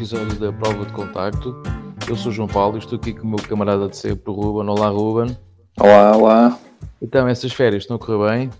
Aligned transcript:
episódio 0.00 0.34
da 0.38 0.50
Prova 0.50 0.86
de 0.86 0.92
Contacto. 0.94 1.62
Eu 2.08 2.16
sou 2.16 2.32
João 2.32 2.48
Paulo 2.48 2.76
e 2.76 2.78
estou 2.78 2.98
aqui 2.98 3.12
com 3.12 3.26
o 3.26 3.30
meu 3.32 3.38
camarada 3.38 3.86
de 3.86 3.98
sempre, 3.98 4.30
o 4.30 4.32
Ruben. 4.32 4.66
Olá, 4.70 4.88
Ruben. 4.88 5.36
Olá, 5.78 6.16
olá. 6.16 6.58
Então, 7.02 7.28
essas 7.28 7.52
férias 7.52 7.82
estão 7.82 7.96
a 7.96 7.98
correr 7.98 8.30
bem? 8.30 8.50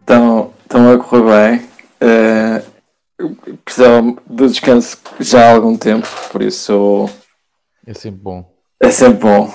Estão, 0.00 0.52
estão 0.60 0.90
a 0.90 0.98
correr 0.98 1.60
bem. 1.60 1.68
Uh, 2.02 3.56
precisava 3.64 4.16
de 4.28 4.48
descanso 4.48 4.98
já 5.20 5.46
há 5.46 5.54
algum 5.54 5.76
tempo, 5.76 6.08
por 6.32 6.42
isso. 6.42 7.08
É 7.86 7.94
sempre 7.94 8.20
bom. 8.20 8.52
É 8.80 8.90
sempre 8.90 9.20
bom. 9.20 9.54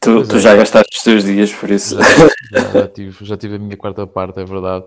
Tu, 0.00 0.26
tu 0.26 0.36
é. 0.36 0.40
já 0.40 0.56
gastaste 0.56 0.96
os 0.96 1.04
teus 1.04 1.22
dias, 1.22 1.52
por 1.52 1.70
isso. 1.70 1.96
Já, 2.02 2.60
já, 2.62 2.70
já, 2.80 2.88
tive, 2.88 3.24
já 3.24 3.36
tive 3.36 3.54
a 3.54 3.58
minha 3.60 3.76
quarta 3.76 4.08
parte, 4.08 4.40
é 4.40 4.44
verdade. 4.44 4.84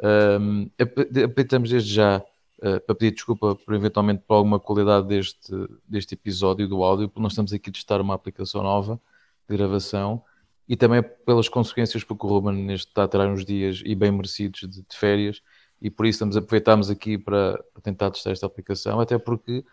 Um, 0.00 0.70
aproveitamos 0.78 1.68
desde 1.68 1.92
já 1.92 2.22
uh, 2.62 2.80
para 2.80 2.94
pedir 2.94 3.12
desculpa 3.12 3.56
por 3.56 3.74
eventualmente 3.74 4.22
por 4.26 4.34
alguma 4.34 4.60
qualidade 4.60 5.08
deste, 5.08 5.52
deste 5.88 6.14
episódio 6.14 6.68
do 6.68 6.82
áudio, 6.82 7.08
porque 7.08 7.22
nós 7.22 7.32
estamos 7.32 7.52
aqui 7.52 7.70
a 7.70 7.72
testar 7.72 8.00
uma 8.00 8.14
aplicação 8.14 8.62
nova 8.62 9.00
de 9.48 9.56
gravação 9.56 10.22
e 10.68 10.76
também 10.76 11.02
pelas 11.02 11.48
consequências, 11.48 12.04
porque 12.04 12.24
o 12.24 12.28
Ruben 12.28 12.54
neste 12.54 12.88
está 12.88 13.04
a 13.04 13.08
tirar 13.08 13.28
uns 13.28 13.44
dias 13.44 13.82
e 13.84 13.94
bem 13.94 14.12
merecidos 14.12 14.60
de, 14.60 14.82
de 14.82 14.96
férias 14.96 15.42
e 15.80 15.90
por 15.90 16.06
isso 16.06 16.16
estamos, 16.16 16.36
aproveitamos 16.36 16.90
aqui 16.90 17.18
para, 17.18 17.62
para, 17.72 17.82
tentar 17.82 18.10
testar 18.10 18.30
esta 18.30 18.46
aplicação, 18.46 19.00
até 19.00 19.18
porque 19.18 19.64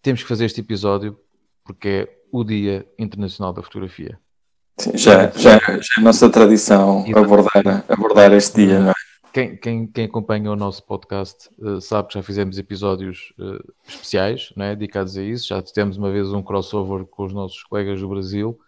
temos 0.00 0.22
que 0.22 0.28
fazer 0.28 0.46
este 0.46 0.60
episódio 0.60 1.18
porque 1.64 1.88
é 1.88 2.20
o 2.32 2.44
Dia 2.44 2.86
Internacional 2.98 3.52
da 3.52 3.62
Fotografia. 3.62 4.18
Sim, 4.78 4.96
já, 4.96 5.30
já, 5.32 5.58
já 5.58 5.72
é 5.74 5.80
a 5.98 6.00
nossa 6.00 6.30
tradição 6.30 7.04
abordar, 7.14 7.84
abordar 7.88 8.32
este 8.32 8.64
dia, 8.64 8.80
não 8.80 8.90
é? 8.90 8.99
Quem, 9.32 9.56
quem, 9.56 9.86
quem, 9.86 10.04
acompanha 10.06 10.50
o 10.50 10.56
nosso 10.56 10.82
podcast 10.82 11.48
uh, 11.58 11.80
sabe 11.80 12.08
que 12.08 12.14
já 12.14 12.22
fizemos 12.22 12.58
episódios 12.58 13.32
uh, 13.38 13.72
especiais 13.86 14.52
né, 14.56 14.74
dedicados 14.74 15.16
a 15.16 15.22
isso. 15.22 15.48
Já 15.48 15.62
tivemos 15.62 15.96
uma 15.96 16.10
vez 16.10 16.32
um 16.32 16.42
crossover 16.42 17.06
com 17.06 17.26
os 17.26 17.32
nossos 17.32 17.62
colegas 17.62 18.00
do 18.00 18.08
Brasil. 18.08 18.58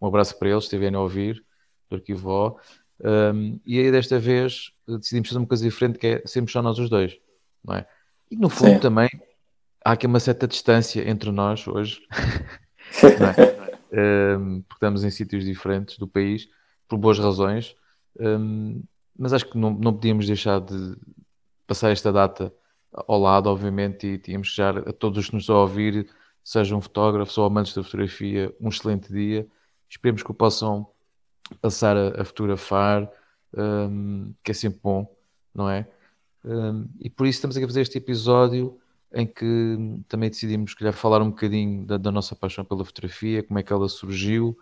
Um 0.00 0.08
abraço 0.08 0.36
para 0.36 0.48
eles, 0.48 0.64
estiverem 0.64 0.96
a 0.96 1.00
ouvir, 1.00 1.44
do 1.88 1.96
Arquivo 1.96 2.30
O. 2.30 2.58
Um, 3.00 3.60
e 3.64 3.78
aí 3.78 3.92
desta 3.92 4.18
vez 4.18 4.72
uh, 4.88 4.98
decidimos 4.98 5.28
fazer 5.28 5.38
uma 5.38 5.46
coisa 5.46 5.62
diferente 5.62 5.98
que 6.00 6.06
é 6.06 6.22
sempre 6.26 6.50
só 6.52 6.60
nós 6.62 6.78
os 6.80 6.90
dois. 6.90 7.16
Não 7.64 7.76
é? 7.76 7.86
E 8.28 8.36
no 8.36 8.48
fundo 8.48 8.74
Sim. 8.74 8.80
também 8.80 9.08
há 9.84 9.92
aqui 9.92 10.06
uma 10.06 10.18
certa 10.18 10.48
distância 10.48 11.08
entre 11.08 11.30
nós 11.30 11.66
hoje. 11.68 12.02
é? 13.92 14.34
um, 14.36 14.62
porque 14.62 14.74
estamos 14.74 15.04
em 15.04 15.10
sítios 15.10 15.44
diferentes 15.44 15.96
do 15.96 16.08
país, 16.08 16.48
por 16.88 16.98
boas 16.98 17.20
razões. 17.20 17.76
Um, 18.18 18.82
mas 19.18 19.32
acho 19.32 19.46
que 19.46 19.58
não, 19.58 19.70
não 19.70 19.92
podíamos 19.92 20.26
deixar 20.26 20.60
de 20.60 20.96
passar 21.66 21.90
esta 21.90 22.12
data 22.12 22.54
ao 22.92 23.18
lado, 23.18 23.48
obviamente, 23.48 24.06
e 24.06 24.18
tínhamos 24.18 24.54
já 24.54 24.70
a 24.70 24.92
todos 24.92 25.18
os 25.18 25.26
que 25.28 25.34
nos 25.34 25.42
estão 25.42 25.56
a 25.56 25.62
ouvir, 25.62 26.08
sejam 26.42 26.80
fotógrafos 26.80 27.36
ou 27.36 27.44
amantes 27.44 27.74
da 27.74 27.82
fotografia, 27.82 28.54
um 28.60 28.68
excelente 28.68 29.12
dia. 29.12 29.46
Esperemos 29.88 30.22
que 30.22 30.30
o 30.30 30.34
possam 30.34 30.86
passar 31.60 31.96
a, 31.96 32.22
a 32.22 32.24
fotografar, 32.24 33.10
um, 33.54 34.32
que 34.42 34.50
é 34.50 34.54
sempre 34.54 34.80
bom, 34.82 35.14
não 35.54 35.68
é? 35.68 35.86
Um, 36.44 36.88
e 37.00 37.10
por 37.10 37.26
isso 37.26 37.38
estamos 37.38 37.56
aqui 37.56 37.64
a 37.64 37.68
fazer 37.68 37.82
este 37.82 37.98
episódio 37.98 38.78
em 39.12 39.26
que 39.26 40.02
também 40.06 40.30
decidimos 40.30 40.74
calhar, 40.74 40.92
falar 40.92 41.22
um 41.22 41.30
bocadinho 41.30 41.86
da, 41.86 41.96
da, 41.96 42.12
nossa 42.12 42.36
paixão 42.36 42.64
pela 42.64 42.84
fotografia, 42.84 43.42
como 43.42 43.58
é 43.58 43.62
que 43.62 43.72
ela 43.72 43.88
surgiu. 43.88 44.56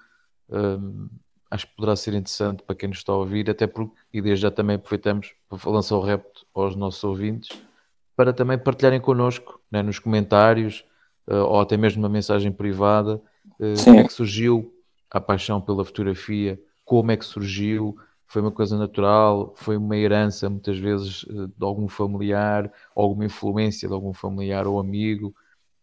Um, 0.48 1.08
acho 1.50 1.66
que 1.66 1.76
poderá 1.76 1.96
ser 1.96 2.14
interessante 2.14 2.62
para 2.62 2.74
quem 2.74 2.88
nos 2.88 2.98
está 2.98 3.12
a 3.12 3.16
ouvir, 3.16 3.48
até 3.50 3.66
porque, 3.66 3.94
e 4.12 4.20
desde 4.20 4.42
já 4.42 4.50
também 4.50 4.76
aproveitamos 4.76 5.32
para 5.48 5.70
lançar 5.70 5.96
o 5.96 6.00
repto 6.00 6.46
aos 6.54 6.74
nossos 6.74 7.02
ouvintes, 7.04 7.60
para 8.16 8.32
também 8.32 8.58
partilharem 8.58 9.00
connosco 9.00 9.60
né, 9.70 9.82
nos 9.82 9.98
comentários 9.98 10.84
uh, 11.28 11.34
ou 11.34 11.60
até 11.60 11.76
mesmo 11.76 12.02
uma 12.02 12.08
mensagem 12.08 12.50
privada 12.50 13.20
uh, 13.60 13.84
como 13.84 14.00
é 14.00 14.04
que 14.04 14.12
surgiu 14.12 14.72
a 15.10 15.20
paixão 15.20 15.60
pela 15.60 15.84
fotografia, 15.84 16.60
como 16.84 17.10
é 17.10 17.16
que 17.16 17.24
surgiu, 17.24 17.96
foi 18.26 18.42
uma 18.42 18.50
coisa 18.50 18.76
natural, 18.76 19.52
foi 19.56 19.76
uma 19.76 19.96
herança 19.96 20.50
muitas 20.50 20.78
vezes 20.78 21.22
uh, 21.24 21.46
de 21.46 21.64
algum 21.64 21.88
familiar, 21.88 22.72
alguma 22.94 23.24
influência 23.24 23.86
de 23.86 23.94
algum 23.94 24.12
familiar 24.12 24.66
ou 24.66 24.80
amigo 24.80 25.34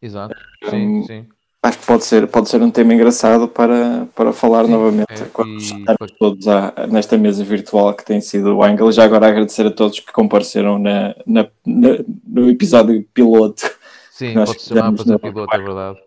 Exato, 0.00 0.36
um, 0.66 0.70
sim, 0.70 1.02
sim 1.04 1.26
acho 1.62 1.78
que 1.78 1.86
pode 1.86 2.04
ser, 2.04 2.26
pode 2.28 2.48
ser 2.48 2.62
um 2.62 2.70
tema 2.70 2.94
engraçado 2.94 3.48
para, 3.48 4.06
para 4.14 4.32
falar 4.32 4.64
Sim, 4.64 4.70
novamente 4.70 5.22
é, 5.22 5.26
quando 5.32 5.60
e... 5.60 6.18
todos 6.18 6.46
à, 6.46 6.86
nesta 6.88 7.16
mesa 7.18 7.42
virtual 7.44 7.94
que 7.94 8.04
tem 8.04 8.20
sido 8.20 8.56
o 8.56 8.62
Angle. 8.62 8.92
Já 8.92 9.04
agora 9.04 9.28
agradecer 9.28 9.66
a 9.66 9.70
todos 9.70 10.00
que 10.00 10.12
compareceram 10.12 10.78
na, 10.78 11.14
na, 11.26 11.48
na 11.66 11.88
no 12.26 12.48
episódio 12.48 13.04
piloto. 13.12 13.70
Sim, 14.12 14.34
pode 14.34 14.60
ser 14.60 14.74
chamar 14.74 14.92
para 14.94 15.18
piloto, 15.18 15.54
é 15.54 15.58
verdade. 15.58 15.98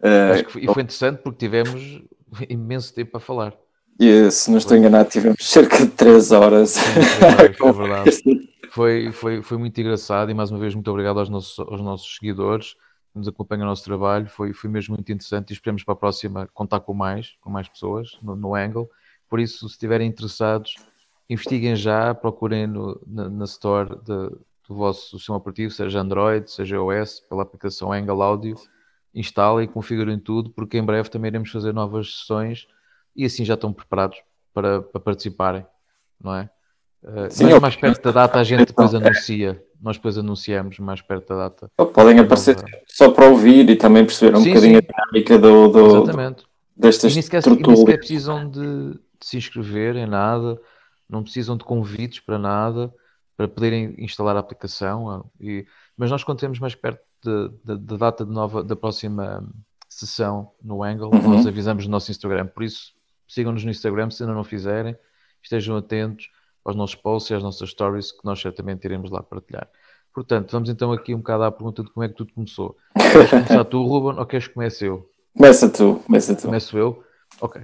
Uh, 0.00 0.44
que 0.44 0.52
foi, 0.52 0.62
e 0.62 0.66
foi 0.66 0.82
interessante 0.82 1.22
porque 1.22 1.38
tivemos 1.38 2.02
imenso 2.48 2.94
tempo 2.94 3.16
a 3.16 3.20
falar. 3.20 3.54
E 3.98 4.30
se 4.30 4.48
não 4.50 4.58
estou 4.58 4.70
foi. 4.70 4.78
enganado, 4.78 5.08
tivemos 5.08 5.38
cerca 5.40 5.78
de 5.78 5.88
3 5.88 6.30
horas. 6.30 6.70
Sim, 6.70 7.00
é 7.20 7.48
verdade. 7.72 8.50
foi, 8.70 9.10
foi, 9.12 9.42
foi 9.42 9.58
muito 9.58 9.80
engraçado 9.80 10.30
e 10.30 10.34
mais 10.34 10.50
uma 10.50 10.60
vez 10.60 10.74
muito 10.74 10.88
obrigado 10.88 11.18
aos 11.18 11.28
nossos, 11.28 11.58
aos 11.58 11.80
nossos 11.80 12.14
seguidores 12.14 12.76
nos 13.14 13.28
acompanha 13.28 13.64
o 13.64 13.66
nosso 13.66 13.84
trabalho, 13.84 14.28
foi, 14.28 14.52
foi 14.52 14.70
mesmo 14.70 14.94
muito 14.94 15.10
interessante 15.10 15.50
e 15.50 15.52
esperamos 15.52 15.82
para 15.82 15.94
a 15.94 15.96
próxima 15.96 16.48
contar 16.52 16.80
com 16.80 16.94
mais, 16.94 17.36
com 17.40 17.50
mais 17.50 17.68
pessoas 17.68 18.18
no, 18.22 18.36
no 18.36 18.54
Angle. 18.54 18.88
Por 19.28 19.40
isso, 19.40 19.68
se 19.68 19.74
estiverem 19.74 20.08
interessados, 20.08 20.76
investiguem 21.28 21.76
já, 21.76 22.14
procurem 22.14 22.66
no, 22.66 23.00
na, 23.06 23.28
na, 23.28 23.44
store 23.44 23.96
de, 23.96 24.30
do 24.68 24.74
vosso 24.74 25.18
sistema 25.18 25.38
operativo, 25.38 25.72
seja 25.72 26.00
Android, 26.00 26.50
seja 26.50 26.76
iOS, 26.76 27.20
pela 27.20 27.42
aplicação 27.42 27.92
Angle 27.92 28.22
Audio, 28.22 28.56
instalem 29.14 29.64
e 29.64 29.68
configurem 29.68 30.18
tudo, 30.18 30.50
porque 30.50 30.78
em 30.78 30.84
breve 30.84 31.10
também 31.10 31.28
iremos 31.28 31.50
fazer 31.50 31.72
novas 31.72 32.20
sessões 32.20 32.66
e 33.14 33.24
assim 33.24 33.44
já 33.44 33.54
estão 33.54 33.72
preparados 33.72 34.18
para, 34.54 34.80
para 34.82 35.00
participarem, 35.00 35.66
não 36.20 36.34
é? 36.34 36.50
Uh, 37.02 37.30
Sim, 37.30 37.44
mas 37.44 37.60
mais 37.60 37.76
perto 37.76 38.02
da 38.02 38.10
data 38.10 38.38
a 38.40 38.44
gente 38.44 38.66
depois 38.66 38.92
anuncia. 38.94 39.62
Nós 39.80 39.96
depois 39.96 40.18
anunciamos 40.18 40.78
mais 40.78 41.00
perto 41.00 41.28
da 41.28 41.48
data. 41.48 41.70
Podem 41.92 42.18
aparecer 42.18 42.56
só 42.86 43.10
para 43.10 43.28
ouvir 43.28 43.68
e 43.70 43.76
também 43.76 44.04
perceber 44.04 44.36
um 44.36 44.40
sim, 44.40 44.48
bocadinho 44.48 44.80
sim. 44.80 44.88
a 44.88 45.02
dinâmica 45.04 45.38
do, 45.38 45.68
do, 45.68 45.86
Exatamente. 45.86 46.44
destas 46.76 47.12
e 47.12 47.14
nem 47.14 47.22
sequer, 47.22 47.42
nem 47.46 47.76
sequer 47.76 47.98
precisam 47.98 48.50
de, 48.50 48.60
de, 48.60 49.00
se 49.22 49.36
inscrever 49.36 49.96
em 49.96 50.06
nada, 50.06 50.60
não 51.08 51.22
precisam 51.22 51.56
de 51.56 51.64
convites 51.64 52.20
para 52.20 52.38
nada, 52.38 52.92
para 53.36 53.46
poderem 53.46 53.94
instalar 53.98 54.36
a 54.36 54.40
aplicação. 54.40 55.24
E, 55.40 55.64
mas 55.96 56.10
nós 56.10 56.24
quando 56.24 56.40
temos 56.40 56.58
mais 56.58 56.74
perto 56.74 57.00
da 57.64 57.96
data 57.96 58.24
de 58.24 58.32
nova, 58.32 58.62
da 58.64 58.76
próxima 58.76 59.44
sessão 59.88 60.52
no 60.62 60.82
Angle, 60.82 61.10
uhum. 61.12 61.34
nós 61.34 61.46
avisamos 61.46 61.84
no 61.86 61.90
nosso 61.90 62.10
Instagram. 62.10 62.46
Por 62.46 62.62
isso, 62.62 62.92
sigam-nos 63.26 63.64
no 63.64 63.70
Instagram 63.70 64.10
se 64.10 64.22
ainda 64.22 64.34
não 64.34 64.44
fizerem, 64.44 64.96
estejam 65.42 65.76
atentos 65.76 66.30
aos 66.68 66.76
nossos 66.76 66.94
posts 66.94 67.30
e 67.30 67.34
às 67.34 67.42
nossas 67.42 67.70
stories 67.70 68.12
que 68.12 68.24
nós 68.24 68.40
certamente 68.40 68.84
iremos 68.84 69.10
lá 69.10 69.22
partilhar. 69.22 69.68
Portanto, 70.14 70.50
vamos 70.52 70.68
então 70.68 70.92
aqui 70.92 71.14
um 71.14 71.18
bocado 71.18 71.44
à 71.44 71.52
pergunta 71.52 71.82
de 71.82 71.90
como 71.90 72.04
é 72.04 72.08
que 72.08 72.14
tudo 72.14 72.32
começou. 72.32 72.76
Queres 72.94 73.30
começar 73.30 73.64
tu, 73.64 73.82
Ruben, 73.84 74.18
ou 74.18 74.26
queres 74.26 74.48
que 74.48 74.54
comece 74.54 74.86
eu? 74.86 75.10
Começa 75.36 75.70
tu, 75.70 76.02
começa 76.04 76.34
tu. 76.34 76.42
Começo 76.42 76.76
eu? 76.76 77.02
Ok. 77.40 77.62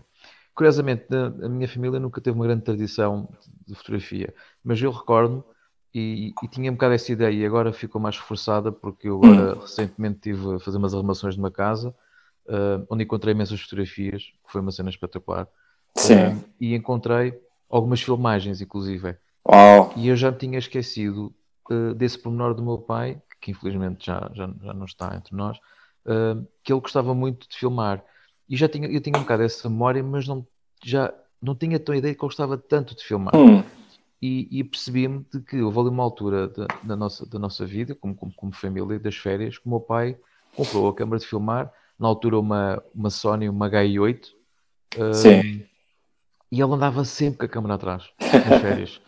Curiosamente, 0.54 1.06
a 1.12 1.48
minha 1.48 1.68
família 1.68 1.98
nunca 1.98 2.20
teve 2.20 2.36
uma 2.36 2.46
grande 2.46 2.62
tradição 2.62 3.28
de 3.66 3.74
fotografia, 3.74 4.32
mas 4.62 4.80
eu 4.80 4.90
recordo 4.90 5.44
e, 5.92 6.32
e, 6.42 6.48
tinha 6.48 6.70
um 6.70 6.74
bocado 6.74 6.94
essa 6.94 7.12
ideia 7.12 7.32
e 7.32 7.44
agora 7.44 7.72
ficou 7.72 8.00
mais 8.00 8.16
reforçada 8.16 8.70
porque 8.70 9.08
eu 9.08 9.16
agora 9.16 9.56
hum. 9.56 9.60
recentemente 9.60 10.20
tive 10.20 10.54
a 10.54 10.58
fazer 10.60 10.78
umas 10.78 10.94
arrumações 10.94 11.36
numa 11.36 11.50
casa 11.50 11.94
uh, 12.46 12.86
onde 12.88 13.04
encontrei 13.04 13.32
imensas 13.32 13.60
fotografias, 13.60 14.22
que 14.22 14.52
foi 14.52 14.60
uma 14.60 14.70
cena 14.70 14.90
espetacular. 14.90 15.48
Sim. 15.96 16.14
Uh, 16.14 16.44
e 16.60 16.74
encontrei 16.74 17.38
algumas 17.76 18.00
filmagens, 18.00 18.60
inclusive. 18.60 19.16
Uau. 19.46 19.92
E 19.96 20.08
eu 20.08 20.16
já 20.16 20.32
tinha 20.32 20.58
esquecido 20.58 21.34
uh, 21.70 21.94
desse 21.94 22.18
pormenor 22.18 22.54
do 22.54 22.62
meu 22.62 22.78
pai, 22.78 23.20
que 23.40 23.50
infelizmente 23.50 24.06
já, 24.06 24.30
já, 24.32 24.50
já 24.62 24.72
não 24.72 24.86
está 24.86 25.14
entre 25.14 25.36
nós, 25.36 25.58
que 26.62 26.72
ele 26.72 26.80
gostava 26.80 27.14
muito 27.14 27.48
de 27.48 27.56
filmar. 27.56 28.02
E 28.48 28.56
já 28.56 28.68
tinha, 28.68 28.88
eu 28.88 29.00
tinha 29.00 29.16
um 29.16 29.22
bocado 29.22 29.42
essa 29.42 29.68
memória, 29.68 30.02
mas 30.02 30.26
não, 30.28 30.46
já 30.82 31.12
não 31.40 31.54
tinha 31.54 31.78
tão 31.78 31.94
ideia 31.94 32.14
que 32.14 32.20
ele 32.20 32.28
gostava 32.28 32.56
tanto 32.56 32.94
de 32.94 33.02
filmar. 33.02 33.34
Hum. 33.34 33.62
E, 34.20 34.48
e 34.50 34.64
percebi-me 34.64 35.26
de 35.32 35.40
que 35.40 35.60
houve 35.60 35.78
ali 35.80 35.88
uma 35.88 36.02
altura 36.02 36.48
da, 36.48 36.66
da, 36.82 36.96
nossa, 36.96 37.26
da 37.26 37.38
nossa 37.38 37.66
vida, 37.66 37.94
como, 37.94 38.14
como, 38.14 38.32
como 38.34 38.54
família, 38.54 38.98
das 38.98 39.16
férias, 39.16 39.58
que 39.58 39.66
o 39.66 39.70
meu 39.70 39.80
pai 39.80 40.16
comprou 40.56 40.88
a 40.88 40.94
câmara 40.94 41.18
de 41.18 41.26
filmar 41.26 41.70
na 41.98 42.08
altura 42.08 42.38
uma, 42.38 42.82
uma 42.94 43.10
Sony, 43.10 43.48
uma 43.48 43.68
HI8. 43.68 44.28
Uh, 44.96 45.14
Sim. 45.14 45.64
E 46.54 46.62
ele 46.62 46.72
andava 46.72 47.04
sempre 47.04 47.38
com 47.40 47.44
a 47.46 47.48
câmera 47.48 47.74
atrás, 47.74 48.04
nas 48.20 48.60
férias. 48.60 49.00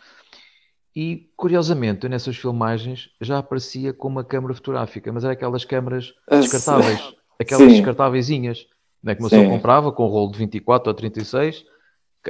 e 0.93 1.31
curiosamente, 1.37 2.03
eu 2.03 2.09
nessas 2.09 2.35
filmagens 2.35 3.09
já 3.21 3.37
aparecia 3.37 3.93
com 3.93 4.09
uma 4.09 4.21
câmera 4.21 4.53
fotográfica, 4.53 5.13
mas 5.13 5.23
era 5.23 5.31
aquelas 5.31 5.63
câmaras 5.63 6.13
ah, 6.29 6.41
descartáveis, 6.41 7.15
aquelas 7.39 7.71
descartáveiszinhas, 7.71 8.67
né, 9.01 9.15
que 9.15 9.21
uma 9.21 9.29
pessoa 9.29 9.47
comprava 9.47 9.93
com 9.93 10.05
um 10.05 10.09
rolo 10.09 10.33
de 10.33 10.39
24 10.39 10.89
ou 10.89 10.93
36, 10.93 11.63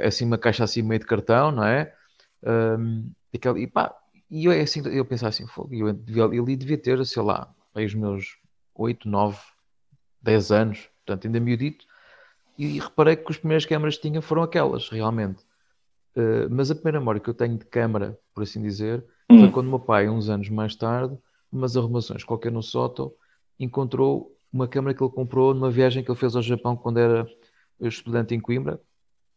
assim 0.00 0.24
uma 0.24 0.38
caixa 0.38 0.62
assim 0.62 0.82
meio 0.82 1.00
de 1.00 1.06
cartão, 1.06 1.50
não 1.50 1.64
é? 1.64 1.92
Um, 2.44 3.10
e, 3.32 3.66
pá, 3.66 3.92
e 4.30 4.44
eu, 4.44 4.52
assim, 4.52 4.86
eu 4.86 5.04
pensava 5.04 5.30
assim, 5.30 5.46
eu 5.72 5.92
devia, 5.92 6.26
ele 6.26 6.54
devia 6.54 6.78
ter, 6.78 7.04
sei 7.04 7.22
lá, 7.24 7.52
aí 7.74 7.84
os 7.84 7.94
meus 7.94 8.36
8, 8.72 9.08
9, 9.08 9.36
10 10.22 10.52
anos, 10.52 10.88
portanto 11.04 11.26
ainda 11.26 11.40
miudito, 11.40 11.84
e 12.58 12.78
reparei 12.80 13.16
que 13.16 13.30
as 13.30 13.38
primeiras 13.38 13.64
câmaras 13.64 13.96
que 13.96 14.02
tinha 14.02 14.20
foram 14.20 14.42
aquelas, 14.42 14.88
realmente. 14.90 15.42
Uh, 16.16 16.50
mas 16.50 16.70
a 16.70 16.74
primeira 16.74 16.98
memória 16.98 17.20
que 17.20 17.30
eu 17.30 17.34
tenho 17.34 17.56
de 17.56 17.64
câmara, 17.64 18.18
por 18.34 18.42
assim 18.42 18.60
dizer, 18.60 19.04
hum. 19.30 19.40
foi 19.40 19.50
quando 19.50 19.68
o 19.68 19.70
meu 19.70 19.78
pai, 19.78 20.08
uns 20.08 20.28
anos 20.28 20.48
mais 20.48 20.74
tarde, 20.74 21.16
umas 21.52 21.76
arrumações 21.76 22.24
qualquer 22.24 22.50
no 22.50 22.62
Soto, 22.62 23.14
encontrou 23.60 24.34
uma 24.52 24.66
câmara 24.66 24.94
que 24.94 25.02
ele 25.02 25.12
comprou 25.12 25.54
numa 25.54 25.70
viagem 25.70 26.02
que 26.02 26.10
ele 26.10 26.18
fez 26.18 26.34
ao 26.34 26.42
Japão 26.42 26.76
quando 26.76 26.98
era 26.98 27.28
estudante 27.80 28.34
em 28.34 28.40
Coimbra, 28.40 28.80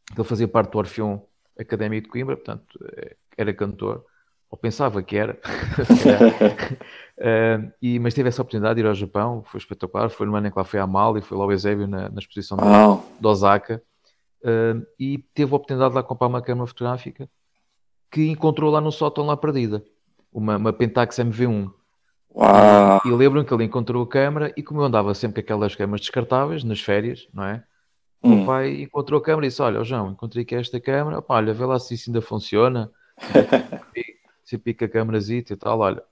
que 0.07 0.19
ele 0.19 0.27
fazia 0.27 0.47
parte 0.47 0.71
do 0.71 0.79
Orfeão 0.79 1.25
Académico 1.59 2.05
de 2.05 2.09
Coimbra, 2.09 2.35
portanto, 2.35 2.79
eh, 2.97 3.15
era 3.37 3.53
cantor 3.53 4.03
ou 4.51 4.57
pensava 4.57 5.01
que 5.01 5.15
era. 5.15 5.39
uh, 7.17 7.71
e, 7.81 7.97
mas 7.99 8.13
teve 8.13 8.27
essa 8.27 8.41
oportunidade 8.41 8.75
de 8.75 8.81
ir 8.81 8.87
ao 8.87 8.93
Japão, 8.93 9.41
foi 9.45 9.59
espetacular. 9.59 10.09
Foi 10.09 10.27
no 10.27 10.35
ano 10.35 10.47
em 10.47 10.51
que 10.51 10.57
lá 10.57 10.65
foi 10.65 10.81
a 10.81 10.85
Mal 10.85 11.17
e 11.17 11.21
foi 11.21 11.37
lá 11.37 11.45
o 11.45 11.51
Eusébio 11.51 11.87
na, 11.87 12.09
na 12.09 12.19
exposição 12.19 12.57
oh. 12.59 13.01
de, 13.19 13.25
Osaka. 13.25 13.81
Uh, 14.43 14.85
e 14.99 15.19
teve 15.33 15.53
a 15.53 15.55
oportunidade 15.55 15.91
de 15.91 15.95
lá 15.95 16.03
comprar 16.03 16.27
uma 16.27 16.41
câmera 16.41 16.67
fotográfica 16.67 17.29
que 18.11 18.27
encontrou 18.27 18.69
lá 18.69 18.81
no 18.81 18.91
sótão 18.91 19.25
lá 19.25 19.37
perdida, 19.37 19.81
uma, 20.33 20.57
uma 20.57 20.73
Pentax 20.73 21.15
MV1. 21.17 21.71
Uau. 22.35 23.01
E, 23.05 23.09
lembro-me 23.09 23.45
que 23.45 23.53
ele 23.53 23.63
encontrou 23.63 24.03
a 24.03 24.07
câmera 24.07 24.53
e 24.57 24.63
como 24.63 24.81
eu 24.81 24.85
andava 24.85 25.13
sempre 25.13 25.41
com 25.41 25.45
aquelas 25.45 25.75
câmeras 25.75 26.01
descartáveis 26.01 26.63
nas 26.63 26.81
férias, 26.81 27.27
não 27.33 27.43
é? 27.43 27.63
O 28.21 28.29
hum. 28.29 28.45
pai 28.45 28.81
encontrou 28.81 29.19
a 29.19 29.23
câmera 29.23 29.45
e 29.45 29.49
disse: 29.49 29.61
Olha, 29.61 29.83
João, 29.83 30.11
encontrei 30.11 30.43
aqui 30.43 30.55
esta 30.55 30.79
câmera, 30.79 31.23
olha, 31.27 31.53
vê 31.53 31.65
lá 31.65 31.79
se 31.79 31.93
isso 31.93 32.09
ainda 32.09 32.21
funciona. 32.21 32.91
você 34.51 34.57
pica 34.57 34.85
a 34.85 34.89
câmerazita 34.89 35.53
e 35.53 35.55
tal, 35.55 35.79
olha, 35.79 36.03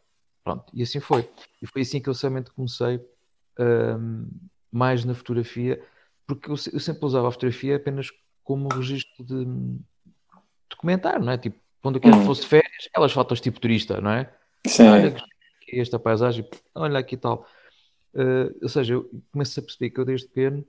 pronto. 0.43 0.65
E 0.73 0.81
assim 0.81 0.99
foi. 0.99 1.29
E 1.61 1.67
foi 1.67 1.81
assim 1.81 2.01
que 2.01 2.09
eu 2.09 2.13
somente 2.13 2.51
comecei 2.51 2.99
um, 3.59 4.27
mais 4.71 5.03
na 5.03 5.13
fotografia, 5.13 5.81
porque 6.25 6.49
eu, 6.49 6.55
eu, 6.73 6.79
sempre 6.79 7.05
usava 7.05 7.27
a 7.27 7.31
fotografia 7.31 7.75
apenas 7.75 8.09
como 8.43 8.69
registro 8.69 9.23
de 9.23 9.45
documentar, 10.69 11.21
não 11.21 11.33
é? 11.33 11.37
Tipo, 11.37 11.59
quando 11.81 11.95
eu 11.95 12.01
quero 12.01 12.15
que 12.15 12.21
hum. 12.21 12.25
fosse 12.25 12.45
férias, 12.45 12.87
aquelas 12.87 13.11
fotos 13.11 13.41
tipo 13.41 13.59
turista, 13.59 13.99
não 13.99 14.11
é? 14.11 14.33
Sim. 14.65 14.87
Olha 14.87 15.15
que 15.61 15.79
esta 15.79 15.99
paisagem, 15.99 16.47
olha 16.73 16.99
aqui 16.99 17.15
e 17.15 17.17
tal. 17.17 17.45
Uh, 18.13 18.55
ou 18.61 18.69
seja, 18.69 18.95
eu 18.95 19.09
comecei 19.31 19.61
a 19.61 19.65
perceber 19.65 19.89
que 19.91 19.99
eu 19.99 20.05
desde 20.05 20.27
pequeno 20.27 20.65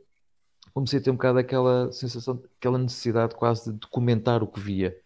comecei 0.74 1.00
a 1.00 1.02
ter 1.02 1.10
um 1.10 1.14
bocado 1.14 1.38
aquela 1.38 1.90
sensação, 1.90 2.42
aquela 2.58 2.78
necessidade 2.78 3.34
quase 3.34 3.72
de 3.72 3.78
documentar 3.78 4.42
o 4.42 4.46
que 4.46 4.60
via. 4.60 4.96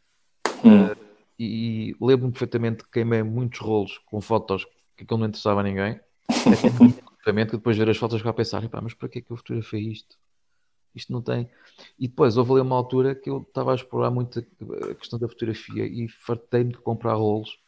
Hum. 0.65 0.87
Uh, 0.87 1.04
e 1.39 1.97
lembro-me 2.01 2.33
perfeitamente 2.33 2.85
que 2.85 2.91
queimei 2.91 3.23
muitos 3.23 3.61
rolos 3.61 3.99
com 4.07 4.21
fotos 4.21 4.65
que 4.97 5.05
aquilo 5.05 5.21
não 5.21 5.27
interessava 5.27 5.61
a 5.61 5.63
ninguém. 5.63 6.01
Obviamente 7.21 7.51
que 7.51 7.57
depois 7.57 7.77
de 7.77 7.85
ver 7.85 7.91
as 7.91 7.97
fotos 7.97 8.19
ficava 8.19 8.35
a 8.35 8.37
pensar, 8.37 8.69
mas 8.83 8.95
para 8.95 9.09
que 9.09 9.19
é 9.19 9.23
que 9.23 9.31
eu 9.31 9.37
fotografei 9.37 9.81
isto? 9.81 10.17
Isto 10.95 11.13
não 11.13 11.21
tem. 11.21 11.49
E 11.99 12.07
depois 12.07 12.37
houve 12.37 12.53
ali 12.53 12.61
uma 12.61 12.77
altura 12.77 13.15
que 13.15 13.29
eu 13.29 13.39
estava 13.39 13.73
a 13.73 13.75
explorar 13.75 14.11
muito 14.11 14.39
a 14.91 14.95
questão 14.95 15.19
da 15.19 15.29
fotografia 15.29 15.85
e 15.87 16.07
fartei-me 16.09 16.71
de 16.71 16.79
comprar 16.79 17.15
rolos. 17.15 17.59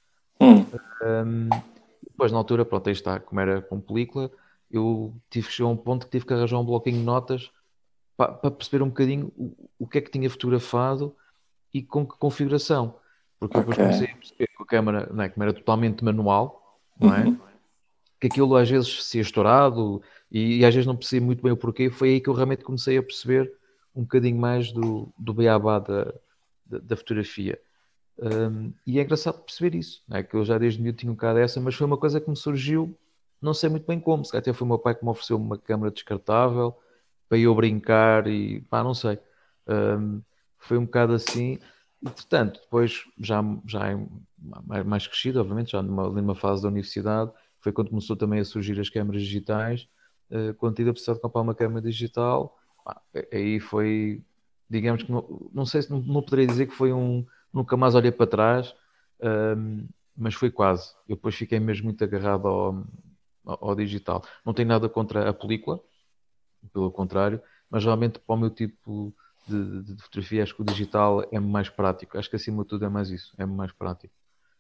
Hum. 0.41 0.65
Um, 1.03 1.49
depois 2.09 2.31
na 2.31 2.39
altura, 2.39 2.65
pronto, 2.65 2.87
aí 2.87 2.93
está, 2.93 3.19
como 3.19 3.41
era 3.41 3.61
com 3.61 3.81
película, 3.81 4.31
eu 4.71 5.15
tive 5.29 5.49
que 5.49 5.53
chegar 5.53 5.69
a 5.69 5.73
um 5.73 5.77
ponto 5.77 6.07
que 6.07 6.13
tive 6.13 6.25
que 6.25 6.33
arranjar 6.33 6.59
um 6.59 6.65
bloquinho 6.65 6.99
de 6.99 7.05
notas 7.05 7.51
para, 8.17 8.33
para 8.33 8.51
perceber 8.51 8.83
um 8.83 8.89
bocadinho 8.89 9.33
o, 9.37 9.55
o 9.81 9.87
que 9.87 9.99
é 9.99 10.01
que 10.01 10.11
tinha 10.11 10.31
fotografado 10.31 11.15
e 11.75 11.83
com 11.83 12.07
que 12.07 12.17
configuração. 12.17 12.95
Porque 13.39 13.59
depois 13.59 13.77
okay. 13.77 13.85
comecei 13.85 14.13
a 14.13 14.17
perceber 14.17 14.47
que 14.47 14.63
a 14.63 14.67
câmera, 14.67 15.11
não 15.13 15.25
é, 15.25 15.29
como 15.29 15.45
era 15.45 15.53
totalmente 15.53 16.05
manual, 16.05 16.81
não 16.99 17.15
é? 17.15 17.25
Uhum. 17.25 17.39
Que 18.19 18.29
aquilo 18.29 18.57
às 18.57 18.69
vezes 18.69 19.05
se 19.05 19.19
ia 19.19 19.23
estourado 19.23 20.03
e, 20.31 20.59
e, 20.59 20.65
às 20.65 20.75
vezes 20.75 20.87
não 20.87 20.97
percebi 20.97 21.25
muito 21.25 21.43
bem 21.43 21.53
o 21.53 21.57
porquê. 21.57 21.91
Foi 21.91 22.11
aí 22.11 22.21
que 22.21 22.29
eu 22.29 22.35
realmente 22.35 22.65
comecei 22.65 22.97
a 22.97 23.03
perceber 23.03 23.53
um 23.95 24.03
bocadinho 24.03 24.39
mais 24.39 24.73
do, 24.73 25.13
do 25.19 25.35
beabá 25.35 25.79
da, 25.79 26.15
da, 26.65 26.79
da 26.79 26.97
fotografia. 26.97 27.61
Um, 28.19 28.73
e 28.87 28.99
é 28.99 29.03
engraçado 29.03 29.43
perceber 29.43 29.77
isso, 29.77 30.03
é? 30.11 30.23
que 30.23 30.35
eu 30.35 30.45
já 30.45 30.57
desde 30.57 30.81
miúdo 30.81 30.97
tinha 30.97 31.13
um 31.13 31.15
bocado 31.15 31.39
essa, 31.39 31.61
mas 31.61 31.75
foi 31.75 31.87
uma 31.87 31.99
coisa 31.99 32.19
que 32.19 32.31
me 32.31 32.37
surgiu, 32.37 32.97
não 33.41 33.53
sei 33.53 33.69
muito 33.69 33.87
bem 33.87 34.01
como. 34.01 34.25
Se 34.25 34.37
até 34.37 34.53
foi 34.53 34.65
o 34.65 34.69
meu 34.69 34.79
pai 34.79 34.95
que 34.95 35.05
me 35.05 35.11
ofereceu 35.11 35.37
uma 35.37 35.59
câmera 35.59 35.91
descartável 35.91 36.75
para 37.29 37.39
eu 37.39 37.55
brincar 37.55 38.27
e 38.27 38.61
pá, 38.63 38.83
não 38.83 38.95
sei. 38.95 39.19
Um, 39.69 40.23
foi 40.59 40.79
um 40.79 40.85
bocado 40.85 41.13
assim. 41.13 41.59
Entretanto, 42.05 42.61
depois, 42.61 43.05
já, 43.19 43.43
já 43.67 43.81
mais 44.85 45.07
crescido, 45.07 45.41
obviamente, 45.41 45.73
já 45.73 45.83
numa, 45.83 46.09
numa 46.09 46.35
fase 46.35 46.63
da 46.63 46.69
universidade, 46.69 47.33
foi 47.61 47.73
quando 47.73 47.91
começou 47.91 48.17
também 48.17 48.41
a 48.41 48.45
surgir 48.45 48.79
as 48.79 48.89
câmaras 48.89 49.23
digitais. 49.23 49.89
Uh, 50.31 50.55
quando 50.55 50.77
tive 50.77 50.91
a 50.91 50.93
precisar 50.93 51.15
de 51.15 51.21
comprar 51.21 51.41
uma 51.41 51.55
câmera 51.55 51.81
digital, 51.81 52.57
aí 53.33 53.59
foi, 53.61 54.23
digamos 54.69 55.03
que, 55.03 55.11
não, 55.11 55.51
não 55.53 55.67
sei 55.67 55.83
se 55.83 55.91
não, 55.91 56.01
não, 56.01 56.23
poderia 56.23 56.47
dizer 56.47 56.67
que 56.67 56.75
foi 56.75 56.93
um, 56.93 57.25
nunca 57.53 57.77
mais 57.77 57.95
olhei 57.95 58.13
para 58.13 58.27
trás, 58.27 58.71
uh, 59.21 59.89
mas 60.17 60.35
foi 60.35 60.51
quase. 60.51 60.95
Eu 61.09 61.17
depois 61.17 61.35
fiquei 61.35 61.59
mesmo 61.59 61.85
muito 61.85 62.03
agarrado 62.05 62.47
ao, 62.47 62.85
ao, 63.45 63.71
ao 63.71 63.75
digital. 63.75 64.23
Não 64.45 64.53
tenho 64.53 64.69
nada 64.69 64.89
contra 64.89 65.29
a 65.29 65.33
película, 65.33 65.81
pelo 66.73 66.91
contrário, 66.91 67.41
mas 67.71 67.85
realmente 67.85 68.19
para 68.19 68.35
o 68.35 68.39
meu 68.39 68.51
tipo 68.51 69.15
de, 69.47 69.83
de, 69.83 70.03
fotografia, 70.03 70.43
acho 70.43 70.55
que 70.55 70.63
o 70.63 70.65
digital 70.65 71.27
é 71.31 71.39
mais 71.39 71.69
prático. 71.69 72.19
Acho 72.19 72.29
que 72.29 72.37
acima 72.37 72.63
de 72.63 72.69
tudo 72.69 72.85
é 72.85 72.89
mais 72.89 73.11
isso, 73.11 73.35
é 73.39 73.47
mais 73.47 73.73
prático. 73.73 74.15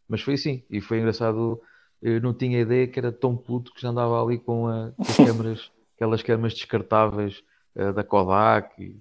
Mas 0.08 0.20
foi 0.22 0.34
assim, 0.34 0.62
e 0.70 0.80
foi 0.80 0.98
engraçado. 0.98 1.60
Eu 2.00 2.20
não 2.20 2.32
tinha 2.34 2.60
ideia 2.60 2.86
que 2.86 2.98
era 2.98 3.10
tão 3.10 3.36
puto 3.36 3.72
que 3.72 3.80
já 3.80 3.88
andava 3.88 4.22
ali 4.22 4.38
com, 4.38 4.68
a, 4.68 4.92
com 4.92 5.02
as 5.02 5.16
câmeras, 5.16 5.72
aquelas 5.96 6.22
câmeras 6.22 6.54
descartáveis 6.54 7.42
uh, 7.74 7.92
da 7.92 8.04
Kodak. 8.04 8.80
E, 8.80 8.96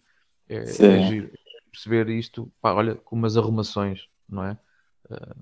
é, 0.47 0.57
é 0.57 1.29
perceber 1.71 2.09
isto, 2.09 2.51
pá, 2.61 2.73
olha, 2.73 2.95
com 2.95 3.15
umas 3.15 3.35
arrumações, 3.35 4.07
não 4.29 4.43
é? 4.43 4.57
Uh, 5.09 5.35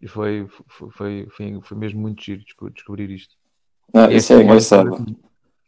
e 0.00 0.08
foi, 0.08 0.48
foi, 0.66 0.90
foi, 0.90 1.28
foi, 1.30 1.60
foi, 1.62 1.76
mesmo 1.76 2.00
muito 2.00 2.22
giro 2.22 2.42
descobrir 2.72 3.10
isto. 3.10 3.36
Não, 3.92 4.10
isso 4.10 4.32
é 4.32 4.42
engraçado. 4.42 4.96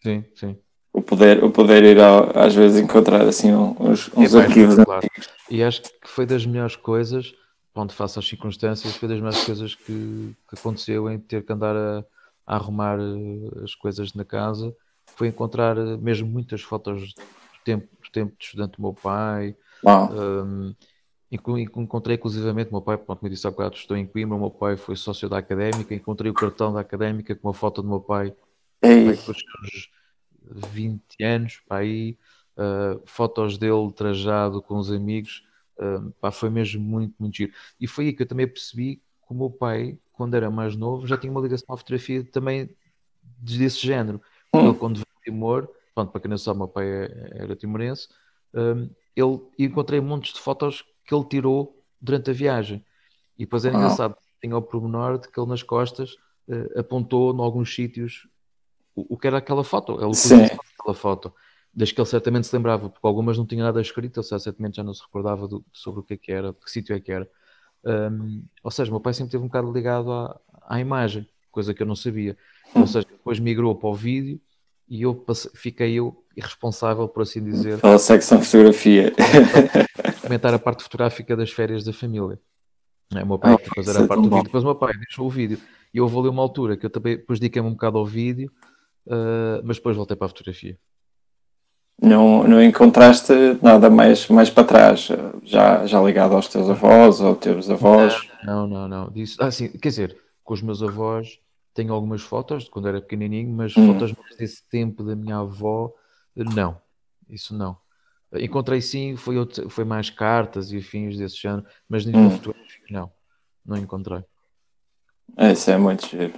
Sim, 0.03 0.25
sim. 0.35 0.59
O 1.03 1.05
poder, 1.05 1.43
o 1.43 1.51
poder 1.51 1.83
ir 1.83 2.01
ao, 2.01 2.31
às 2.39 2.55
vezes 2.55 2.81
encontrar 2.81 3.23
assim 3.23 3.53
uns, 3.53 4.09
uns 4.17 4.35
é 4.37 4.39
arquivos 4.39 4.77
claro. 4.77 5.07
E 5.51 5.61
acho 5.61 5.83
que 5.83 5.91
foi 6.05 6.25
das 6.25 6.47
melhores 6.47 6.77
coisas, 6.77 7.35
ponto 7.75 7.93
face 7.93 8.21
às 8.21 8.29
circunstâncias, 8.29 8.95
foi 8.95 9.09
das 9.09 9.19
melhores 9.19 9.45
coisas 9.45 9.75
que, 9.75 10.33
que 10.49 10.55
aconteceu 10.57 11.11
em 11.11 11.19
ter 11.19 11.45
que 11.45 11.53
andar 11.53 11.75
a, 11.75 12.05
a 12.47 12.55
arrumar 12.55 13.01
eh, 13.01 13.65
as 13.65 13.75
coisas 13.75 14.15
na 14.15 14.25
casa. 14.25 14.73
Foi 15.17 15.27
encontrar 15.27 15.77
eh, 15.77 15.97
mesmo 15.97 16.29
muitas 16.29 16.63
fotos 16.63 17.15
do 17.15 17.65
tempo, 17.65 17.89
do 18.01 18.11
tempo 18.13 18.37
de 18.39 18.45
estudante 18.45 18.77
do 18.77 18.83
meu 18.83 18.95
pai. 18.95 19.57
Um, 19.85 20.73
encontrei 21.33 22.15
inclusivamente 22.15 22.69
o 22.71 22.75
meu 22.75 22.83
pai, 22.83 22.97
como 22.97 23.19
eu 23.25 23.29
disse 23.29 23.47
há 23.47 23.51
bocado, 23.51 23.75
estou 23.75 23.97
em 23.97 24.07
Coimbra, 24.07 24.37
o 24.37 24.41
meu 24.41 24.51
pai 24.51 24.77
foi 24.77 24.95
sócio 24.95 25.29
da 25.29 25.39
académica, 25.39 25.95
encontrei 25.95 26.31
o 26.31 26.35
cartão 26.35 26.73
da 26.73 26.79
académica 26.79 27.35
com 27.35 27.49
uma 27.49 27.55
foto 27.55 27.83
do 27.83 27.89
meu 27.89 28.01
pai, 28.01 28.33
pai 28.81 29.03
com 29.05 29.11
os 29.11 29.25
seus 29.25 30.02
20 30.51 31.23
anos, 31.23 31.61
para 31.67 31.79
aí, 31.79 32.19
uh, 32.57 33.01
fotos 33.05 33.59
dele 33.59 33.93
trajado 33.95 34.63
com 34.63 34.77
os 34.77 34.91
amigos, 34.91 35.45
uh, 35.79 36.11
pá, 36.21 36.31
foi 36.31 36.51
mesmo 36.51 36.83
muito, 36.83 37.15
muito 37.19 37.37
giro. 37.37 37.53
E 37.81 37.87
foi 37.87 38.07
aí 38.07 38.13
que 38.13 38.23
eu 38.23 38.27
também 38.27 38.47
percebi 38.47 38.97
que 38.97 39.33
o 39.33 39.35
meu 39.35 39.51
pai, 39.51 39.99
quando 40.13 40.35
era 40.35 40.51
mais 40.51 40.77
novo, 40.77 41.07
já 41.07 41.17
tinha 41.17 41.31
uma 41.31 41.41
ligação 41.41 41.75
à 41.75 41.77
fotografia 41.77 42.25
também 42.25 42.71
desse 43.39 43.87
género. 43.87 44.21
Hum. 44.55 44.69
Ele, 44.69 44.79
quando 44.79 44.97
veio 44.97 45.07
de 45.17 45.23
Timor, 45.25 45.69
pronto, 45.95 46.11
para 46.11 46.21
quem 46.21 46.31
não 46.31 46.39
sabe, 46.39 46.59
meu 46.59 46.69
pai 46.69 46.87
é, 46.87 47.31
era 47.35 47.57
timorense, 47.57 48.09
um, 48.55 48.89
ele 49.15 49.41
encontrei 49.59 50.01
montes 50.01 50.35
de 50.35 50.41
fotos 50.41 50.85
que 51.05 51.15
ele 51.15 51.25
tirou 51.25 51.83
durante 52.01 52.31
a 52.31 52.33
viagem. 52.33 52.85
E 53.39 53.45
depois 53.45 53.65
era 53.65 53.77
engraçado, 53.77 54.17
tinha 54.41 54.57
o 54.57 54.63
pormenor 54.63 55.19
de 55.19 55.29
que 55.29 55.39
ele 55.39 55.49
nas 55.49 55.63
costas 55.63 56.15
uh, 56.49 56.79
apontou 56.79 57.35
em 57.35 57.41
alguns 57.41 57.75
sítios 57.75 58.27
o, 58.95 59.15
o 59.15 59.19
que 59.19 59.27
era 59.27 59.39
aquela 59.39 59.65
foto. 59.65 59.93
Ele 59.93 60.03
conhecia 60.03 60.59
aquela 60.79 60.95
foto. 60.95 61.33
Desde 61.75 61.95
que 61.95 62.01
ele 62.01 62.09
certamente 62.09 62.47
se 62.47 62.55
lembrava, 62.55 62.91
porque 62.91 63.07
algumas 63.07 63.39
não 63.39 63.47
tinha 63.47 63.65
nada 63.65 63.81
escrito, 63.81 64.21
ele 64.21 64.41
certamente 64.41 64.77
já 64.77 64.83
não 64.83 64.93
se 64.93 65.03
recordava 65.03 65.49
do, 65.49 65.65
sobre 65.73 66.01
o 66.01 66.03
que 66.03 66.15
é 66.15 66.17
que 66.17 66.31
era, 66.33 66.53
de 66.53 66.59
que 66.59 66.71
sítio 66.71 66.95
é 66.95 67.01
que 67.01 67.11
era. 67.11 67.29
Um, 67.85 68.45
ou 68.63 68.71
seja, 68.71 68.91
meu 68.91 69.01
pai 69.01 69.15
sempre 69.15 69.29
esteve 69.29 69.43
um 69.43 69.49
bocado 69.49 69.73
ligado 69.73 70.13
à, 70.13 70.39
à 70.69 70.81
imagem, 70.81 71.27
coisa 71.51 71.73
que 71.73 71.83
eu 71.83 71.87
não 71.87 71.97
sabia. 71.97 72.37
Ou 72.75 72.87
seja, 72.87 73.07
depois 73.11 73.39
migrou 73.41 73.75
para 73.75 73.89
o 73.89 73.95
vídeo 73.95 74.39
e 74.87 75.03
eu 75.03 75.15
passei, 75.15 75.51
fiquei 75.55 75.95
eu 75.95 76.23
responsável, 76.37 77.09
por 77.09 77.23
assim 77.23 77.43
dizer. 77.43 77.81
Pela 77.81 77.99
secção 77.99 78.43
fotografia. 78.43 79.13
Comentar 80.21 80.53
a 80.53 80.59
parte 80.59 80.83
fotográfica 80.83 81.35
das 81.35 81.51
férias 81.51 81.85
da 81.85 81.93
família. 81.93 82.39
É, 83.15 83.23
o 83.23 83.27
meu 83.27 83.39
pai 83.39 83.55
oh, 83.55 83.75
fazer 83.75 84.03
a 84.03 84.07
parte 84.07 84.23
do 84.23 84.29
bom. 84.29 84.37
vídeo, 84.37 84.45
depois 84.45 84.63
o 84.63 84.67
meu 84.67 84.75
pai 84.75 84.93
deixou 84.95 85.27
o 85.27 85.31
vídeo. 85.31 85.59
E 85.93 86.01
houve 86.01 86.19
ali 86.19 86.29
uma 86.29 86.43
altura 86.43 86.77
que 86.77 86.87
eu 86.87 86.91
também 86.91 87.17
depois 87.17 87.39
dediquei-me 87.39 87.69
um 87.69 87.73
bocado 87.73 87.99
ao 87.99 88.07
vídeo 88.07 88.51
uh, 89.07 89.63
mas 89.65 89.77
depois 89.77 89.97
voltei 89.97 90.17
para 90.17 90.27
a 90.27 90.29
fotografia. 90.29 90.79
Não, 92.01 92.43
não 92.49 92.63
encontraste 92.63 93.33
nada 93.63 93.89
mais, 93.89 94.27
mais 94.29 94.51
para 94.51 94.65
trás, 94.65 95.09
já, 95.45 95.87
já 95.87 96.03
ligado 96.03 96.35
aos 96.35 96.49
teus 96.49 96.69
avós 96.69 97.21
ou 97.21 97.37
teus 97.37 97.71
avós? 97.71 98.29
Não, 98.43 98.67
não, 98.67 98.89
não. 98.89 99.11
Disse, 99.11 99.37
ah, 99.39 99.51
sim, 99.51 99.69
quer 99.69 99.89
dizer, 99.89 100.17
com 100.43 100.55
os 100.55 100.63
meus 100.63 100.83
avós 100.83 101.39
tenho 101.75 101.93
algumas 101.93 102.23
fotos 102.23 102.65
de 102.65 102.71
quando 102.71 102.89
era 102.89 103.01
pequenininho, 103.01 103.51
mas 103.51 103.77
hum. 103.77 103.87
fotos 103.87 104.15
desse 104.37 104.69
tempo 104.69 105.05
da 105.05 105.15
minha 105.15 105.39
avó, 105.39 105.93
não, 106.35 106.77
isso 107.29 107.57
não. 107.57 107.77
Encontrei 108.35 108.81
sim, 108.81 109.15
foi, 109.15 109.37
outro, 109.37 109.69
foi 109.69 109.85
mais 109.85 110.11
cartas 110.11 110.73
e 110.73 110.79
afins 110.79 111.17
desse 111.17 111.37
género, 111.37 111.65
mas 111.89 112.05
nível 112.05 112.23
hum. 112.23 112.31
fotográfico 112.31 112.87
não, 112.91 113.13
não 113.65 113.77
encontrei. 113.77 114.25
Isso 115.39 115.71
é 115.71 115.79
muito 115.79 116.07
giro. 116.07 116.33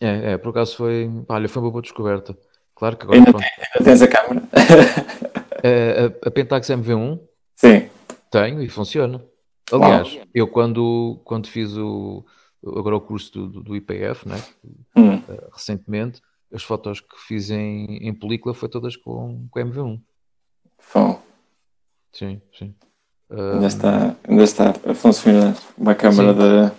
É, 0.00 0.32
é, 0.32 0.38
por 0.38 0.50
acaso 0.50 0.76
foi. 0.76 1.10
Olha, 1.28 1.48
foi 1.48 1.62
uma 1.62 1.70
boa 1.70 1.82
descoberta. 1.82 2.36
Claro 2.74 2.96
que 2.96 3.04
agora. 3.04 3.18
Ainda, 3.18 3.32
pronto, 3.32 3.46
tens 3.84 4.02
a 4.02 4.08
câmera? 4.08 4.48
É, 5.60 6.12
a, 6.22 6.28
a 6.28 6.30
Pentax 6.30 6.68
MV1? 6.68 7.18
Sim. 7.56 7.90
Tenho 8.30 8.62
e 8.62 8.68
funciona. 8.68 9.20
Aliás, 9.72 10.14
Uau. 10.14 10.24
eu 10.32 10.46
quando, 10.46 11.20
quando 11.24 11.48
fiz 11.48 11.76
o, 11.76 12.24
agora 12.64 12.96
o 12.96 13.00
curso 13.00 13.48
do, 13.48 13.62
do 13.62 13.76
IPF, 13.76 14.28
né? 14.28 14.40
Hum. 14.96 15.16
Uh, 15.16 15.50
recentemente, 15.52 16.22
as 16.52 16.62
fotos 16.62 17.00
que 17.00 17.18
fiz 17.26 17.50
em, 17.50 18.08
em 18.08 18.14
película 18.14 18.54
foi 18.54 18.68
todas 18.68 18.96
com, 18.96 19.48
com 19.50 19.60
MV1. 19.60 20.00
Bom. 20.94 21.22
Sim, 22.12 22.40
sim. 22.56 22.74
Uh, 23.28 23.54
ainda, 23.54 23.66
está, 23.66 24.16
ainda 24.26 24.44
está 24.44 24.70
a 24.86 24.94
funcionar 24.94 25.54
uma 25.76 25.94
câmera 25.94 26.32
sim. 26.32 26.74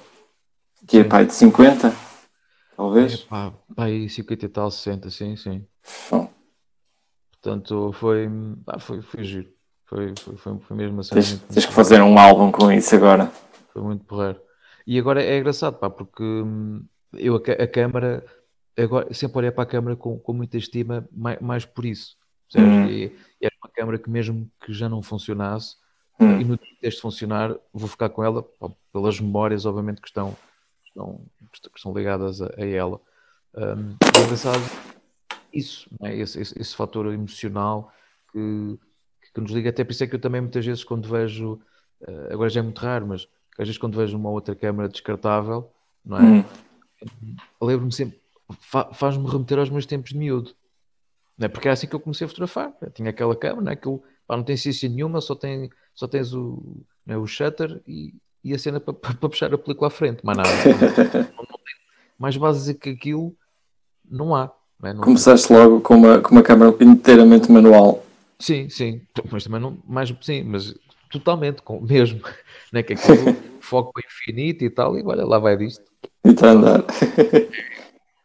de, 0.82 0.88
que 0.88 0.98
é, 1.00 1.04
pai, 1.04 1.26
de 1.26 1.34
50? 1.34 1.94
Talvez? 2.80 3.18
Pá, 3.24 3.54
pá, 3.76 3.86
aí 3.86 4.08
50 4.08 4.46
e 4.46 4.50
tal, 4.50 4.72
60, 4.72 5.10
sim, 5.10 5.36
sim. 5.36 5.66
Portanto, 7.32 7.92
foi, 7.94 8.30
foi, 8.80 9.02
foi 9.02 9.24
giro. 9.24 9.50
Foi, 9.86 10.14
foi, 10.18 10.38
foi, 10.38 10.60
foi 10.60 10.78
mesmo 10.78 11.02
assim. 11.02 11.16
Tens, 11.16 11.40
tens 11.40 11.66
que 11.66 11.74
fazer 11.74 12.02
um 12.02 12.18
álbum 12.18 12.52
com 12.52 12.72
isso 12.72 12.96
agora. 12.96 13.30
Foi 13.74 13.82
muito 13.82 14.06
porreiro. 14.06 14.40
E 14.88 14.98
agora 14.98 15.22
é 15.22 15.38
engraçado, 15.38 15.78
pá, 15.78 15.90
porque 15.90 16.24
hum, 16.24 16.86
eu 17.14 17.36
a, 17.36 17.64
a 17.64 17.68
câmara, 17.68 18.26
agora, 18.78 19.14
sempre 19.14 19.40
olhei 19.40 19.52
para 19.52 19.64
a 19.64 19.68
câmara 19.68 19.96
com, 19.96 20.18
com 20.18 20.34
muita 20.34 20.58
estima, 20.58 21.08
mais, 21.12 21.40
mais 21.42 21.66
por 21.66 21.86
isso. 21.86 22.18
Hum. 22.56 22.86
E, 22.88 23.06
e 23.42 23.46
era 23.46 23.54
uma 23.62 23.70
câmara 23.70 24.00
que 24.00 24.10
mesmo 24.10 24.50
que 24.64 24.72
já 24.74 24.88
não 24.88 25.02
funcionasse, 25.02 25.76
hum. 26.20 26.40
e 26.40 26.46
no 26.46 26.58
dia 26.58 26.78
deste 26.82 27.02
funcionar, 27.02 27.56
vou 27.74 27.90
ficar 27.90 28.10
com 28.10 28.24
ela, 28.24 28.42
pá, 28.42 28.70
pelas 28.94 29.20
memórias, 29.20 29.66
obviamente, 29.66 30.02
que 30.02 30.08
estão 30.08 30.36
estão, 30.90 31.22
que 31.52 31.78
estão 31.78 31.94
ligadas 31.94 32.42
a, 32.42 32.50
a 32.58 32.66
ela. 32.66 33.00
Um, 33.56 33.96
é 34.16 34.24
engraçado 34.24 34.62
isso, 35.54 35.90
é? 36.04 36.16
esse, 36.16 36.40
esse, 36.40 36.60
esse, 36.60 36.76
fator 36.76 37.12
emocional 37.12 37.92
que, 38.32 38.80
que, 39.34 39.42
nos 39.42 39.52
liga. 39.52 39.70
Até 39.70 39.84
por 39.84 39.92
isso 39.92 40.04
é 40.04 40.08
que 40.08 40.16
eu 40.16 40.20
também 40.20 40.42
muitas 40.42 40.66
vezes 40.66 40.84
quando 40.84 41.08
vejo, 41.08 41.60
uh, 42.02 42.34
agora 42.34 42.50
já 42.50 42.60
é 42.60 42.64
muito 42.64 42.80
raro, 42.80 43.08
mas 43.08 43.28
às 43.58 43.68
vezes 43.68 43.78
quando 43.78 43.98
vejo 43.98 44.18
uma 44.18 44.30
outra 44.30 44.56
câmera 44.56 44.88
descartável, 44.88 45.72
não 46.06 46.18
é? 46.18 46.22
Hum. 46.22 46.46
Lembro-me 47.62 47.92
sempre, 47.92 48.20
fa, 48.60 48.94
faz-me 48.94 49.28
remeter 49.28 49.58
aos 49.58 49.70
meus 49.70 49.86
tempos 49.86 50.12
de 50.12 50.18
miúdo. 50.18 50.54
Não 51.38 51.46
é? 51.46 51.50
Porque 51.50 51.68
é 51.68 51.72
assim 51.72 51.88
que 51.88 51.96
eu 51.96 52.00
comecei 52.00 52.26
a 52.26 52.28
fotografar. 52.28 52.74
Eu 52.82 52.92
tinha 52.92 53.10
aquela 53.10 53.36
câmera, 53.36 53.62
não, 53.62 53.72
é? 53.72 53.74
Aquilo, 53.74 54.04
pá, 54.28 54.36
não 54.36 54.44
tem 54.44 54.58
ciência 54.58 54.90
nenhuma, 54.90 55.22
só, 55.22 55.36
tem, 55.36 55.70
só 55.96 56.08
tens 56.08 56.34
o, 56.34 56.84
é? 57.08 57.18
o 57.18 57.26
shutter 57.26 57.82
e, 57.88 58.14
e 58.44 58.54
a 58.54 58.60
cena 58.60 58.80
para, 58.80 58.94
puxar 58.94 59.54
a 59.54 59.58
película 59.58 59.88
à 59.88 59.92
frente, 59.92 60.26
mais 60.26 60.38
nada. 60.38 60.50
não, 61.38 61.44
não 61.44 61.60
mais 62.18 62.36
básico 62.36 62.82
que 62.82 62.90
aquilo 62.90 63.34
não 64.10 64.36
há. 64.36 64.52
Não 64.82 64.90
é? 64.90 64.94
não 64.94 65.02
Começaste 65.02 65.48
tem. 65.48 65.58
logo 65.58 65.80
com 65.82 65.96
uma, 65.96 66.20
com 66.20 66.32
uma 66.32 66.44
câmera 66.44 66.76
inteiramente 66.82 67.52
manual. 67.52 68.04
Sim, 68.40 68.70
sim, 68.70 69.02
mas 69.32 69.44
também 69.44 69.60
não, 69.60 69.78
mais 69.88 70.14
sim, 70.22 70.44
mas 70.44 70.76
totalmente, 71.12 71.62
com, 71.62 71.82
mesmo, 71.82 72.22
né? 72.72 72.84
que 72.84 72.94
aquilo 72.94 73.36
foco 73.60 74.00
infinito 74.00 74.64
e 74.64 74.70
tal, 74.70 74.98
e 74.98 75.04
olha, 75.04 75.26
lá 75.26 75.40
vai 75.40 75.58
disto. 75.58 75.84
E 76.24 76.30
está 76.30 76.50
a 76.50 76.52
andar. 76.52 76.84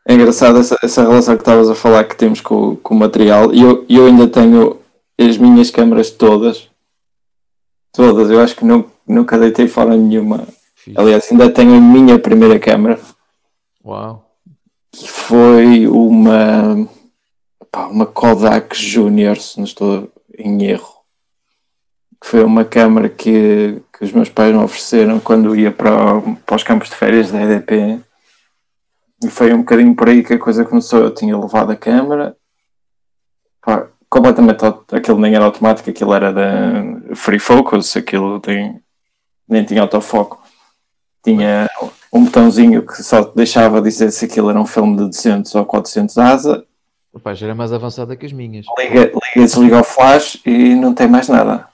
É 0.06 0.12
engraçado 0.12 0.59
essa, 0.59 0.76
essa 0.83 1.02
relação 1.02 1.35
que 1.35 1.40
estavas 1.40 1.71
a 1.71 1.75
falar 1.75 2.04
que 2.04 2.16
temos 2.16 2.40
com, 2.40 2.76
com 2.76 2.94
o 2.94 2.99
material, 2.99 3.54
e 3.54 3.62
eu, 3.62 3.87
eu 3.88 4.06
ainda 4.06 4.28
tenho 4.28 4.78
as 5.18 5.38
minhas 5.38 5.71
câmaras 5.71 6.11
todas, 6.11 6.68
todas, 7.90 8.30
eu 8.30 8.40
acho 8.40 8.54
que 8.54 8.64
não, 8.64 8.85
nunca 9.06 9.38
deitei 9.38 9.68
fora 9.68 9.96
nenhuma. 9.96 10.46
Fiz. 10.75 10.96
Aliás, 10.96 11.30
ainda 11.30 11.50
tenho 11.50 11.76
a 11.76 11.80
minha 11.80 12.18
primeira 12.18 12.58
câmera. 12.58 12.99
Uau! 13.84 14.30
Que 14.92 15.08
foi 15.08 15.87
uma, 15.87 16.88
pá, 17.70 17.87
uma 17.87 18.06
Kodak 18.06 18.76
Junior, 18.76 19.37
se 19.37 19.58
não 19.58 19.64
estou 19.64 20.12
em 20.38 20.64
erro. 20.64 20.94
Que 22.20 22.28
foi 22.28 22.44
uma 22.44 22.64
câmera 22.64 23.08
que, 23.08 23.82
que 23.92 24.04
os 24.04 24.12
meus 24.12 24.28
pais 24.28 24.54
me 24.54 24.62
ofereceram 24.62 25.18
quando 25.20 25.56
ia 25.56 25.73
para, 25.73 26.20
para 26.46 26.56
os 26.56 26.62
campos 26.62 26.88
de 26.88 26.96
férias 26.96 27.30
da 27.30 27.42
EDP. 27.42 28.00
E 29.25 29.30
foi 29.30 29.52
um 29.52 29.58
bocadinho 29.58 29.94
por 29.94 30.08
aí 30.08 30.23
que 30.23 30.34
a 30.34 30.38
coisa 30.38 30.64
começou. 30.64 31.00
Eu 31.00 31.14
tinha 31.14 31.37
levado 31.37 31.73
a 31.73 31.76
câmera, 31.76 32.37
pá, 33.62 33.88
completamente 34.08 34.64
aquilo 34.92 35.18
nem 35.18 35.34
era 35.34 35.44
automático, 35.44 35.90
aquilo 35.90 36.14
era 36.14 36.32
da 36.32 37.14
Free 37.16 37.38
Focus, 37.38 37.96
aquilo 37.96 38.38
tem 38.38 38.83
nem 39.48 39.64
tinha 39.64 39.82
autofoco. 39.82 40.42
Tinha 41.22 41.68
um 42.12 42.24
botãozinho 42.24 42.86
que 42.86 43.02
só 43.02 43.22
deixava 43.22 43.82
dizer 43.82 44.10
se 44.10 44.26
aquilo 44.26 44.50
era 44.50 44.60
um 44.60 44.66
filme 44.66 44.96
de 44.96 45.04
200 45.06 45.54
ou 45.54 45.64
400 45.64 46.18
asa. 46.18 46.64
Opa, 47.12 47.34
já 47.34 47.46
era 47.46 47.54
mais 47.54 47.72
avançada 47.72 48.16
que 48.16 48.26
as 48.26 48.32
minhas. 48.32 48.66
Liga, 48.78 49.04
liga 49.04 49.20
desliga 49.36 49.80
o 49.80 49.84
flash 49.84 50.40
e 50.44 50.74
não 50.74 50.92
tem 50.92 51.08
mais 51.08 51.28
nada. 51.28 51.66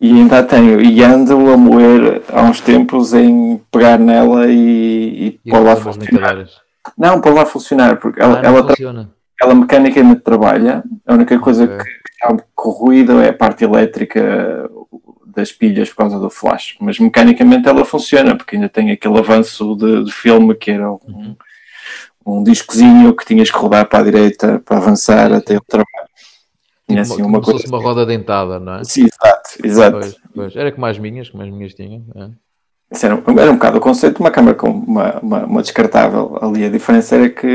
E 0.00 0.12
ainda 0.12 0.44
tenho, 0.44 0.80
e 0.80 1.02
ando 1.02 1.50
a 1.50 1.56
moer 1.56 2.22
há 2.32 2.42
uns 2.42 2.60
tempos 2.60 3.12
em 3.12 3.60
pegar 3.70 3.98
nela 3.98 4.46
e, 4.46 4.52
e, 4.54 5.40
e 5.44 5.50
pôr 5.50 5.60
lá 5.60 5.74
funcionar. 5.74 6.46
Não, 6.96 7.20
pôr 7.20 7.34
lá 7.34 7.44
funcionar, 7.44 7.96
porque 7.98 8.22
ela, 8.22 8.38
ah, 8.38 8.42
ela, 8.44 9.06
ela, 9.42 9.54
mecanicamente 9.54 10.20
trabalha. 10.20 10.84
A 11.04 11.14
única 11.14 11.38
coisa 11.40 11.64
okay. 11.64 11.78
que, 11.78 11.84
que 11.84 12.12
está 12.12 12.44
corroída 12.54 13.14
é 13.24 13.30
a 13.30 13.34
parte 13.34 13.64
elétrica, 13.64 14.70
das 15.26 15.52
pilhas 15.52 15.88
por 15.90 15.96
causa 15.96 16.18
do 16.18 16.30
flash, 16.30 16.76
mas 16.80 16.98
mecanicamente 16.98 17.68
ela 17.68 17.84
funciona, 17.84 18.36
porque 18.36 18.56
ainda 18.56 18.68
tem 18.68 18.90
aquele 18.90 19.18
avanço 19.18 19.76
de, 19.76 20.04
de 20.04 20.12
filme 20.12 20.54
que 20.54 20.70
era 20.70 20.90
um, 20.90 20.98
uhum. 21.06 21.36
um 22.26 22.42
discozinho 22.42 23.14
que 23.14 23.24
tinhas 23.24 23.50
que 23.50 23.58
rodar 23.58 23.86
para 23.86 24.00
a 24.00 24.02
direita 24.02 24.60
para 24.64 24.78
avançar 24.78 25.32
até 25.32 25.56
o 25.56 25.60
trabalho. 25.60 26.08
Tinha 26.88 27.02
assim 27.02 27.22
uma, 27.22 27.40
coisa. 27.40 27.60
fosse 27.60 27.72
uma 27.72 27.82
roda 27.82 28.06
dentada, 28.06 28.58
não 28.58 28.76
é? 28.76 28.84
Sim, 28.84 29.06
exato, 29.06 29.50
exato. 29.62 29.98
Pois, 29.98 30.16
pois. 30.34 30.56
Era 30.56 30.72
como 30.72 30.86
as 30.86 30.98
minhas, 30.98 31.28
como 31.28 31.42
as 31.42 31.50
minhas 31.50 31.74
tinham. 31.74 32.02
É? 32.16 32.30
Isso 32.90 33.04
era, 33.04 33.14
era 33.14 33.50
um 33.50 33.54
bocado 33.54 33.76
o 33.76 33.80
conceito 33.80 34.14
de 34.14 34.20
uma 34.20 34.30
câmara 34.30 34.56
com 34.56 34.70
uma, 34.70 35.18
uma, 35.20 35.44
uma, 35.44 35.62
descartável. 35.62 36.38
Ali 36.40 36.64
a 36.64 36.70
diferença 36.70 37.16
era 37.16 37.28
que 37.28 37.46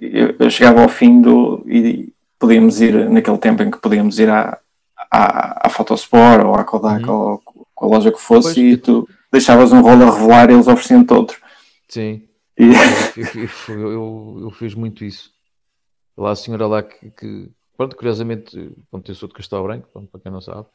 eu, 0.00 0.34
eu, 0.36 0.50
chegava 0.50 0.82
ao 0.82 0.88
fim 0.88 1.20
do. 1.20 1.64
e 1.68 2.12
podíamos 2.40 2.80
ir, 2.80 3.08
naquele 3.08 3.38
tempo 3.38 3.62
em 3.62 3.70
que 3.70 3.78
podíamos 3.78 4.18
ir 4.18 4.28
à, 4.28 4.58
à, 5.12 5.66
à 5.66 5.70
Fotosport 5.70 6.44
ou 6.44 6.54
à 6.54 6.64
Kodak 6.64 7.06
uhum. 7.06 7.14
ou 7.14 7.38
com 7.74 7.86
a 7.86 7.88
loja 7.88 8.10
que 8.10 8.20
fosse 8.20 8.54
pois, 8.54 8.56
e 8.56 8.76
tu 8.78 9.06
deixavas 9.30 9.72
um 9.72 9.82
rolo 9.82 10.04
a 10.04 10.10
revelar 10.10 10.50
e 10.50 10.54
eles 10.54 10.66
ofereciam-te 10.66 11.12
outro. 11.12 11.40
Sim. 11.88 12.22
E... 12.58 12.72
Eu, 13.68 13.74
eu, 13.74 13.92
eu, 13.92 14.38
eu, 14.42 14.50
fiz 14.50 14.74
muito 14.74 15.04
isso. 15.04 15.30
Lá 16.16 16.30
a 16.30 16.36
senhora 16.36 16.66
lá 16.66 16.82
que, 16.82 17.10
que 17.10 17.50
pronto, 17.76 17.96
curiosamente, 17.96 18.72
pronto, 18.90 19.10
eu 19.10 19.14
sou 19.14 19.28
de 19.28 19.34
Castelo 19.34 19.64
Branco, 19.64 19.88
pronto, 19.92 20.08
para 20.10 20.20
quem 20.20 20.32
não 20.32 20.40
sabe, 20.40 20.66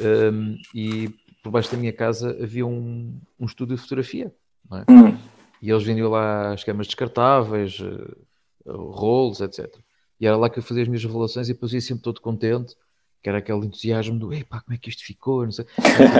um, 0.00 0.56
e 0.74 1.08
por 1.42 1.50
baixo 1.50 1.70
da 1.70 1.78
minha 1.78 1.92
casa 1.92 2.36
havia 2.42 2.66
um, 2.66 3.18
um 3.38 3.46
estúdio 3.46 3.76
de 3.76 3.82
fotografia, 3.82 4.32
é? 4.72 4.92
hum. 4.92 5.16
E 5.60 5.70
eles 5.70 5.84
vendiam 5.84 6.10
lá 6.10 6.52
as 6.52 6.64
câmaras 6.64 6.88
descartáveis, 6.88 7.78
uh, 7.78 8.72
rolos, 8.90 9.40
etc. 9.40 9.72
E 10.20 10.26
era 10.26 10.36
lá 10.36 10.50
que 10.50 10.58
eu 10.58 10.62
fazia 10.62 10.82
as 10.82 10.88
minhas 10.88 11.04
revelações 11.04 11.48
e 11.48 11.52
depois 11.52 11.72
ia 11.72 11.80
sempre 11.80 12.02
todo 12.02 12.20
contente, 12.20 12.76
que 13.22 13.28
era 13.28 13.38
aquele 13.38 13.66
entusiasmo 13.66 14.18
do, 14.18 14.34
epá, 14.34 14.60
como 14.60 14.74
é 14.74 14.78
que 14.78 14.90
isto 14.90 15.04
ficou, 15.04 15.44
não 15.44 15.52
sei. 15.52 15.64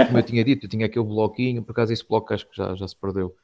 Como 0.06 0.18
eu 0.18 0.23
tinha 0.23 0.44
dito, 0.44 0.66
eu 0.66 0.71
tinha 0.71 0.87
aquele 0.87 1.04
bloquinho, 1.04 1.62
por 1.62 1.73
acaso 1.73 1.92
esse 1.92 2.06
bloco 2.06 2.32
acho 2.32 2.47
que 2.49 2.56
já, 2.56 2.75
já 2.76 2.87
se 2.87 2.97
perdeu, 2.97 3.35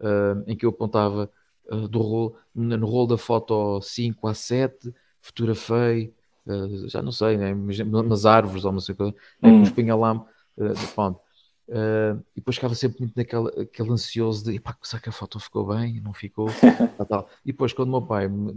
uh, 0.00 0.42
em 0.46 0.56
que 0.56 0.66
eu 0.66 0.70
apontava 0.70 1.30
uh, 1.70 1.88
do 1.88 2.00
rolo, 2.00 2.36
no 2.54 2.86
rolo 2.86 3.06
da 3.08 3.18
foto 3.18 3.80
5 3.80 4.26
a 4.26 4.34
7, 4.34 4.92
fotografei, 5.20 6.12
uh, 6.46 6.88
já 6.88 7.00
não 7.00 7.12
sei, 7.12 7.36
né? 7.36 7.54
nas 7.54 8.26
árvores 8.26 8.64
ou 8.64 8.72
não 8.72 8.80
sei 8.80 8.94
o 8.94 8.98
que, 8.98 9.04
né? 9.40 9.50
hum. 9.50 9.64
punha 9.70 9.94
lá, 9.94 10.14
uh, 10.14 10.94
pronto. 10.94 11.20
Uh, 11.66 12.20
e 12.36 12.40
depois 12.40 12.56
ficava 12.56 12.74
sempre 12.74 13.00
muito 13.00 13.16
naquele 13.16 13.62
aquele 13.62 13.90
ansioso 13.90 14.44
de 14.44 14.56
epá, 14.56 14.76
será 14.82 15.00
que 15.00 15.08
a 15.08 15.12
foto 15.12 15.40
ficou 15.40 15.66
bem? 15.66 15.98
Não 15.98 16.12
ficou? 16.12 16.48
tal, 16.98 17.06
tal. 17.06 17.30
E 17.42 17.52
depois, 17.52 17.72
quando 17.72 17.88
o 17.88 17.92
meu 17.92 18.02
pai 18.02 18.28
me, 18.28 18.52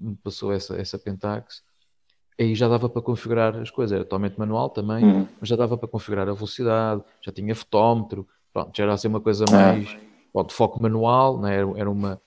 me, 0.00 0.16
passou 0.16 0.52
essa, 0.52 0.74
essa 0.76 0.98
Pentax, 0.98 1.62
aí 2.38 2.54
já 2.54 2.68
dava 2.68 2.88
para 2.88 3.02
configurar 3.02 3.56
as 3.56 3.70
coisas. 3.70 3.94
Era 3.94 4.04
totalmente 4.04 4.38
manual 4.38 4.70
também, 4.70 5.04
hum. 5.04 5.28
mas 5.40 5.48
já 5.48 5.56
dava 5.56 5.76
para 5.76 5.88
configurar 5.88 6.28
a 6.28 6.32
velocidade, 6.32 7.02
já 7.20 7.32
tinha 7.32 7.54
fotómetro, 7.54 8.26
pronto, 8.52 8.76
já 8.76 8.84
era 8.84 8.94
assim 8.94 9.08
uma 9.08 9.20
coisa 9.20 9.44
mais 9.50 9.96
ah. 10.36 10.42
de 10.42 10.54
foco 10.54 10.82
manual, 10.82 11.40
né? 11.40 11.56
era, 11.56 11.72
era 11.76 11.90
uma, 11.90 12.20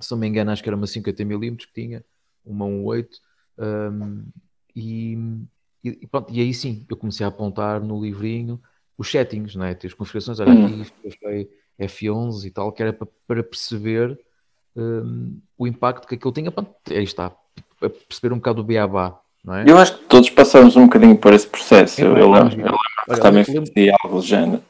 se 0.00 0.10
não 0.10 0.18
me 0.18 0.26
engano, 0.26 0.50
acho 0.50 0.62
que 0.62 0.68
era 0.68 0.76
uma 0.76 0.86
50mm 0.86 1.56
que 1.56 1.72
tinha, 1.72 2.04
uma 2.44 2.66
1.8 2.66 3.08
um, 3.58 4.24
e, 4.74 5.18
e, 5.82 6.06
pronto, 6.06 6.32
e 6.32 6.40
aí 6.40 6.52
sim, 6.52 6.84
eu 6.88 6.96
comecei 6.96 7.24
a 7.24 7.28
apontar 7.28 7.82
no 7.82 8.02
livrinho 8.02 8.60
os 8.98 9.10
settings, 9.10 9.54
né? 9.56 9.76
as 9.82 9.94
configurações, 9.94 10.40
olha 10.40 10.52
aqui, 10.52 10.84
foi 11.20 11.50
F11 11.78 12.46
e 12.46 12.50
tal, 12.50 12.72
que 12.72 12.82
era 12.82 12.92
para, 12.92 13.06
para 13.26 13.42
perceber 13.42 14.18
um, 14.74 15.38
o 15.56 15.66
impacto 15.66 16.06
que 16.06 16.14
aquilo 16.14 16.32
tinha. 16.32 16.50
Pronto, 16.50 16.74
aí 16.88 17.04
está, 17.04 17.34
perceber 18.08 18.32
um 18.32 18.38
bocado 18.38 18.60
o 18.62 18.64
beabá. 18.64 19.20
É? 19.54 19.70
Eu 19.70 19.78
acho 19.78 19.96
que 19.96 20.04
todos 20.06 20.28
passamos 20.30 20.76
um 20.76 20.84
bocadinho 20.84 21.16
por 21.16 21.32
esse 21.32 21.46
processo. 21.46 22.00
É, 22.00 22.04
eu, 22.04 22.16
eu, 22.16 22.30
lembro, 22.30 22.60
eu 22.60 22.64
lembro 22.64 22.74
que 23.08 23.20
também 23.20 23.44
lembro, 23.46 23.96
algo 24.02 24.16
do 24.20 24.26
género. 24.26 24.62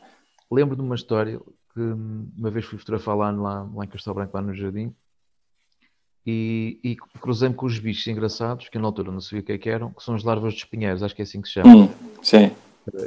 Lembro 0.50 0.76
de 0.76 0.82
uma 0.82 0.94
história 0.94 1.38
que 1.38 1.80
uma 1.80 2.50
vez 2.50 2.64
fui 2.64 2.78
fotografar 2.78 3.16
lá, 3.16 3.30
lá, 3.30 3.68
lá 3.74 3.84
em 3.84 3.88
Castelo 3.88 4.14
Branco, 4.14 4.36
lá 4.36 4.42
no 4.42 4.54
Jardim, 4.54 4.94
e, 6.26 6.80
e 6.82 6.96
cruzei-me 7.20 7.54
com 7.54 7.66
os 7.66 7.78
bichos 7.78 8.06
engraçados, 8.08 8.68
que 8.68 8.78
na 8.78 8.86
altura 8.86 9.12
não 9.12 9.20
sabia 9.20 9.40
o 9.40 9.44
que, 9.44 9.52
é 9.52 9.58
que 9.58 9.70
eram, 9.70 9.92
que 9.92 10.02
são 10.02 10.14
as 10.14 10.24
larvas 10.24 10.54
de 10.54 10.60
espinheiros, 10.60 11.02
acho 11.02 11.14
que 11.14 11.22
é 11.22 11.24
assim 11.24 11.40
que 11.40 11.48
se 11.48 11.54
chama. 11.54 11.74
Hum, 11.74 11.88
sim. 12.20 12.50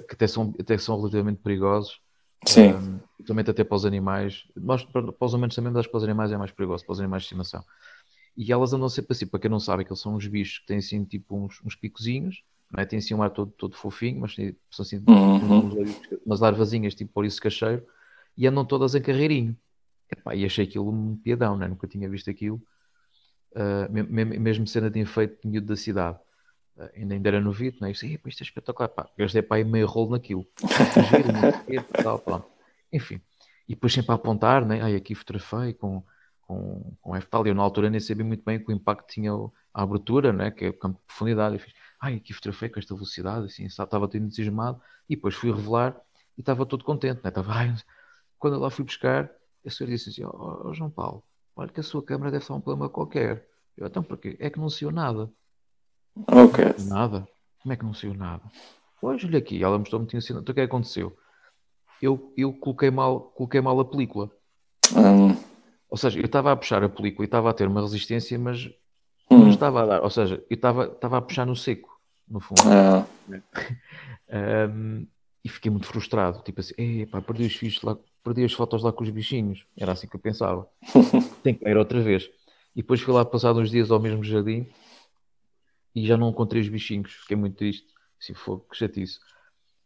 Que 0.07 0.13
até 0.13 0.25
são, 0.25 0.53
até 0.59 0.77
são 0.77 0.97
relativamente 0.97 1.39
perigosos. 1.41 1.99
Sim. 2.45 2.73
Um, 2.73 2.99
também 3.25 3.43
até 3.45 3.63
para 3.63 3.75
os 3.75 3.85
animais. 3.85 4.43
Mas, 4.55 4.83
para, 4.83 5.11
para 5.11 5.25
os 5.25 5.33
humanos 5.33 5.55
também, 5.55 5.71
mas 5.71 5.81
acho 5.81 5.89
que 5.89 5.91
para 5.91 5.97
os 5.97 6.03
animais 6.03 6.31
é 6.31 6.37
mais 6.37 6.51
perigoso, 6.51 6.85
para 6.85 6.93
os 6.93 6.99
animais 6.99 7.23
de 7.23 7.25
estimação. 7.25 7.63
E 8.41 8.53
elas 8.53 8.71
andam 8.71 8.87
sempre 8.87 9.11
assim, 9.11 9.27
para 9.27 9.37
quem 9.37 9.51
não 9.51 9.59
sabe, 9.59 9.83
que 9.83 9.91
eles 9.91 9.99
são 9.99 10.15
uns 10.15 10.25
bichos 10.25 10.59
que 10.59 10.67
têm 10.67 10.77
assim 10.77 11.03
tipo 11.03 11.35
uns, 11.35 11.61
uns 11.61 11.75
picozinhos, 11.75 12.41
não 12.71 12.81
é? 12.81 12.85
têm 12.85 12.99
assim 12.99 13.13
um 13.13 13.21
ar 13.21 13.31
todo, 13.31 13.51
todo 13.51 13.75
fofinho, 13.75 14.21
mas 14.21 14.33
são 14.33 14.83
assim 14.83 15.03
uhum. 15.05 15.93
umas 16.25 16.39
larvazinhas 16.39 16.95
tipo 16.95 17.11
por 17.11 17.25
isso 17.25 17.41
cacheiro, 17.41 17.85
e 18.37 18.47
andam 18.47 18.63
todas 18.63 18.95
em 18.95 19.01
carreirinho. 19.01 19.57
Epá, 20.09 20.35
e 20.35 20.45
achei 20.45 20.63
aquilo 20.63 20.89
um 20.89 21.17
piadão, 21.17 21.57
né? 21.57 21.67
nunca 21.67 21.85
tinha 21.85 22.07
visto 22.07 22.29
aquilo 22.29 22.61
uh, 23.57 24.39
mesmo 24.39 24.65
cena 24.65 24.89
de 24.89 25.01
enfeite 25.01 25.37
de 25.45 25.59
da 25.59 25.75
cidade. 25.75 26.17
Uh, 26.77 26.89
ainda, 26.95 27.15
ainda 27.15 27.29
era 27.29 27.41
novinho, 27.41 27.73
não 27.81 27.89
é? 27.89 27.91
Isto, 27.91 28.05
isto 28.05 28.41
é 28.41 28.43
espetacular, 28.45 28.87
pá, 28.87 29.09
gastei 29.17 29.41
para 29.41 29.57
aí 29.57 29.65
meio 29.65 29.85
rolo 29.85 30.11
naquilo. 30.11 30.47
tal, 32.01 32.19
pronto. 32.19 32.47
Enfim, 32.89 33.19
e 33.67 33.73
depois 33.75 33.91
sempre 33.91 34.13
a 34.13 34.15
apontar, 34.15 34.65
né? 34.65 34.81
Ai, 34.81 34.95
aqui 34.95 35.13
fotografei 35.13 35.73
com, 35.73 36.01
com, 36.49 36.97
com 36.99 37.15
F 37.15 37.27
tal, 37.27 37.45
e 37.45 37.51
eu 37.51 37.53
na 37.55 37.61
altura 37.61 37.91
nem 37.91 37.99
sabia 37.99 38.25
muito 38.25 38.43
bem 38.43 38.57
que 38.59 38.71
o 38.71 38.73
impacto 38.73 39.07
tinha 39.07 39.31
a 39.71 39.83
abertura, 39.83 40.33
né? 40.33 40.49
Que 40.49 40.65
é 40.65 40.69
o 40.69 40.73
campo 40.73 40.97
de 40.97 41.05
profundidade. 41.05 41.53
Eu 41.53 41.59
fiz, 41.59 41.71
ai, 42.01 42.15
aqui 42.15 42.33
fotografei 42.33 42.69
com 42.69 42.79
esta 42.79 42.95
velocidade, 42.95 43.45
assim, 43.45 43.65
estava 43.65 44.07
todo 44.07 44.17
entusiasmado, 44.17 44.81
e 45.07 45.15
depois 45.15 45.35
fui 45.35 45.53
revelar 45.53 45.95
e 46.35 46.41
estava 46.41 46.65
todo 46.65 46.83
contente, 46.83 47.21
né? 47.23 47.29
Estava, 47.29 47.53
ai, 47.53 47.75
quando 48.39 48.55
eu 48.55 48.59
lá 48.59 48.71
fui 48.71 48.83
buscar, 48.83 49.29
a 49.63 49.69
senhora 49.69 49.95
disse 49.95 50.09
assim, 50.09 50.23
ó 50.23 50.31
oh, 50.33 50.69
oh, 50.69 50.73
João 50.73 50.89
Paulo, 50.89 51.23
olha 51.55 51.69
que 51.69 51.81
a 51.81 51.83
sua 51.83 52.01
câmera 52.01 52.31
deve 52.31 52.43
estar 52.43 52.55
um 52.55 52.61
problema 52.61 52.89
qualquer. 52.89 53.47
Eu, 53.77 53.85
então 53.85 54.01
porquê? 54.01 54.35
É 54.39 54.49
que 54.49 54.59
não 54.59 54.71
saiu 54.71 54.91
nada. 54.91 55.31
Ok. 56.15 56.65
Nada? 56.79 57.27
Como 57.61 57.73
é 57.73 57.75
que 57.75 57.85
não 57.85 57.93
saiu 57.93 58.15
nada? 58.15 58.41
Pois, 58.99 59.23
olha 59.23 59.37
aqui, 59.37 59.63
ela 59.63 59.77
mostrou-me 59.77 60.07
que 60.07 60.11
tinha 60.11 60.21
sido. 60.21 60.39
Então 60.39 60.51
o 60.51 60.55
que 60.55 60.61
é 60.61 60.65
que 60.65 60.71
aconteceu? 60.71 61.15
Eu, 62.01 62.33
eu 62.35 62.51
coloquei, 62.53 62.89
mal, 62.89 63.21
coloquei 63.21 63.61
mal 63.61 63.79
a 63.79 63.85
película. 63.85 64.31
Hum. 64.95 65.48
Ou 65.89 65.97
seja, 65.97 66.19
eu 66.19 66.25
estava 66.25 66.51
a 66.51 66.55
puxar 66.55 66.83
a 66.83 66.89
película 66.89 67.23
e 67.23 67.27
estava 67.27 67.49
a 67.49 67.53
ter 67.53 67.67
uma 67.67 67.81
resistência, 67.81 68.37
mas 68.37 68.65
hum. 69.29 69.39
não 69.39 69.49
estava 69.49 69.83
a 69.83 69.85
dar. 69.85 70.03
Ou 70.03 70.09
seja, 70.09 70.43
eu 70.49 70.55
estava, 70.55 70.85
estava 70.85 71.17
a 71.17 71.21
puxar 71.21 71.45
no 71.45 71.55
seco, 71.55 71.99
no 72.27 72.39
fundo. 72.39 72.61
Ah. 72.65 73.05
um, 74.69 75.07
e 75.43 75.49
fiquei 75.49 75.71
muito 75.71 75.87
frustrado. 75.87 76.41
Tipo 76.43 76.59
assim, 76.59 77.05
pá, 77.07 77.21
perdi 77.21 77.45
os 77.45 77.55
fios 77.55 77.81
lá, 77.81 77.97
perdi 78.23 78.43
as 78.43 78.53
fotos 78.53 78.83
lá 78.83 78.91
com 78.91 79.03
os 79.03 79.09
bichinhos. 79.09 79.65
Era 79.77 79.93
assim 79.93 80.07
que 80.07 80.15
eu 80.15 80.19
pensava. 80.19 80.67
Tem 81.43 81.55
que 81.55 81.67
ir 81.67 81.77
outra 81.77 82.01
vez. 82.01 82.29
E 82.75 82.81
depois 82.81 83.01
fui 83.01 83.13
lá 83.13 83.25
passar 83.25 83.53
uns 83.53 83.71
dias 83.71 83.89
ao 83.89 83.99
mesmo 83.99 84.23
jardim 84.23 84.67
e 85.95 86.05
já 86.05 86.15
não 86.15 86.29
encontrei 86.29 86.61
os 86.61 86.69
bichinhos. 86.69 87.11
Fiquei 87.11 87.35
muito 87.35 87.55
triste. 87.55 87.87
Assim, 88.21 88.33
foi 88.33 88.59
que 88.69 88.75
chatice. 88.75 89.19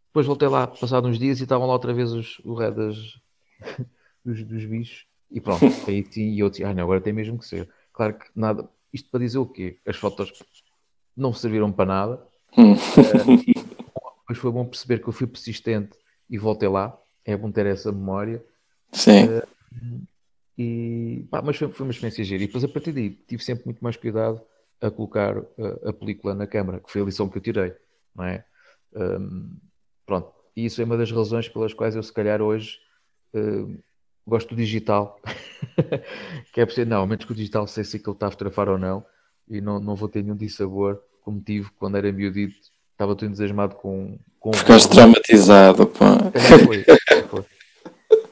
Depois 0.08 0.28
voltei 0.28 0.48
lá, 0.48 0.68
passado 0.68 1.08
uns 1.08 1.18
dias, 1.18 1.40
e 1.40 1.44
estavam 1.44 1.66
lá 1.66 1.74
outra 1.74 1.94
vez 1.94 2.12
os, 2.12 2.40
o 2.40 2.54
ré 2.54 2.72
das, 2.72 2.98
dos, 4.24 4.44
dos 4.44 4.66
bichos. 4.66 5.08
E 5.32 5.42
pronto, 5.42 5.66
aí 5.88 6.06
sim, 6.12 6.32
e 6.32 6.40
eu 6.40 6.50
disse, 6.50 6.64
ah 6.64 6.74
não, 6.74 6.84
agora 6.84 7.02
tem 7.02 7.14
mesmo 7.14 7.38
que 7.38 7.48
ser. 7.48 7.70
Claro 7.92 8.18
que 8.18 8.26
nada, 8.36 8.68
isto 8.92 9.10
para 9.10 9.20
dizer 9.20 9.38
o 9.38 9.46
quê? 9.46 9.80
As 9.86 9.98
fotos 9.98 10.32
não 11.16 11.34
serviram 11.34 11.72
para 11.72 11.86
nada. 11.86 12.28
uh, 12.58 13.38
depois 14.22 14.38
foi 14.38 14.52
bom 14.52 14.66
perceber 14.66 15.00
que 15.00 15.08
eu 15.08 15.14
fui 15.14 15.26
persistente 15.28 15.98
e 16.30 16.38
voltei 16.38 16.70
lá 16.70 16.98
é 17.26 17.38
bom 17.38 17.52
ter 17.52 17.66
essa 17.66 17.92
memória. 17.92 18.44
Sim. 18.92 19.26
Uh, 19.26 20.08
e, 20.58 21.26
pá, 21.32 21.42
mas 21.42 21.58
foi, 21.58 21.70
foi, 21.70 21.86
uma 21.86 21.92
experiência 21.92 22.24
gira. 22.24 22.44
E 22.44 22.48
depois 22.48 22.64
a 22.64 22.68
partir 22.68 22.92
daí 22.92 23.10
tive 23.10 23.44
sempre 23.44 23.66
muito 23.66 23.80
mais 23.82 23.98
cuidado 23.98 24.42
a 24.82 24.92
colocar 24.92 25.38
a, 25.38 25.90
a 25.90 25.94
película 25.94 26.36
na 26.36 26.46
câmara, 26.46 26.80
que 26.80 26.92
foi 26.92 27.02
a 27.02 27.06
lição 27.06 27.30
que 27.30 27.38
eu 27.38 27.42
tirei, 27.42 27.74
não 28.14 28.26
é? 28.26 28.46
Um, 28.94 29.58
pronto. 30.06 30.32
E 30.56 30.66
isso 30.66 30.82
é 30.82 30.86
uma 30.86 30.98
das 30.98 31.12
razões 31.12 31.50
pelas 31.50 31.74
quais 31.74 31.96
eu, 31.96 32.04
se 32.04 32.14
calhar, 32.14 32.42
hoje 32.42 32.78
uh, 33.34 33.82
gosto 34.26 34.50
do 34.50 34.56
digital. 34.56 35.20
que 36.54 36.62
é 36.62 36.66
por 36.66 36.86
não, 36.86 37.06
menos 37.08 37.26
que 37.26 37.32
o 37.32 37.36
digital 37.36 37.68
sei 37.68 37.84
se 37.84 37.98
aquilo 37.98 38.14
está 38.14 38.28
a 38.28 38.32
fotografar 38.32 38.70
ou 38.70 38.78
não, 38.78 39.06
e 39.48 39.62
não, 39.62 39.80
não 39.80 39.96
vou 39.96 40.08
ter 40.10 40.24
nenhum 40.24 40.36
dissabor 40.36 41.02
como 41.22 41.42
tive 41.42 41.70
quando 41.78 41.98
era 41.98 42.12
miudito. 42.12 42.56
Estava 42.92 43.16
todo 43.16 43.28
entusiasmado 43.28 43.76
com, 43.76 44.20
com 44.40 44.54
Ficaste 44.54 44.90
traumatizado, 44.90 45.88
pá. 45.88 46.18
Foi, 46.66 46.84
foi. 47.28 47.46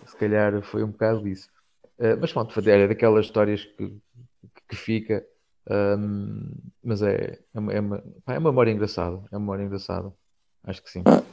Se 0.06 0.16
calhar 0.18 0.62
foi 0.62 0.84
um 0.84 0.92
bocado 0.92 1.24
disso. 1.24 1.50
Uh, 1.98 2.18
mas 2.20 2.32
pronto, 2.32 2.70
é 2.70 2.88
daquelas 2.88 3.26
histórias 3.26 3.66
que, 3.66 3.98
que 4.70 4.76
fica. 4.76 5.26
Um, 5.70 6.52
mas 6.84 7.02
é, 7.02 7.40
é, 7.54 7.60
uma, 7.60 7.74
é, 7.74 7.80
uma, 7.80 8.04
é 8.28 8.38
uma 8.38 8.52
memória 8.52 8.72
engraçada. 8.72 9.18
É 9.32 9.36
uma 9.36 9.40
memória 9.40 9.64
engraçada. 9.64 10.14
Acho 10.64 10.84
que 10.84 10.92
sim. 10.92 11.02
Ah, 11.06 11.24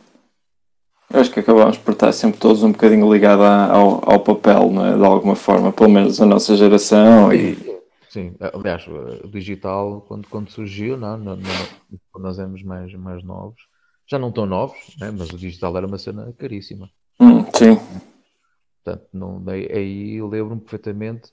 acho 1.12 1.30
que 1.32 1.40
acabamos 1.40 1.78
por 1.78 1.92
estar 1.92 2.12
sempre 2.12 2.38
todos 2.38 2.62
um 2.62 2.72
bocadinho 2.72 3.12
ligados 3.12 3.44
ao, 3.44 4.10
ao 4.10 4.20
papel, 4.20 4.70
não 4.70 4.86
é? 4.86 4.96
de 4.96 5.04
alguma 5.04 5.34
forma, 5.34 5.72
pelo 5.72 5.90
menos 5.90 6.20
a 6.20 6.26
nossa 6.26 6.56
geração. 6.56 7.32
E... 7.32 7.56
Sim, 8.08 8.34
aliás, 8.40 8.86
o 8.86 9.28
digital, 9.28 10.02
quando, 10.02 10.28
quando 10.28 10.50
surgiu, 10.50 10.96
não, 10.96 11.16
não, 11.16 11.36
não, 11.36 11.98
quando 12.10 12.24
nós 12.24 12.38
éramos 12.38 12.62
mais, 12.62 12.92
mais 12.94 13.22
novos, 13.22 13.60
já 14.06 14.18
não 14.18 14.30
estão 14.30 14.46
novos, 14.46 14.96
né? 14.98 15.10
mas 15.10 15.28
o 15.30 15.36
digital 15.36 15.76
era 15.76 15.86
uma 15.86 15.98
cena 15.98 16.32
caríssima. 16.38 16.90
Hum, 17.20 17.44
sim. 17.52 17.76
Portanto, 18.82 19.08
não, 19.12 19.44
aí 19.48 20.14
eu 20.14 20.26
lembro-me 20.26 20.60
perfeitamente 20.60 21.30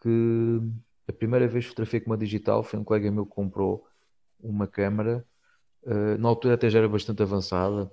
que 0.00 0.60
a 1.08 1.12
primeira 1.12 1.48
vez 1.48 1.64
que 1.64 1.70
fotografei 1.70 2.00
com 2.00 2.10
uma 2.10 2.16
digital 2.16 2.62
foi 2.62 2.78
um 2.78 2.84
colega 2.84 3.10
meu 3.10 3.26
que 3.26 3.34
comprou 3.34 3.84
uma 4.40 4.66
câmera, 4.66 5.24
uh, 5.82 6.18
na 6.18 6.28
altura 6.28 6.54
até 6.54 6.70
já 6.70 6.78
era 6.78 6.88
bastante 6.88 7.22
avançada, 7.22 7.90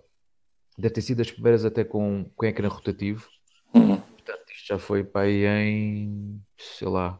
deve 0.77 0.93
ter 0.93 1.01
sido 1.01 1.21
as 1.21 1.31
primeiras 1.31 1.65
até 1.65 1.84
com, 1.84 2.25
com 2.36 2.45
ecrã 2.45 2.67
rotativo. 2.67 3.27
Uhum. 3.73 3.97
Portanto, 3.97 4.51
isto 4.51 4.67
já 4.67 4.79
foi 4.79 5.03
para 5.03 5.21
aí 5.21 5.45
em, 5.45 6.41
sei 6.57 6.88
lá, 6.88 7.19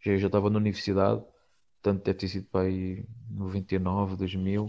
já, 0.00 0.16
já 0.16 0.26
estava 0.26 0.50
na 0.50 0.58
universidade, 0.58 1.22
portanto 1.80 2.04
deve 2.04 2.18
ter 2.18 2.28
sido 2.28 2.46
para 2.46 2.66
aí 2.66 3.04
99, 3.30 4.16
2000. 4.16 4.66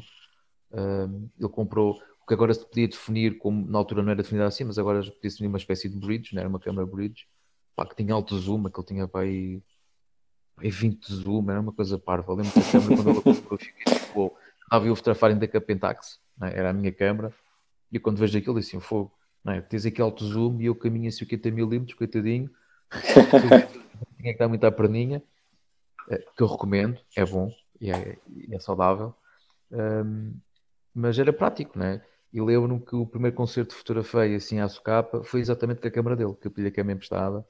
Uh, 0.71 1.29
ele 1.39 1.49
comprou, 1.49 2.01
o 2.21 2.25
que 2.25 2.33
agora 2.33 2.53
se 2.53 2.65
podia 2.65 2.87
definir 2.87 3.37
como, 3.37 3.65
na 3.67 3.77
altura 3.77 4.01
não 4.01 4.11
era 4.11 4.21
definido 4.21 4.45
assim, 4.45 4.63
mas 4.63 4.79
agora 4.79 4.99
podia 4.99 5.29
definir 5.29 5.47
uma 5.47 5.57
espécie 5.57 5.89
de 5.89 5.97
bridge, 5.97 6.33
não 6.33 6.39
era 6.39 6.49
uma 6.49 6.59
câmera 6.59 6.85
bridge, 6.85 7.27
pá, 7.75 7.85
que 7.85 7.95
tinha 7.95 8.13
alto 8.13 8.37
zoom, 8.37 8.63
que 8.69 8.79
ele 8.79 8.87
tinha 8.87 9.07
para 9.07 9.21
aí, 9.21 9.61
para 10.55 10.65
aí 10.65 10.71
20 10.71 11.13
zoom, 11.13 11.49
era 11.49 11.59
uma 11.59 11.73
coisa 11.73 11.99
parva. 11.99 12.31
Eu 12.31 12.37
lembro 12.37 12.51
que 12.53 12.59
a 12.59 12.71
câmera, 12.71 12.95
quando 12.95 13.09
ele 13.09 13.21
comprou, 13.21 13.51
eu 13.51 13.57
fiquei 13.57 13.93
tipo, 13.93 14.37
estava 14.63 14.87
eu 14.87 14.93
a 14.93 14.95
fotografar 14.95 15.29
ainda 15.31 15.47
com 15.47 15.57
a 15.57 15.61
Pentax, 15.61 16.19
é? 16.41 16.59
era 16.59 16.69
a 16.71 16.73
minha 16.73 16.91
câmera, 16.91 17.33
e 17.93 17.99
quando 17.99 18.17
vejo 18.17 18.37
aquilo, 18.37 18.59
disse 18.59 18.75
assim, 18.75 18.83
fogo, 18.83 19.13
não 19.43 19.53
é? 19.53 19.61
Tens 19.61 19.85
aqui 19.85 20.01
alto 20.01 20.25
zoom 20.25 20.59
e 20.59 20.65
eu 20.65 20.75
caminho 20.75 21.07
a 21.07 21.11
50 21.11 21.51
milímetros, 21.51 21.95
coitadinho, 21.95 22.49
tinha 24.17 24.33
que 24.33 24.39
dar 24.39 24.47
muito 24.47 24.63
à 24.65 24.71
perninha, 24.71 25.21
eh, 26.09 26.25
que 26.35 26.41
eu 26.41 26.47
recomendo, 26.47 26.99
é 27.15 27.23
bom 27.23 27.51
e 27.79 27.91
é, 27.91 28.17
é 28.51 28.59
saudável, 28.59 29.13
um, 29.71 30.33
mas 30.93 31.19
era 31.19 31.31
prático, 31.31 31.77
não 31.77 31.85
é? 31.85 32.05
E 32.31 32.41
lembro-me 32.41 32.79
que 32.79 32.95
o 32.95 33.05
primeiro 33.05 33.35
concerto 33.35 33.71
de 33.71 33.75
fotografei 33.75 34.33
assim 34.33 34.59
à 34.59 34.67
socapa 34.67 35.23
foi 35.23 35.39
exatamente 35.39 35.81
com 35.81 35.87
a 35.87 35.91
câmera 35.91 36.15
dele, 36.15 36.33
que 36.33 36.47
eu 36.47 36.51
pedi 36.51 36.67
a 36.67 36.71
câmera 36.71 36.95
emprestada 36.95 37.45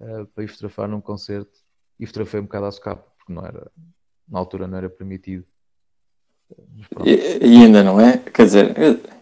uh, 0.00 0.26
para 0.26 0.42
ir 0.42 0.48
fotografar 0.48 0.88
num 0.88 1.00
concerto 1.00 1.58
e 1.98 2.06
fotografei 2.06 2.40
um 2.40 2.44
bocado 2.44 2.66
à 2.66 2.72
socapa, 2.72 3.08
porque 3.18 3.32
não 3.32 3.46
era, 3.46 3.70
na 4.28 4.38
altura 4.38 4.66
não 4.66 4.78
era 4.78 4.90
permitido. 4.90 5.46
E, 7.04 7.38
e, 7.44 7.64
ainda 7.64 7.82
não 7.82 8.00
é? 8.00 8.18
Quer 8.18 8.44
dizer, 8.44 8.74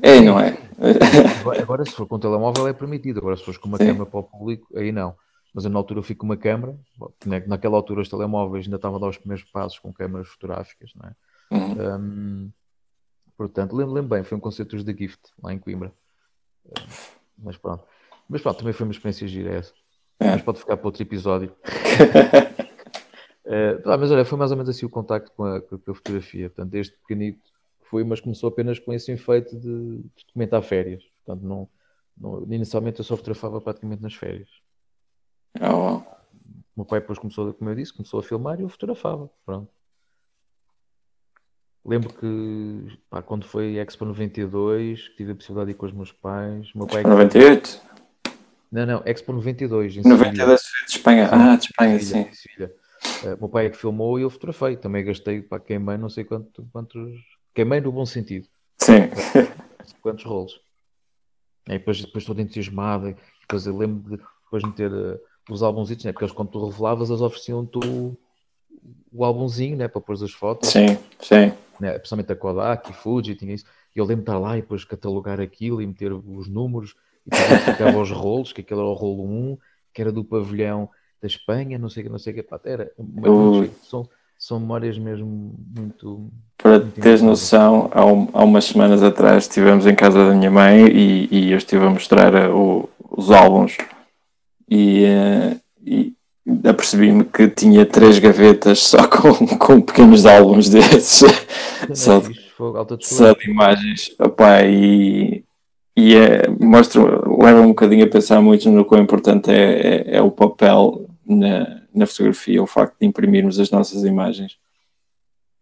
é 0.02 0.16
e 0.16 0.20
não 0.20 0.38
é. 0.38 0.58
Agora, 1.60 1.84
se 1.84 1.92
for 1.92 2.06
com 2.06 2.18
telemóvel 2.18 2.68
é 2.68 2.72
permitido, 2.72 3.18
agora 3.18 3.36
se 3.36 3.44
fores 3.44 3.58
com 3.58 3.68
uma 3.68 3.78
Sim. 3.78 3.86
câmera 3.86 4.06
para 4.06 4.20
o 4.20 4.22
público, 4.22 4.66
aí 4.76 4.92
não. 4.92 5.14
Mas 5.54 5.64
eu 5.64 5.70
na 5.70 5.78
altura 5.78 6.00
eu 6.00 6.02
fico 6.02 6.20
com 6.20 6.26
uma 6.26 6.36
câmera, 6.36 6.76
naquela 7.46 7.76
altura 7.76 8.00
os 8.00 8.08
telemóveis 8.08 8.66
ainda 8.66 8.76
estavam 8.76 8.98
a 8.98 9.00
dar 9.00 9.08
os 9.08 9.18
primeiros 9.18 9.44
passos 9.50 9.78
com 9.78 9.92
câmeras 9.92 10.28
fotográficas, 10.28 10.90
não 10.96 11.08
é? 11.08 11.14
Uhum. 11.56 11.96
Um, 11.96 12.52
portanto, 13.36 13.74
lembro, 13.74 13.94
lembro 13.94 14.10
bem, 14.10 14.24
foi 14.24 14.36
um 14.36 14.40
concerto 14.40 14.82
da 14.82 14.92
Gift, 14.92 15.20
lá 15.42 15.52
em 15.52 15.58
Coimbra. 15.58 15.92
mas 17.38 17.56
pronto. 17.56 17.84
Mas 18.28 18.42
pronto, 18.42 18.58
também 18.58 18.72
foi 18.72 18.86
uma 18.86 18.92
experiência 18.92 19.28
gira 19.28 19.54
essa. 19.54 19.72
É. 20.18 20.30
Mas 20.30 20.42
pode 20.42 20.58
ficar 20.58 20.76
para 20.76 20.86
outro 20.86 21.02
episódio. 21.02 21.54
Uh, 23.44 23.82
mas 23.84 24.10
olha, 24.10 24.24
foi 24.24 24.38
mais 24.38 24.50
ou 24.50 24.56
menos 24.56 24.70
assim 24.70 24.86
o 24.86 24.90
contacto 24.90 25.30
com 25.32 25.44
a, 25.44 25.60
com 25.60 25.76
a 25.76 25.94
fotografia. 25.94 26.48
Portanto, 26.48 26.70
desde 26.70 26.92
pequenito 26.92 27.52
foi, 27.82 28.02
mas 28.04 28.20
começou 28.20 28.48
apenas 28.48 28.78
com 28.78 28.92
esse 28.92 29.12
efeito 29.12 29.56
de, 29.56 29.98
de 29.98 30.26
documentar 30.26 30.62
férias. 30.62 31.04
Portanto, 31.24 31.46
não, 31.46 31.68
não, 32.16 32.42
inicialmente 32.52 32.98
eu 33.00 33.04
só 33.04 33.16
fotografava 33.16 33.60
praticamente 33.60 34.02
nas 34.02 34.14
férias. 34.14 34.48
Oh. 35.60 35.96
O 35.96 36.04
meu 36.78 36.84
pai 36.84 37.00
depois 37.00 37.18
começou, 37.18 37.52
como 37.52 37.70
eu 37.70 37.74
disse, 37.74 37.92
começou 37.92 38.20
a 38.20 38.22
filmar 38.22 38.58
e 38.58 38.62
eu 38.62 38.68
fotografava. 38.68 39.30
Pronto. 39.44 39.68
Lembro 41.84 42.12
que 42.14 42.98
pá, 43.10 43.20
quando 43.20 43.44
foi 43.44 43.76
Expo 43.76 44.06
92, 44.06 45.08
que 45.08 45.16
tive 45.16 45.32
a 45.32 45.34
possibilidade 45.34 45.66
de 45.66 45.72
ir 45.72 45.78
com 45.78 45.86
os 45.86 45.92
meus 45.92 46.10
pais. 46.10 46.72
Meu 46.74 46.86
pai 46.86 47.02
98? 47.02 47.80
Não, 48.72 48.86
não, 48.86 49.02
Expo 49.04 49.32
92. 49.32 49.98
Em 49.98 50.02
92 50.02 50.60
de 50.60 50.96
Espanha. 50.96 51.28
Ah, 51.30 51.56
de 51.56 51.66
Espanha, 51.66 52.00
sim. 52.00 52.26
Uh, 53.24 53.36
meu 53.40 53.48
pai 53.48 53.66
é 53.66 53.70
que 53.70 53.76
filmou 53.76 54.18
e 54.18 54.22
eu 54.22 54.30
fotografei. 54.30 54.76
Também 54.76 55.04
gastei, 55.04 55.40
para 55.42 55.60
queimei 55.60 55.96
não 55.96 56.08
sei 56.08 56.24
quanto, 56.24 56.66
quantos. 56.72 57.20
Queimei 57.54 57.80
no 57.80 57.92
bom 57.92 58.04
sentido. 58.04 58.46
Sim. 58.78 59.08
Quantos 60.02 60.24
rolos. 60.24 60.60
E 61.66 61.72
depois, 61.72 62.00
depois 62.00 62.24
todo 62.24 62.40
entusiasmado. 62.40 63.14
Depois 63.40 63.66
eu 63.66 63.76
lembro 63.76 64.16
de 64.16 64.22
depois 64.44 64.62
meter 64.62 64.92
uh, 64.92 65.20
os 65.50 65.62
álbumzinhos, 65.62 66.04
né? 66.04 66.12
porque 66.12 66.24
eles, 66.24 66.34
quando 66.34 66.50
tu 66.50 66.66
revelavas, 66.66 67.08
eles 67.08 67.22
ofereciam-te 67.22 67.78
o, 67.78 68.16
o 69.12 69.24
álbumzinho 69.24 69.76
né? 69.76 69.88
para 69.88 70.00
pôr 70.00 70.12
as 70.12 70.32
fotos. 70.32 70.68
Sim, 70.68 70.98
sim. 71.20 71.52
Né? 71.80 71.92
Principalmente 71.98 72.32
a 72.32 72.36
Kodak, 72.36 72.92
Fuji, 72.92 73.34
tinha 73.34 73.54
isso. 73.54 73.64
E 73.94 73.98
eu 73.98 74.04
lembro 74.04 74.24
de 74.24 74.30
estar 74.30 74.38
lá 74.38 74.56
e 74.58 74.60
depois 74.60 74.84
catalogar 74.84 75.40
aquilo 75.40 75.80
e 75.80 75.86
meter 75.86 76.12
os 76.12 76.48
números 76.48 76.94
e 77.26 77.30
depois 77.30 77.62
ficava 77.62 77.98
os 77.98 78.10
rolos, 78.10 78.52
que 78.52 78.60
aquele 78.60 78.80
era 78.80 78.88
o 78.88 78.94
rolo 78.94 79.24
1, 79.24 79.58
que 79.92 80.02
era 80.02 80.12
do 80.12 80.24
pavilhão 80.24 80.90
da 81.24 81.26
Espanha, 81.26 81.78
não 81.78 81.88
sei, 81.88 82.04
não 82.04 82.18
sei 82.18 82.34
o 82.34 82.36
que, 82.36 82.42
pá, 82.42 82.60
era, 82.66 82.92
são, 83.82 84.06
são 84.38 84.60
memórias 84.60 84.98
mesmo 84.98 85.54
muito. 85.74 86.30
Para 86.58 86.80
muito 86.80 87.00
teres 87.00 87.22
noção, 87.22 87.88
há, 87.92 88.04
um, 88.04 88.28
há, 88.34 88.44
umas 88.44 88.66
semanas 88.66 89.02
atrás 89.02 89.44
estivemos 89.44 89.86
em 89.86 89.94
casa 89.94 90.28
da 90.28 90.34
minha 90.34 90.50
mãe 90.50 90.86
e, 90.86 91.28
e 91.30 91.52
eu 91.52 91.56
estive 91.56 91.86
a 91.86 91.90
mostrar 91.90 92.34
uh, 92.34 92.54
o, 92.54 92.88
os 93.10 93.30
álbuns. 93.30 93.78
E, 94.70 95.04
uh, 95.06 95.60
e 95.82 96.12
apercebi-me 96.68 97.24
que 97.24 97.48
tinha 97.48 97.86
três 97.86 98.18
gavetas 98.18 98.80
só 98.80 98.98
com, 99.08 99.46
com 99.56 99.80
pequenos 99.80 100.26
álbuns 100.26 100.68
desses, 100.68 101.22
só, 101.94 102.20
de, 102.20 102.34
só 103.00 103.32
de 103.32 103.50
imagens. 103.50 104.14
Opa, 104.18 104.62
e, 104.62 105.42
e 105.96 106.16
é, 106.16 106.48
mostra, 106.60 107.00
leva 107.02 107.62
um 107.62 107.68
bocadinho 107.68 108.04
a 108.04 108.10
pensar 108.10 108.42
muito 108.42 108.68
no 108.68 108.84
quão 108.84 109.00
importante 109.00 109.50
é, 109.50 110.10
é, 110.12 110.16
é 110.16 110.22
o 110.22 110.30
papel 110.30 111.06
na, 111.26 111.82
na 111.94 112.06
fotografia, 112.06 112.62
o 112.62 112.66
facto 112.66 112.96
de 113.00 113.06
imprimirmos 113.06 113.58
as 113.58 113.70
nossas 113.70 114.04
imagens. 114.04 114.58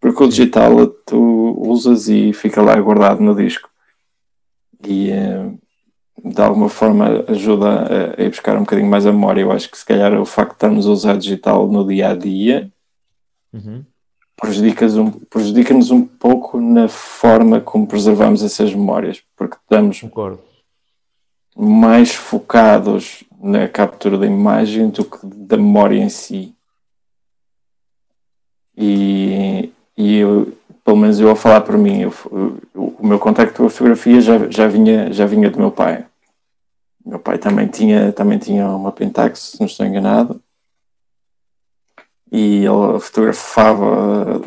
Porque 0.01 0.23
o 0.23 0.29
digital 0.29 0.87
tu 1.07 1.57
usas 1.59 2.09
e 2.09 2.33
fica 2.33 2.61
lá 2.61 2.75
guardado 2.81 3.23
no 3.23 3.35
disco. 3.35 3.71
E 4.87 5.11
uh, 5.13 5.59
de 6.25 6.41
alguma 6.41 6.69
forma 6.69 7.25
ajuda 7.29 7.69
a, 7.69 8.21
a, 8.21 8.25
ir 8.25 8.31
buscar 8.31 8.57
um 8.57 8.61
bocadinho 8.61 8.89
mais 8.89 9.07
a 9.07 9.13
memória. 9.13 9.43
Eu 9.43 9.53
acho 9.53 9.71
que 9.71 9.79
se 9.79 9.85
calhar 9.85 10.13
o 10.21 10.25
facto 10.25 10.51
de 10.51 10.57
estarmos 10.57 10.87
a 10.87 10.91
usar 10.91 11.17
digital 11.17 11.69
no 11.69 11.87
dia 11.87 12.11
a 12.11 12.15
dia 12.17 12.73
uhum. 13.53 13.85
prejudica-nos 14.41 14.97
um, 14.97 15.11
prejudica 15.11 15.75
um 15.75 16.07
pouco 16.07 16.61
na 16.61 16.89
forma 16.89 17.61
como 17.61 17.87
preservamos 17.87 18.43
essas 18.43 18.75
memórias, 18.75 19.23
porque 19.37 19.57
estamos 19.57 20.01
Concordo. 20.01 20.41
mais 21.57 22.15
focados 22.15 23.25
na 23.43 23.69
captura 23.69 24.17
da 24.17 24.27
imagem 24.27 24.89
do 24.91 25.05
que 25.05 25.19
da 25.27 25.57
memória 25.57 25.99
em 25.99 26.09
si. 26.09 26.55
E, 28.77 29.73
e 29.97 30.19
eu, 30.19 30.57
pelo 30.85 30.97
menos 30.97 31.19
eu 31.19 31.29
a 31.31 31.37
falar 31.37 31.63
por 31.63 31.77
mim, 31.77 32.03
eu, 32.03 32.15
eu, 32.31 32.97
o 32.99 33.07
meu 33.07 33.19
contacto 33.19 33.57
com 33.57 33.67
a 33.67 33.71
fotografia 33.71 34.21
já, 34.21 34.49
já, 34.49 34.69
vinha, 34.69 35.13
já 35.13 35.27
vinha 35.27 35.51
do 35.51 35.59
meu 35.59 35.73
pai. 35.73 36.07
Meu 37.05 37.19
pai 37.19 37.37
também 37.37 37.67
tinha, 37.67 38.13
também 38.13 38.39
tinha 38.39 38.69
uma 38.69 38.93
Pentax, 38.93 39.41
se 39.41 39.61
não 39.61 39.67
estou 39.67 39.85
enganado. 39.85 40.41
E 42.31 42.65
ele 42.65 43.01
fotografava, 43.01 44.41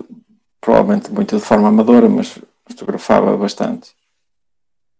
provavelmente 0.61 1.11
muito 1.11 1.35
de 1.35 1.43
forma 1.43 1.67
amadora, 1.67 2.07
mas 2.07 2.39
fotografava 2.65 3.35
bastante. 3.35 3.93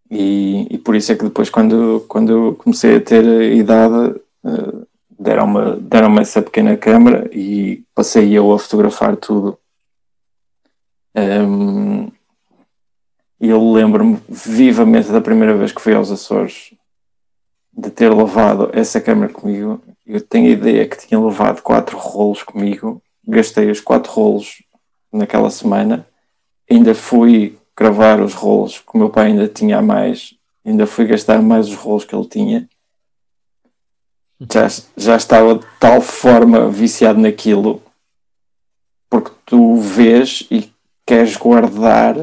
E, 0.09 0.67
e, 0.69 0.77
por 0.77 0.95
isso 0.95 1.11
é 1.11 1.15
que 1.15 1.23
depois, 1.23 1.49
quando, 1.49 2.05
quando 2.07 2.55
comecei 2.59 2.97
a 2.97 3.01
ter 3.01 3.25
idade, 3.53 4.19
uh, 4.43 4.87
deram-me 5.17 5.79
deram 5.81 6.19
essa 6.19 6.41
pequena 6.41 6.77
câmera 6.77 7.29
e 7.33 7.83
passei 7.93 8.31
eu 8.37 8.51
a 8.53 8.59
fotografar 8.59 9.15
tudo. 9.15 9.57
Um, 11.15 12.11
e 13.39 13.49
eu 13.49 13.71
lembro-me 13.73 14.19
vivamente 14.29 15.11
da 15.11 15.21
primeira 15.21 15.55
vez 15.55 15.71
que 15.71 15.81
fui 15.81 15.93
aos 15.93 16.11
Açores 16.11 16.73
de 17.75 17.89
ter 17.89 18.13
levado 18.13 18.69
essa 18.73 19.01
câmera 19.01 19.31
comigo. 19.31 19.81
Eu 20.05 20.21
tenho 20.21 20.47
a 20.47 20.51
ideia 20.51 20.87
que 20.87 21.07
tinha 21.07 21.19
levado 21.19 21.61
quatro 21.61 21.97
rolos 21.97 22.43
comigo, 22.43 23.01
gastei 23.27 23.69
os 23.69 23.81
quatro 23.81 24.11
rolos 24.11 24.63
naquela 25.11 25.49
semana, 25.49 26.07
ainda 26.69 26.93
fui 26.93 27.57
cravar 27.75 28.21
os 28.21 28.33
rolos 28.33 28.79
que 28.79 28.95
o 28.95 28.97
meu 28.97 29.09
pai 29.09 29.27
ainda 29.27 29.47
tinha 29.47 29.81
mais, 29.81 30.33
ainda 30.65 30.87
fui 30.87 31.05
gastar 31.05 31.41
mais 31.41 31.67
os 31.67 31.75
rolos 31.75 32.05
que 32.05 32.15
ele 32.15 32.27
tinha. 32.27 32.69
Já, 34.51 34.67
já 34.97 35.15
estava 35.15 35.55
de 35.55 35.65
tal 35.79 36.01
forma 36.01 36.69
viciado 36.69 37.19
naquilo 37.19 37.81
porque 39.09 39.31
tu 39.45 39.77
vês 39.77 40.45
e 40.51 40.69
queres 41.05 41.37
guardar 41.37 42.15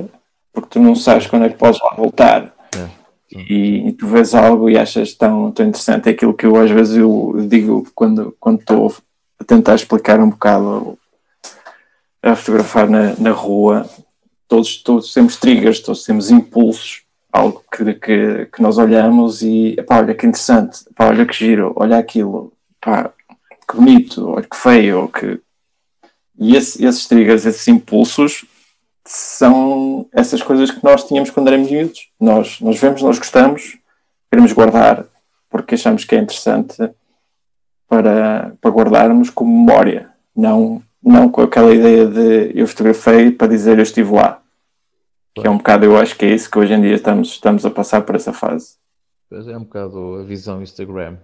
porque 0.52 0.68
tu 0.68 0.80
não 0.80 0.94
sabes 0.94 1.26
quando 1.26 1.46
é 1.46 1.48
que 1.48 1.56
podes 1.56 1.80
lá 1.80 1.94
voltar. 1.96 2.54
É, 2.76 2.88
e, 3.32 3.88
e, 3.88 3.92
tu 3.92 4.06
vês 4.06 4.34
algo 4.34 4.68
e 4.68 4.76
achas 4.76 5.14
tão, 5.14 5.50
tão 5.50 5.66
interessante. 5.66 6.08
É 6.08 6.12
aquilo 6.12 6.34
que 6.34 6.44
eu 6.44 6.56
às 6.56 6.70
vezes 6.70 6.96
eu 6.96 7.34
digo 7.48 7.86
quando, 7.94 8.36
quando 8.38 8.60
estou 8.60 8.94
a 9.40 9.44
tentar 9.44 9.74
explicar 9.74 10.20
um 10.20 10.28
bocado 10.28 10.98
a 12.22 12.36
fotografar 12.36 12.88
na, 12.88 13.14
na 13.16 13.30
rua 13.30 13.88
todos, 14.52 14.82
todos 14.82 15.14
temos 15.14 15.36
triggers, 15.38 15.80
todos 15.80 16.04
temos 16.04 16.30
impulsos, 16.30 17.04
algo 17.32 17.64
que, 17.74 17.94
que, 17.94 18.46
que 18.52 18.60
nós 18.60 18.76
olhamos 18.76 19.40
e, 19.40 19.74
epá, 19.78 20.00
olha 20.00 20.14
que 20.14 20.26
interessante, 20.26 20.84
epá, 20.90 21.08
olha 21.08 21.24
que 21.24 21.32
giro, 21.32 21.72
olha 21.74 21.96
aquilo, 21.96 22.52
epá, 22.76 23.10
que 23.66 23.76
bonito, 23.76 24.28
olha 24.28 24.46
que 24.46 24.56
feio, 24.56 25.08
que... 25.08 25.40
E 26.38 26.54
esse, 26.54 26.84
esses 26.84 27.06
triggers, 27.06 27.46
esses 27.46 27.66
impulsos, 27.66 28.44
são 29.06 30.06
essas 30.12 30.42
coisas 30.42 30.70
que 30.70 30.84
nós 30.84 31.04
tínhamos 31.04 31.30
quando 31.30 31.48
éramos 31.48 31.70
miúdos. 31.70 32.10
Nós, 32.20 32.60
nós 32.60 32.78
vemos, 32.78 33.00
nós 33.00 33.18
gostamos, 33.18 33.78
queremos 34.30 34.52
guardar 34.52 35.06
porque 35.48 35.76
achamos 35.76 36.04
que 36.04 36.14
é 36.14 36.18
interessante 36.18 36.76
para, 37.88 38.54
para 38.60 38.70
guardarmos 38.70 39.30
como 39.30 39.50
memória, 39.50 40.10
não, 40.36 40.82
não 41.02 41.30
com 41.30 41.40
aquela 41.40 41.74
ideia 41.74 42.06
de 42.06 42.52
eu 42.54 42.66
fotografei 42.66 43.30
para 43.30 43.48
dizer 43.48 43.78
eu 43.78 43.82
estive 43.82 44.12
lá. 44.12 44.41
Que 45.34 45.46
é 45.46 45.50
um 45.50 45.56
bocado, 45.56 45.86
eu 45.86 45.96
acho 45.96 46.16
que 46.16 46.26
é 46.26 46.30
isso 46.30 46.50
que 46.50 46.58
hoje 46.58 46.74
em 46.74 46.80
dia 46.80 46.94
estamos, 46.94 47.28
estamos 47.28 47.64
a 47.64 47.70
passar 47.70 48.02
por 48.02 48.14
essa 48.14 48.32
fase. 48.32 48.76
Pois 49.30 49.48
é 49.48 49.56
um 49.56 49.64
bocado 49.64 50.16
a 50.20 50.24
visão 50.24 50.62
Instagram. 50.62 51.16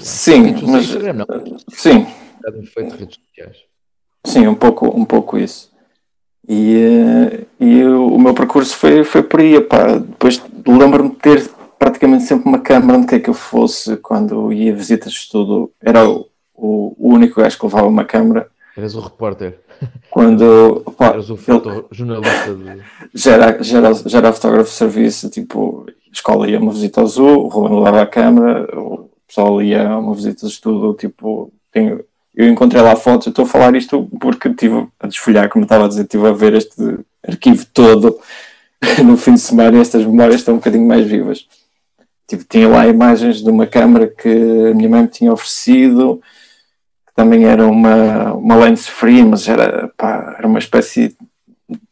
Sim, 0.00 0.54
mas. 0.66 0.84
Instagram, 0.84 1.12
não. 1.12 1.26
Sim. 1.68 2.06
Um 2.44 2.62
efeito 2.62 2.94
de 2.94 2.96
redes 2.96 3.18
sociais. 3.28 3.58
Sim, 4.24 4.46
um 4.48 4.54
pouco, 4.54 4.88
um 4.88 5.04
pouco 5.04 5.38
isso. 5.38 5.70
E, 6.48 6.76
eh, 6.76 7.46
e 7.60 7.84
o 7.84 8.18
meu 8.18 8.34
percurso 8.34 8.74
foi, 8.76 9.04
foi 9.04 9.22
por 9.22 9.40
aí. 9.40 9.60
Pá. 9.60 9.98
Depois 9.98 10.42
lembro-me 10.66 11.10
de 11.10 11.16
ter 11.16 11.50
praticamente 11.78 12.24
sempre 12.24 12.48
uma 12.48 12.58
câmara 12.58 12.98
onde 12.98 13.06
quer 13.06 13.20
que 13.20 13.30
eu 13.30 13.34
fosse 13.34 13.96
quando 13.98 14.52
ia 14.52 14.74
visitas 14.74 15.12
de 15.12 15.18
estudo. 15.18 15.72
Era 15.80 16.08
o, 16.08 16.28
o, 16.54 16.94
único 16.98 17.40
gajo 17.40 17.58
que 17.58 17.66
levava 17.66 17.86
uma 17.86 18.04
câmara. 18.04 18.50
Eras 18.76 18.94
o 18.94 19.00
repórter. 19.00 19.60
Quando. 20.10 20.82
Pá, 20.96 21.08
Eras 21.08 21.30
o 21.30 21.36
fotojornalista. 21.36 22.54
De... 22.54 22.82
Já, 23.14 23.32
era, 23.34 23.62
já, 23.62 23.78
era, 23.78 23.94
já 23.94 24.18
era 24.18 24.32
fotógrafo 24.32 24.70
de 24.70 24.76
serviço, 24.76 25.30
tipo, 25.30 25.86
a 25.88 26.12
escola 26.12 26.48
ia 26.48 26.58
uma 26.58 26.72
visita 26.72 27.00
ao 27.00 27.06
zoo, 27.06 27.44
o 27.44 27.48
Ruben 27.48 27.78
levava 27.78 28.02
a 28.02 28.06
câmara, 28.06 28.68
o 28.78 29.10
pessoal 29.26 29.62
ia 29.62 29.88
a 29.88 29.98
uma 29.98 30.14
visita 30.14 30.46
de 30.46 30.52
estudo, 30.52 30.94
tipo, 30.94 31.52
tenho, 31.72 32.04
eu 32.34 32.48
encontrei 32.48 32.82
lá 32.82 32.96
fotos, 32.96 33.26
eu 33.26 33.30
estou 33.30 33.44
a 33.44 33.48
falar 33.48 33.74
isto 33.76 34.08
porque 34.20 34.48
estive 34.48 34.86
a 34.98 35.06
desfolhar, 35.06 35.48
como 35.48 35.64
estava 35.64 35.84
a 35.84 35.88
dizer, 35.88 36.02
estive 36.02 36.26
a 36.26 36.32
ver 36.32 36.54
este 36.54 36.98
arquivo 37.26 37.66
todo 37.72 38.18
no 39.04 39.16
fim 39.16 39.34
de 39.34 39.40
semana 39.40 39.78
e 39.78 39.80
estas 39.80 40.04
memórias 40.04 40.36
estão 40.36 40.54
um 40.54 40.58
bocadinho 40.58 40.86
mais 40.86 41.06
vivas. 41.06 41.46
Tipo, 42.26 42.44
tinha 42.44 42.68
lá 42.68 42.86
imagens 42.86 43.42
de 43.42 43.50
uma 43.50 43.66
câmara 43.66 44.06
que 44.06 44.28
a 44.28 44.74
minha 44.74 44.88
mãe 44.88 45.02
me 45.02 45.08
tinha 45.08 45.32
oferecido, 45.32 46.20
também 47.18 47.46
era 47.46 47.66
uma, 47.66 48.32
uma 48.34 48.54
lens 48.54 48.86
free, 48.86 49.24
mas 49.24 49.48
era, 49.48 49.92
pá, 49.96 50.36
era 50.38 50.46
uma 50.46 50.60
espécie 50.60 51.16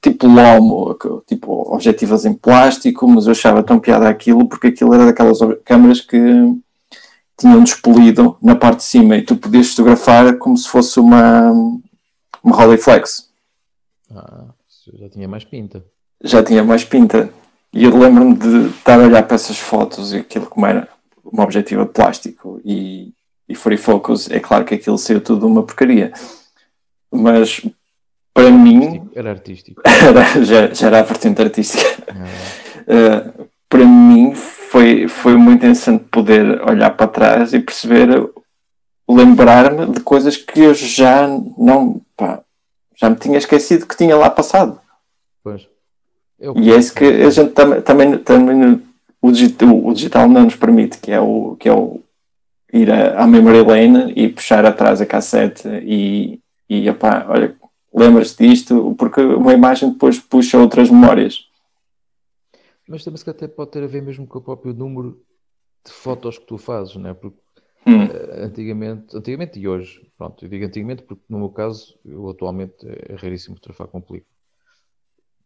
tipo 0.01 0.29
lomo, 0.29 0.97
tipo 1.27 1.75
objetivas 1.75 2.25
em 2.25 2.33
plástico, 2.33 3.09
mas 3.09 3.27
eu 3.27 3.33
achava 3.33 3.61
tão 3.61 3.81
piada 3.81 4.09
aquilo 4.09 4.49
porque 4.49 4.69
aquilo 4.69 4.95
era 4.95 5.07
daquelas 5.07 5.41
câmaras 5.65 6.01
que 6.01 6.17
tinham 7.37 7.65
despolido 7.65 8.39
na 8.41 8.55
parte 8.55 8.77
de 8.77 8.85
cima 8.85 9.17
e 9.17 9.23
tu 9.23 9.35
podias 9.35 9.71
fotografar 9.71 10.39
como 10.39 10.57
se 10.57 10.69
fosse 10.69 11.01
uma, 11.01 11.51
uma 12.41 12.55
Rolleiflex. 12.55 13.29
Ah, 14.09 14.45
já 14.95 15.09
tinha 15.09 15.27
mais 15.27 15.45
pinta. 15.45 15.85
Já 16.23 16.41
tinha 16.41 16.63
mais 16.63 16.85
pinta. 16.85 17.29
E 17.73 17.83
eu 17.83 17.99
lembro-me 17.99 18.37
de 18.37 18.69
estar 18.69 19.01
a 19.01 19.05
olhar 19.05 19.25
para 19.25 19.35
essas 19.35 19.59
fotos 19.59 20.13
e 20.13 20.19
aquilo 20.19 20.47
como 20.47 20.67
era 20.67 20.89
uma 21.25 21.43
objetiva 21.43 21.85
de 21.85 21.91
plástico 21.91 22.61
e, 22.65 23.13
e 23.49 23.55
free 23.55 23.77
focus, 23.77 24.31
é 24.31 24.41
claro 24.41 24.65
que 24.65 24.75
aquilo 24.75 24.99
saiu 24.99 25.21
tudo 25.21 25.47
uma 25.47 25.63
porcaria. 25.63 26.13
Mas 27.11 27.63
para 28.37 28.51
mim. 28.51 29.09
Era 29.15 29.31
artístico. 29.31 29.81
Era, 29.87 30.45
já, 30.45 30.75
já 30.75 30.87
era 30.89 30.99
a 31.01 31.03
vertente 31.03 31.41
artística. 31.41 32.03
Uh, 32.83 33.49
para 33.67 33.85
mim 33.85 34.35
foi, 34.35 35.09
foi 35.09 35.37
muito 35.37 35.65
interessante 35.65 36.05
poder 36.05 36.61
olhar 36.69 36.91
para 36.91 37.09
trás 37.09 37.55
e 37.55 37.61
perceber, 37.61 38.09
lembrar-me 39.09 39.87
de 39.87 40.01
coisas 40.01 40.37
que 40.37 40.61
eu 40.61 40.75
já 40.75 41.27
não. 41.57 42.03
Pá, 42.15 42.43
já 42.95 43.09
me 43.09 43.17
tinha 43.17 43.39
esquecido 43.39 43.87
que 43.87 43.97
tinha 43.97 44.17
lá 44.17 44.29
passado. 44.29 44.79
Pois. 45.43 45.67
Eu 46.39 46.55
e 46.57 46.71
é 46.71 46.77
isso 46.77 46.95
que 46.95 47.05
a 47.05 47.31
gente 47.31 47.53
também, 47.53 47.81
também, 47.81 48.19
também 48.19 48.83
o, 49.23 49.33
digital, 49.33 49.87
o 49.87 49.95
digital 49.95 50.29
não 50.29 50.45
nos 50.45 50.57
permite, 50.57 50.99
que 50.99 51.11
é 51.11 51.19
o, 51.19 51.57
que 51.59 51.69
é 51.69 51.73
o 51.73 52.03
ir 52.73 52.91
a, 52.91 53.23
à 53.23 53.27
memory 53.27 53.63
lane 53.63 54.13
e 54.17 54.29
puxar 54.29 54.65
atrás 54.65 55.01
a 55.01 55.07
cassete 55.07 55.69
e, 55.83 56.41
e 56.69 56.89
opá, 56.91 57.27
olha, 57.29 57.57
lembras-te 57.95 58.49
disto, 58.49 58.95
porque 58.99 59.21
uma 59.21 59.53
imagem 59.53 59.93
depois 59.93 60.19
puxa 60.19 60.59
outras 60.59 60.91
memórias. 60.91 61.47
Mas 62.89 63.05
também 63.05 63.19
se 63.19 63.29
até 63.29 63.49
pode 63.49 63.71
ter 63.71 63.83
a 63.83 63.87
ver 63.87 64.03
mesmo 64.03 64.27
com 64.27 64.39
o 64.39 64.43
próprio 64.43 64.73
número 64.73 65.21
de 65.85 65.93
fotos 65.93 66.39
que 66.39 66.47
tu 66.47 66.57
fazes, 66.59 66.95
não 66.97 67.11
é? 67.11 67.15
Porque 67.15 67.39
hum. 67.87 68.05
uh, 68.05 68.45
antigamente, 68.45 69.17
antigamente 69.17 69.59
e 69.59 69.67
hoje, 69.67 70.09
pronto, 70.17 70.45
eu 70.45 70.49
digo 70.49 70.65
antigamente 70.65 71.03
porque 71.03 71.25
no 71.29 71.39
meu 71.39 71.51
caso, 71.51 71.99
eu 72.05 72.29
atualmente 72.29 72.77
é 73.09 73.15
raríssimo 73.17 73.57
fotografar 73.57 73.89
com 73.89 74.01
película 74.01 74.37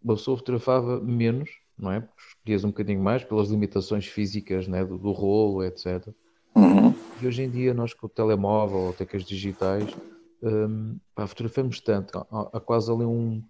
uma 0.02 0.14
pessoa 0.14 0.36
fotografava 0.36 1.00
menos, 1.00 1.50
não 1.78 1.92
é? 1.92 2.00
Porque 2.00 2.22
escolhias 2.28 2.64
um 2.64 2.68
bocadinho 2.68 3.02
mais 3.02 3.22
pelas 3.22 3.48
limitações 3.48 4.06
físicas 4.06 4.66
né? 4.66 4.84
do, 4.84 4.98
do 4.98 5.12
rolo, 5.12 5.62
etc. 5.62 6.08
Uhum. 6.54 6.94
E 7.20 7.26
hoje 7.26 7.42
em 7.42 7.50
dia, 7.50 7.74
nós 7.74 7.92
com 7.92 8.06
o 8.06 8.08
telemóvel 8.08 8.78
ou 8.78 8.90
até 8.90 9.04
com 9.04 9.16
as 9.16 9.24
digitais, 9.24 9.94
um, 10.42 10.98
pá, 11.14 11.26
fotografamos 11.26 11.80
tanto, 11.80 12.18
há, 12.18 12.56
há, 12.56 12.60
quase 12.60 12.90
ali 12.90 13.04
um, 13.04 13.44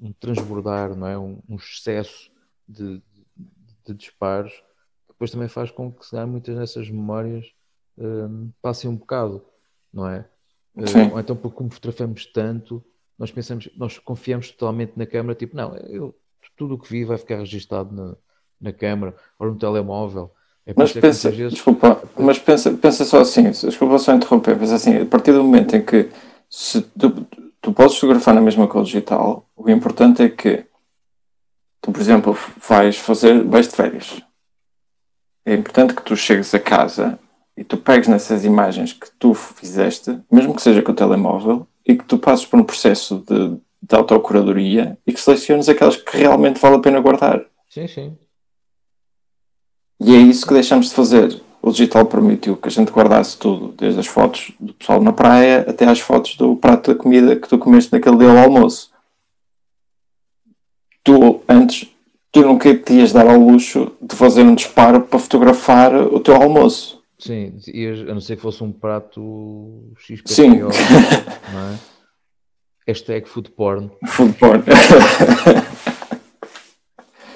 um 0.00 0.12
transbordar, 0.12 0.96
não 0.96 1.06
é? 1.06 1.18
um, 1.18 1.38
um 1.48 1.56
excesso 1.56 2.30
de, 2.66 3.02
de, 3.36 3.56
de, 3.84 3.94
disparos, 3.94 4.52
que 4.52 5.12
depois 5.12 5.30
também 5.30 5.48
faz 5.48 5.70
com 5.70 5.92
que 5.92 6.06
se 6.06 6.24
muitas 6.24 6.56
dessas 6.56 6.88
memórias 6.88 7.52
um, 7.98 8.50
passem 8.62 8.88
um 8.88 8.96
bocado, 8.96 9.44
não 9.92 10.08
é? 10.08 10.26
Uh, 10.74 11.12
ou 11.12 11.20
então, 11.20 11.36
porque 11.36 11.56
como 11.56 11.70
fotografamos 11.70 12.24
tanto, 12.24 12.82
nós 13.18 13.30
pensamos, 13.30 13.68
nós 13.76 13.98
confiamos 13.98 14.50
totalmente 14.50 14.94
na 14.96 15.04
câmara, 15.04 15.34
tipo, 15.34 15.54
não, 15.54 15.76
eu, 15.76 16.18
tudo 16.56 16.74
o 16.74 16.78
que 16.78 16.88
vi 16.88 17.04
vai 17.04 17.18
ficar 17.18 17.38
registado 17.38 17.94
na, 17.94 18.16
na 18.60 18.72
câmara 18.72 19.14
ou 19.38 19.48
no 19.48 19.58
telemóvel. 19.58 20.32
É 20.70 20.74
mas 20.76 20.92
pensa, 20.92 21.30
vezes... 21.30 21.52
desculpa, 21.52 22.02
mas 22.16 22.38
pensa, 22.38 22.70
pensa 22.72 23.04
só 23.04 23.20
assim, 23.20 23.50
desculpa 23.50 23.98
só 23.98 24.14
interromper, 24.14 24.56
mas 24.58 24.72
assim, 24.72 24.98
a 24.98 25.06
partir 25.06 25.32
do 25.32 25.42
momento 25.42 25.74
em 25.74 25.82
que 25.82 26.08
se 26.48 26.80
tu, 26.80 27.26
tu 27.60 27.72
podes 27.72 27.96
fotografar 27.96 28.34
na 28.34 28.40
mesma 28.40 28.68
cor 28.68 28.84
digital, 28.84 29.48
o 29.56 29.68
importante 29.68 30.22
é 30.22 30.28
que 30.28 30.64
tu, 31.80 31.90
por 31.90 32.00
exemplo, 32.00 32.38
vais 32.68 32.96
fazer, 32.96 33.42
vais 33.44 33.68
de 33.68 33.74
férias. 33.74 34.22
É 35.44 35.54
importante 35.54 35.94
que 35.94 36.02
tu 36.02 36.16
chegues 36.16 36.54
a 36.54 36.60
casa 36.60 37.18
e 37.56 37.64
tu 37.64 37.76
pegues 37.76 38.06
nessas 38.06 38.44
imagens 38.44 38.92
que 38.92 39.10
tu 39.18 39.34
fizeste, 39.34 40.18
mesmo 40.30 40.54
que 40.54 40.62
seja 40.62 40.82
com 40.82 40.92
o 40.92 40.94
telemóvel, 40.94 41.66
e 41.86 41.96
que 41.96 42.04
tu 42.04 42.18
passes 42.18 42.46
por 42.46 42.60
um 42.60 42.64
processo 42.64 43.24
de, 43.26 43.56
de 43.82 43.96
autocuradoria 43.96 44.96
e 45.06 45.12
que 45.12 45.20
seleciones 45.20 45.68
aquelas 45.68 45.96
que 45.96 46.16
realmente 46.16 46.60
vale 46.60 46.76
a 46.76 46.80
pena 46.80 47.00
guardar. 47.00 47.44
Sim, 47.68 47.88
sim. 47.88 48.18
E 50.00 50.14
é 50.14 50.18
isso 50.18 50.46
que 50.46 50.54
deixamos 50.54 50.88
de 50.88 50.94
fazer. 50.94 51.40
O 51.62 51.70
digital 51.70 52.06
permitiu 52.06 52.56
que 52.56 52.68
a 52.68 52.70
gente 52.70 52.90
guardasse 52.90 53.36
tudo, 53.36 53.74
desde 53.76 54.00
as 54.00 54.06
fotos 54.06 54.50
do 54.58 54.72
pessoal 54.72 55.02
na 55.02 55.12
praia 55.12 55.66
até 55.68 55.84
às 55.84 56.00
fotos 56.00 56.36
do 56.36 56.56
prato 56.56 56.92
da 56.92 56.98
comida 56.98 57.36
que 57.36 57.48
tu 57.48 57.58
comeste 57.58 57.92
naquele 57.92 58.16
dia 58.16 58.30
ao 58.30 58.38
almoço. 58.38 58.90
Tu, 61.04 61.42
antes, 61.46 61.86
tu 62.32 62.40
nunca 62.40 62.74
te 62.74 62.94
ias 62.94 63.12
dar 63.12 63.26
ao 63.26 63.38
luxo 63.38 63.92
de 64.00 64.16
fazer 64.16 64.42
um 64.42 64.54
disparo 64.54 65.02
para 65.02 65.18
fotografar 65.18 65.94
o 65.94 66.18
teu 66.18 66.34
almoço. 66.34 67.02
Sim, 67.18 67.52
a 68.08 68.14
não 68.14 68.20
ser 68.20 68.36
que 68.36 68.42
fosse 68.42 68.64
um 68.64 68.72
prato 68.72 69.92
XPTO, 69.98 70.32
Sim. 70.32 70.60
não 70.60 70.70
é? 70.70 71.78
Hashtag 72.88 73.28
food 73.28 73.50
porn. 73.50 73.90
Food 74.06 74.32
porn. 74.38 74.62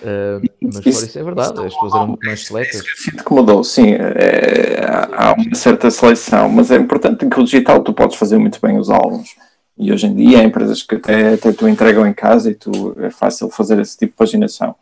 Uh, 0.04 0.46
mas 0.60 0.84
isso, 0.84 1.06
isso 1.06 1.18
é 1.18 1.22
verdade, 1.22 1.58
as 1.64 1.72
pessoas 1.72 1.94
eram 1.94 2.08
muito 2.08 2.26
mais 2.26 2.46
seletas. 2.46 2.82
Sinto 2.96 3.24
que 3.24 3.32
mudou, 3.32 3.64
sim, 3.64 3.94
é, 3.94 4.84
há 5.12 5.32
uma 5.32 5.54
certa 5.54 5.90
seleção, 5.90 6.48
mas 6.50 6.70
é 6.70 6.76
importante 6.76 7.26
que 7.26 7.40
o 7.40 7.44
digital 7.44 7.82
tu 7.82 7.94
podes 7.94 8.16
fazer 8.16 8.36
muito 8.36 8.60
bem 8.60 8.78
os 8.78 8.90
álbuns. 8.90 9.34
E 9.78 9.90
hoje 9.90 10.06
em 10.06 10.14
dia 10.14 10.40
há 10.40 10.44
empresas 10.44 10.82
que 10.82 10.96
até, 10.96 11.34
até 11.34 11.52
tu 11.52 11.66
entregam 11.66 12.06
em 12.06 12.12
casa 12.12 12.50
e 12.50 12.54
tu, 12.54 12.94
é 13.00 13.10
fácil 13.10 13.48
fazer 13.48 13.78
esse 13.78 13.96
tipo 13.96 14.12
de 14.12 14.18
paginação. 14.18 14.74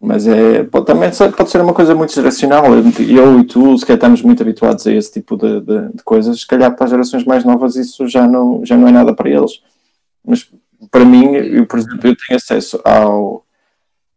Mas 0.00 0.26
é, 0.26 0.64
pode, 0.64 0.86
também 0.86 1.10
pode 1.36 1.50
ser 1.50 1.60
uma 1.60 1.74
coisa 1.74 1.94
muito 1.94 2.12
geracional. 2.12 2.64
Eu 3.08 3.40
e 3.40 3.44
tu, 3.44 3.76
se 3.76 3.84
calhar, 3.84 3.98
estamos 3.98 4.22
muito 4.22 4.42
habituados 4.42 4.86
a 4.86 4.92
esse 4.92 5.12
tipo 5.12 5.36
de, 5.36 5.60
de, 5.60 5.88
de, 5.94 6.02
coisas. 6.04 6.40
Se 6.40 6.46
calhar, 6.46 6.74
para 6.74 6.84
as 6.84 6.90
gerações 6.90 7.24
mais 7.24 7.44
novas, 7.44 7.76
isso 7.76 8.06
já 8.08 8.26
não, 8.26 8.64
já 8.64 8.76
não 8.76 8.88
é 8.88 8.92
nada 8.92 9.14
para 9.14 9.30
eles. 9.30 9.62
Mas 10.24 10.50
para 10.90 11.04
mim, 11.04 11.34
eu, 11.34 11.66
por 11.66 11.78
exemplo, 11.78 12.08
eu 12.08 12.16
tenho 12.16 12.36
acesso 12.36 12.80
ao, 12.84 13.45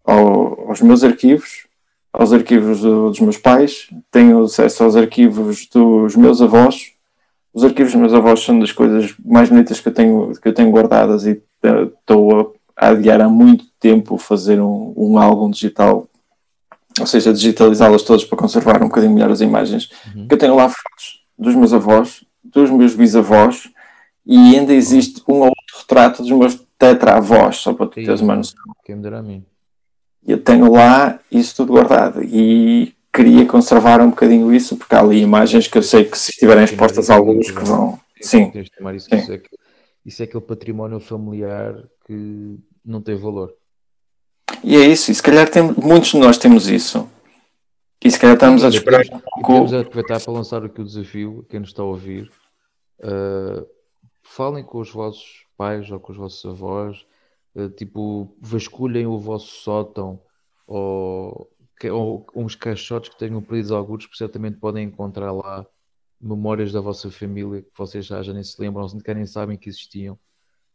ao, 0.09 0.69
aos 0.69 0.81
meus 0.81 1.03
arquivos, 1.03 1.67
aos 2.11 2.33
arquivos 2.33 2.81
do, 2.81 3.09
dos 3.09 3.19
meus 3.19 3.37
pais, 3.37 3.87
tenho 4.11 4.43
acesso 4.43 4.83
aos 4.83 4.95
arquivos 4.95 5.67
dos 5.67 6.15
meus 6.15 6.41
avós. 6.41 6.91
Os 7.53 7.63
arquivos 7.63 7.91
dos 7.91 8.01
meus 8.01 8.13
avós 8.13 8.41
são 8.41 8.59
das 8.59 8.71
coisas 8.71 9.13
mais 9.23 9.49
bonitas 9.49 9.79
que 9.79 9.87
eu 9.87 9.93
tenho, 9.93 10.31
que 10.41 10.47
eu 10.47 10.53
tenho 10.53 10.71
guardadas 10.71 11.25
e 11.25 11.41
eh, 11.63 11.83
estou 11.83 12.55
a 12.75 12.89
adiar 12.89 13.21
há 13.21 13.29
muito 13.29 13.65
tempo 13.79 14.17
fazer 14.17 14.59
um, 14.59 14.93
um 14.95 15.17
álbum 15.17 15.49
digital, 15.49 16.07
ou 16.99 17.05
seja, 17.05 17.33
digitalizá-las 17.33 18.03
todas 18.03 18.25
para 18.25 18.37
conservar 18.37 18.81
um 18.81 18.87
bocadinho 18.87 19.13
melhor 19.13 19.31
as 19.31 19.41
imagens. 19.41 19.89
Uhum. 20.15 20.27
Eu 20.29 20.37
tenho 20.37 20.55
lá 20.55 20.69
fotos 20.69 21.23
dos 21.37 21.55
meus 21.55 21.73
avós, 21.73 22.23
dos 22.43 22.69
meus 22.69 22.95
bisavós 22.95 23.69
e 24.25 24.55
ainda 24.55 24.73
existe 24.73 25.21
um 25.27 25.35
ou 25.35 25.47
outro 25.47 25.77
retrato 25.79 26.21
dos 26.21 26.31
meus 26.31 26.59
tetra-avós, 26.77 27.57
só 27.57 27.73
para 27.73 27.87
tu 27.87 27.95
teres 27.95 28.21
uma 28.21 28.35
noção. 28.35 28.59
Quem 28.85 28.95
me 28.95 29.01
dera 29.01 29.19
a 29.19 29.23
mim. 29.23 29.43
Eu 30.25 30.41
tenho 30.41 30.71
lá 30.71 31.19
isso 31.31 31.55
tudo 31.55 31.73
guardado 31.73 32.21
e 32.23 32.93
queria 33.13 33.45
conservar 33.45 34.01
um 34.01 34.09
bocadinho 34.09 34.53
isso, 34.53 34.77
porque 34.77 34.95
há 34.95 34.99
ali 34.99 35.21
imagens 35.21 35.67
que 35.67 35.77
eu 35.77 35.83
sei 35.83 36.05
que 36.05 36.17
se 36.17 36.31
estiverem 36.31 36.63
expostas 36.63 37.09
a 37.09 37.15
alguns 37.15 37.49
que 37.51 37.63
vão. 37.63 37.99
Sim. 38.21 38.51
Isso, 38.53 38.71
isso, 38.95 39.33
é, 39.33 39.41
isso 40.05 40.21
é 40.21 40.25
aquele 40.25 40.43
património 40.43 40.99
familiar 40.99 41.75
que 42.05 42.59
não 42.85 43.01
tem 43.01 43.15
valor. 43.15 43.53
E 44.63 44.75
é 44.75 44.85
isso, 44.85 45.11
e 45.11 45.15
se 45.15 45.23
calhar 45.23 45.49
tem, 45.49 45.63
muitos 45.63 46.09
de 46.09 46.17
nós 46.17 46.37
temos 46.37 46.67
isso. 46.67 47.09
E 48.03 48.09
se 48.09 48.19
calhar 48.19 48.35
estamos 48.35 48.63
a 48.63 48.69
esperar. 48.69 49.05
um 49.11 49.19
pouco... 49.19 49.75
aproveitar 49.75 50.21
para 50.21 50.33
lançar 50.33 50.63
aqui 50.63 50.81
o 50.81 50.85
desafio, 50.85 51.45
quem 51.49 51.59
nos 51.59 51.69
está 51.69 51.81
a 51.81 51.85
ouvir. 51.85 52.31
Uh, 52.99 53.65
falem 54.23 54.63
com 54.63 54.79
os 54.79 54.91
vossos 54.91 55.45
pais 55.57 55.89
ou 55.91 55.99
com 55.99 56.11
os 56.11 56.17
vossos 56.17 56.45
avós, 56.45 57.05
tipo, 57.75 58.35
vasculhem 58.39 59.05
o 59.07 59.17
vosso 59.17 59.47
sótão 59.47 60.21
ou, 60.67 61.49
ou 61.91 62.27
uns 62.35 62.55
caixotes 62.55 63.09
que 63.09 63.17
tenham 63.17 63.41
perdidos 63.41 63.71
alguns, 63.71 64.05
que 64.05 64.17
certamente 64.17 64.57
podem 64.57 64.85
encontrar 64.85 65.31
lá 65.31 65.65
memórias 66.21 66.71
da 66.71 66.81
vossa 66.81 67.09
família 67.09 67.61
que 67.61 67.71
vocês 67.77 68.05
já, 68.05 68.21
já 68.21 68.33
nem 68.33 68.43
se 68.43 68.61
lembram, 68.61 68.83
ou 68.83 69.15
nem 69.15 69.25
sabem 69.25 69.57
que 69.57 69.69
existiam. 69.69 70.19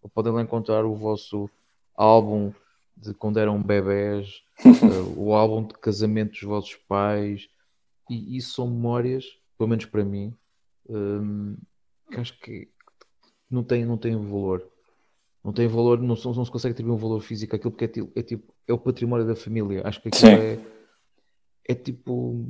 Ou 0.03 0.09
podem 0.09 0.33
lá 0.33 0.43
encontrar 0.43 0.85
o 0.85 0.95
vosso 0.95 1.49
álbum 1.95 2.53
de 2.97 3.13
quando 3.15 3.39
eram 3.39 3.63
bebés, 3.63 4.43
uh, 4.65 5.21
o 5.21 5.35
álbum 5.35 5.67
de 5.67 5.75
casamento 5.75 6.33
dos 6.33 6.43
vossos 6.43 6.77
pais, 6.89 7.49
e 8.09 8.37
isso 8.37 8.55
são 8.55 8.69
memórias, 8.69 9.25
pelo 9.59 9.69
menos 9.69 9.85
para 9.87 10.05
mim, 10.05 10.35
um, 10.89 11.57
que 12.11 12.21
acho 12.21 12.39
que 12.41 12.69
não 13.51 13.63
tem, 13.63 13.85
não 13.85 13.97
tem 13.97 14.17
valor. 14.17 14.67
Não 15.45 15.53
tem 15.53 15.69
valor, 15.69 16.01
não, 16.01 16.17
não 16.17 16.45
se 16.45 16.51
consegue 16.51 16.73
atribuir 16.73 16.95
um 16.95 16.99
valor 16.99 17.21
físico 17.21 17.55
aquilo 17.55 17.71
porque 17.71 17.85
é, 17.85 18.21
é, 18.21 18.23
tipo, 18.23 18.55
é 18.67 18.73
o 18.73 18.79
património 18.79 19.27
da 19.27 19.37
família. 19.37 19.83
Acho 19.85 20.01
que 20.01 20.09
aquilo 20.09 20.31
é, 20.31 20.59
é 21.69 21.75
tipo 21.75 22.49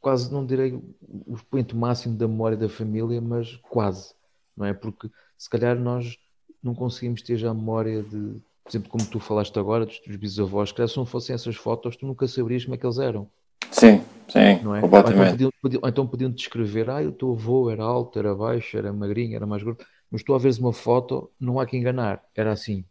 quase 0.00 0.32
não 0.32 0.44
direi 0.44 0.72
o 0.72 1.34
expoente 1.34 1.76
máximo 1.76 2.16
da 2.16 2.26
memória 2.26 2.56
da 2.56 2.68
família, 2.68 3.20
mas 3.20 3.56
quase, 3.68 4.14
não 4.56 4.66
é? 4.66 4.72
Porque 4.72 5.10
se 5.36 5.48
calhar 5.48 5.78
nós 5.78 6.18
não 6.62 6.74
conseguimos 6.74 7.22
ter 7.22 7.36
já 7.36 7.50
a 7.50 7.54
memória 7.54 8.02
de, 8.02 8.40
por 8.64 8.70
exemplo, 8.70 8.90
como 8.90 9.06
tu 9.06 9.20
falaste 9.20 9.58
agora, 9.58 9.84
dos, 9.86 10.00
dos 10.00 10.16
bisavós, 10.16 10.72
que 10.72 10.86
se 10.86 10.96
não 10.96 11.06
fossem 11.06 11.34
essas 11.34 11.56
fotos, 11.56 11.96
tu 11.96 12.06
nunca 12.06 12.26
saberias 12.26 12.64
como 12.64 12.74
é 12.74 12.78
que 12.78 12.86
eles 12.86 12.98
eram. 12.98 13.28
Sim, 13.70 14.02
sim, 14.28 14.62
não 14.62 14.74
é? 14.74 14.80
completamente. 14.80 15.18
Ou 15.18 15.24
então 15.24 15.30
podiam, 15.30 15.50
podiam, 15.62 15.82
então 15.86 16.06
podiam 16.06 16.30
descrever, 16.30 16.90
ah, 16.90 17.02
o 17.02 17.12
teu 17.12 17.32
avô 17.32 17.70
era 17.70 17.84
alto, 17.84 18.18
era 18.18 18.34
baixo, 18.34 18.76
era 18.76 18.92
magrinho, 18.92 19.36
era 19.36 19.46
mais 19.46 19.62
gordo, 19.62 19.84
mas 20.10 20.22
tu 20.22 20.34
a 20.34 20.38
veres 20.38 20.58
uma 20.58 20.72
foto, 20.72 21.30
não 21.38 21.60
há 21.60 21.66
que 21.66 21.76
enganar, 21.76 22.22
era 22.34 22.52
assim, 22.52 22.84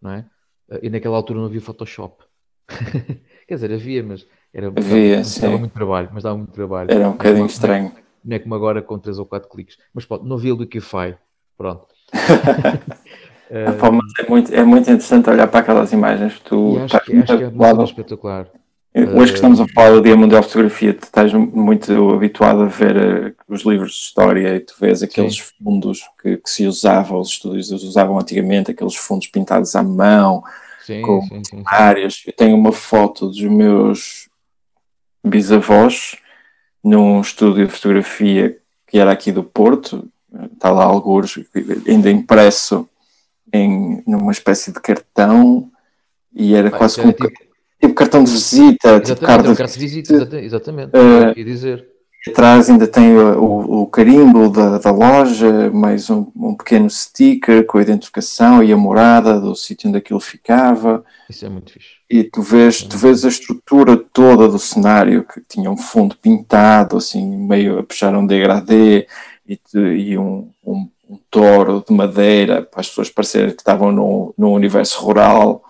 não 0.00 0.12
é? 0.12 0.26
E 0.82 0.88
naquela 0.88 1.16
altura 1.16 1.40
não 1.40 1.46
havia 1.46 1.60
Photoshop. 1.60 2.24
Quer 3.48 3.54
dizer, 3.54 3.72
havia, 3.72 4.02
mas 4.02 4.26
era, 4.54 4.68
havia, 4.68 5.16
dava, 5.16 5.24
sim. 5.24 5.40
dava 5.40 5.58
muito 5.58 5.72
trabalho, 5.72 6.10
mas 6.12 6.22
dava 6.22 6.36
muito 6.36 6.52
trabalho. 6.52 6.90
Era 6.90 7.08
um 7.08 7.12
bocadinho 7.12 7.46
estranho. 7.46 7.92
Não 8.24 8.36
é 8.36 8.38
como 8.38 8.54
agora 8.54 8.80
com 8.82 8.98
3 8.98 9.18
ou 9.18 9.26
4 9.26 9.48
cliques. 9.48 9.76
Mas 9.92 10.04
pode, 10.04 10.28
não 10.28 10.36
havia 10.36 10.54
Liquify. 10.54 11.16
Pronto. 11.56 11.86
Uh, 13.50 13.66
é, 14.20 14.28
muito, 14.28 14.54
é 14.54 14.62
muito 14.62 14.88
interessante 14.88 15.28
olhar 15.28 15.48
para 15.48 15.58
aquelas 15.58 15.92
imagens. 15.92 16.38
Tu 16.38 16.76
acho, 16.76 16.84
estás 16.84 17.04
que, 17.04 17.16
acho 17.16 17.36
que 17.36 17.42
é 17.42 17.50
muito 17.50 17.82
espetacular. 17.82 18.48
Hoje 18.92 19.30
que 19.30 19.38
estamos 19.38 19.60
a 19.60 19.68
falar 19.68 19.92
do 19.92 20.02
Dia 20.02 20.16
Mundial 20.16 20.40
de 20.40 20.48
Fotografia, 20.48 20.92
tu 20.92 21.04
estás 21.04 21.32
muito 21.32 22.10
habituado 22.10 22.62
a 22.62 22.66
ver 22.66 22.96
uh, 22.96 23.34
os 23.46 23.62
livros 23.62 23.92
de 23.92 23.98
história 23.98 24.56
e 24.56 24.60
tu 24.60 24.74
vês 24.80 25.00
aqueles 25.00 25.36
Sim. 25.36 25.42
fundos 25.62 26.02
que, 26.20 26.36
que, 26.38 26.50
se 26.50 26.66
usavam, 26.66 27.20
os 27.20 27.28
estúdios 27.28 27.70
usavam 27.70 28.18
antigamente, 28.18 28.72
aqueles 28.72 28.96
fundos 28.96 29.28
pintados 29.28 29.76
à 29.76 29.82
mão, 29.84 30.42
sim, 30.84 31.02
com 31.02 31.22
áreas. 31.66 32.24
Eu 32.26 32.32
tenho 32.32 32.56
uma 32.56 32.72
foto 32.72 33.28
dos 33.28 33.40
meus 33.42 34.28
bisavós 35.24 36.16
num 36.82 37.20
estúdio 37.20 37.68
de 37.68 37.72
fotografia 37.72 38.58
que 38.88 38.98
era 38.98 39.12
aqui 39.12 39.30
do 39.30 39.44
Porto, 39.44 40.10
está 40.52 40.68
lá 40.72 40.82
alguns, 40.82 41.38
ainda 41.86 42.10
impresso 42.10 42.88
em 43.52 44.02
numa 44.04 44.32
espécie 44.32 44.72
de 44.72 44.80
cartão 44.80 45.70
e 46.34 46.56
era 46.56 46.72
quase 46.72 47.00
como 47.00 47.12
tipo, 47.12 47.49
tipo, 47.80 47.94
cartão 47.94 48.22
de 48.22 48.30
visita, 48.30 49.00
tipo 49.00 49.20
carta 49.20 49.54
de 49.54 49.78
visita, 49.78 50.12
visita 50.14 50.40
exatamente, 50.40 50.90
uh, 50.90 51.34
dizer. 51.44 51.88
Atrás 52.28 52.68
ainda 52.68 52.86
tem 52.86 53.16
o, 53.16 53.42
o, 53.42 53.82
o 53.82 53.86
carimbo 53.86 54.50
da, 54.50 54.76
da, 54.76 54.90
loja, 54.90 55.70
mais 55.70 56.10
um, 56.10 56.30
um, 56.36 56.54
pequeno 56.54 56.90
sticker 56.90 57.64
com 57.64 57.78
a 57.78 57.82
identificação 57.82 58.62
e 58.62 58.70
a 58.70 58.76
morada 58.76 59.40
do 59.40 59.54
sítio 59.54 59.88
onde 59.88 59.96
aquilo 59.96 60.20
ficava. 60.20 61.02
Isso 61.30 61.46
é 61.46 61.48
muito 61.48 61.72
fixe. 61.72 61.88
E 62.10 62.22
tu 62.22 62.42
vês, 62.42 62.82
tu 62.82 62.98
vês 62.98 63.24
a 63.24 63.28
estrutura 63.28 63.96
toda 63.96 64.48
do 64.48 64.58
cenário, 64.58 65.24
que 65.24 65.40
tinha 65.48 65.70
um 65.70 65.78
fundo 65.78 66.14
pintado, 66.14 66.98
assim, 66.98 67.24
meio 67.38 67.78
a 67.78 67.82
puxar 67.82 68.14
um 68.14 68.26
degradê 68.26 69.06
e, 69.48 69.58
e 69.74 70.18
um, 70.18 70.50
um 70.62 70.90
um 71.10 71.18
touro 71.28 71.84
de 71.86 71.92
madeira 71.92 72.62
para 72.62 72.80
as 72.80 72.88
pessoas 72.88 73.10
parecerem 73.10 73.50
que 73.50 73.60
estavam 73.60 73.90
no, 73.90 74.32
no 74.38 74.52
universo 74.52 75.02
rural. 75.04 75.64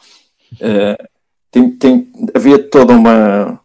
Uh, 0.52 1.02
tem, 1.50 1.70
tem, 1.70 2.12
havia 2.34 2.58
toda 2.58 2.94
uma. 2.94 3.60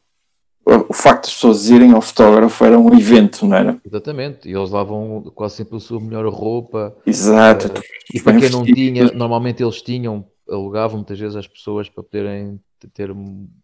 O 0.65 0.93
facto 0.93 1.26
de 1.26 1.30
as 1.30 1.36
pessoas 1.36 1.69
irem 1.69 1.91
ao 1.93 2.02
fotógrafo 2.02 2.65
era 2.65 2.80
um 2.80 2.98
evento, 2.98 3.45
não 3.45 3.56
era? 3.56 3.78
Exatamente, 3.86 4.50
e 4.50 4.54
eles 4.54 4.71
lavam 4.71 5.32
quase 5.36 5.58
sempre 5.58 5.78
a 5.78 5.80
sua 5.80 6.00
melhor 6.00 6.28
roupa. 6.28 6.95
Exato. 7.06 7.67
Uh, 7.67 7.84
e 8.15 8.19
para 8.19 8.39
quem 8.39 8.50
não 8.50 8.63
tinha, 8.63 9.12
normalmente 9.13 9.62
eles 9.62 9.80
tinham, 9.84 10.26
alugavam 10.50 10.98
muitas 10.98 11.19
vezes 11.19 11.36
as 11.36 11.48
pessoas 11.48 11.88
para 11.88 12.04
poderem 12.04 12.60
ter 12.93 13.12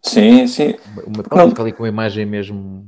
sim, 0.04 0.48
sim. 0.48 0.76
uma, 1.06 1.46
uma, 1.46 1.62
ali 1.62 1.72
com 1.72 1.84
uma 1.84 1.90
imagem 1.90 2.26
mesmo. 2.26 2.88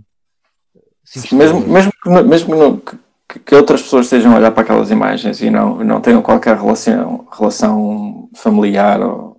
mesmo, 1.31 1.59
mesmo, 1.61 1.91
mesmo 2.27 2.77
que, 2.79 2.97
que, 3.27 3.39
que, 3.39 3.55
outras 3.55 3.81
pessoas 3.81 4.05
estejam 4.05 4.33
a 4.33 4.37
olhar 4.37 4.51
para 4.51 4.63
aquelas 4.63 4.89
imagens 4.89 5.41
e 5.41 5.49
não, 5.49 5.83
não 5.83 6.01
tenham 6.01 6.21
qualquer 6.21 6.57
relação, 6.57 7.27
relação 7.31 8.29
familiar 8.35 9.01
ou, 9.01 9.37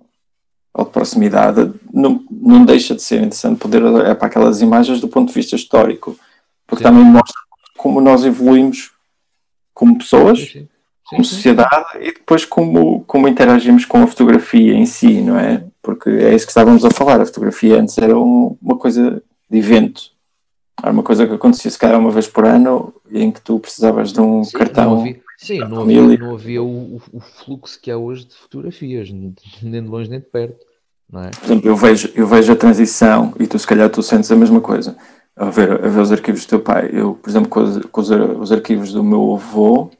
ou 0.73 0.85
de 0.85 0.91
proximidade, 0.91 1.73
não, 1.95 2.25
não 2.29 2.65
deixa 2.65 2.93
de 2.93 3.01
ser 3.01 3.21
interessante 3.21 3.57
poder 3.57 3.81
olhar 3.81 4.15
para 4.15 4.27
aquelas 4.27 4.61
imagens 4.61 4.99
do 4.99 5.07
ponto 5.07 5.29
de 5.29 5.33
vista 5.33 5.55
histórico, 5.55 6.19
porque 6.67 6.83
sim. 6.83 6.89
também 6.89 7.05
mostra 7.05 7.39
como 7.77 8.01
nós 8.01 8.25
evoluímos 8.25 8.91
como 9.73 9.97
pessoas, 9.97 10.39
sim, 10.39 10.45
sim. 10.47 10.67
como 11.05 11.23
sociedade 11.23 11.85
e 12.01 12.13
depois 12.13 12.43
como, 12.43 13.03
como 13.05 13.29
interagimos 13.29 13.85
com 13.85 14.03
a 14.03 14.07
fotografia 14.07 14.73
em 14.73 14.85
si, 14.85 15.21
não 15.21 15.39
é? 15.39 15.63
Porque 15.81 16.09
é 16.09 16.35
isso 16.35 16.45
que 16.45 16.51
estávamos 16.51 16.83
a 16.83 16.91
falar, 16.91 17.21
a 17.21 17.25
fotografia 17.25 17.79
antes 17.79 17.97
era 17.97 18.17
um, 18.17 18.57
uma 18.61 18.77
coisa 18.77 19.23
de 19.49 19.57
evento, 19.57 20.11
era 20.83 20.91
uma 20.91 21.03
coisa 21.03 21.25
que 21.25 21.33
acontecia 21.33 21.71
se 21.71 21.79
calhar 21.79 21.99
uma 21.99 22.11
vez 22.11 22.27
por 22.27 22.45
ano 22.45 22.93
em 23.09 23.31
que 23.31 23.39
tu 23.39 23.57
precisavas 23.59 24.11
de 24.11 24.19
um 24.19 24.43
sim, 24.43 24.57
cartão. 24.57 24.95
Não 24.95 25.01
havia, 25.01 25.21
sim, 25.37 25.59
não 25.59 25.81
havia, 25.81 26.17
não 26.17 26.33
havia 26.33 26.63
o, 26.63 27.01
o, 27.13 27.19
fluxo 27.21 27.79
que 27.79 27.89
há 27.89 27.97
hoje 27.97 28.25
de 28.25 28.35
fotografias, 28.35 29.09
nem 29.09 29.31
de 29.61 29.79
longe 29.87 30.09
nem 30.09 30.19
de 30.19 30.25
perto. 30.25 30.64
É? 31.13 31.29
Por 31.29 31.45
exemplo, 31.45 31.69
eu 31.69 31.75
vejo, 31.75 32.11
eu 32.15 32.27
vejo 32.27 32.51
a 32.51 32.55
transição 32.55 33.33
e 33.39 33.47
tu 33.47 33.57
se 33.57 33.67
calhar 33.67 33.89
tu 33.89 34.01
sentes 34.03 34.31
a 34.31 34.35
mesma 34.35 34.59
coisa. 34.59 34.95
A 35.35 35.49
ver, 35.49 35.83
a 35.83 35.87
ver 35.87 35.99
os 35.99 36.11
arquivos 36.11 36.45
do 36.45 36.49
teu 36.49 36.59
pai. 36.59 36.89
Eu, 36.91 37.15
por 37.15 37.29
exemplo, 37.29 37.49
com 37.49 37.61
os, 37.61 37.85
com 37.85 38.01
os, 38.01 38.09
os 38.09 38.51
arquivos 38.51 38.93
do 38.93 39.03
meu 39.03 39.35
avô, 39.35 39.91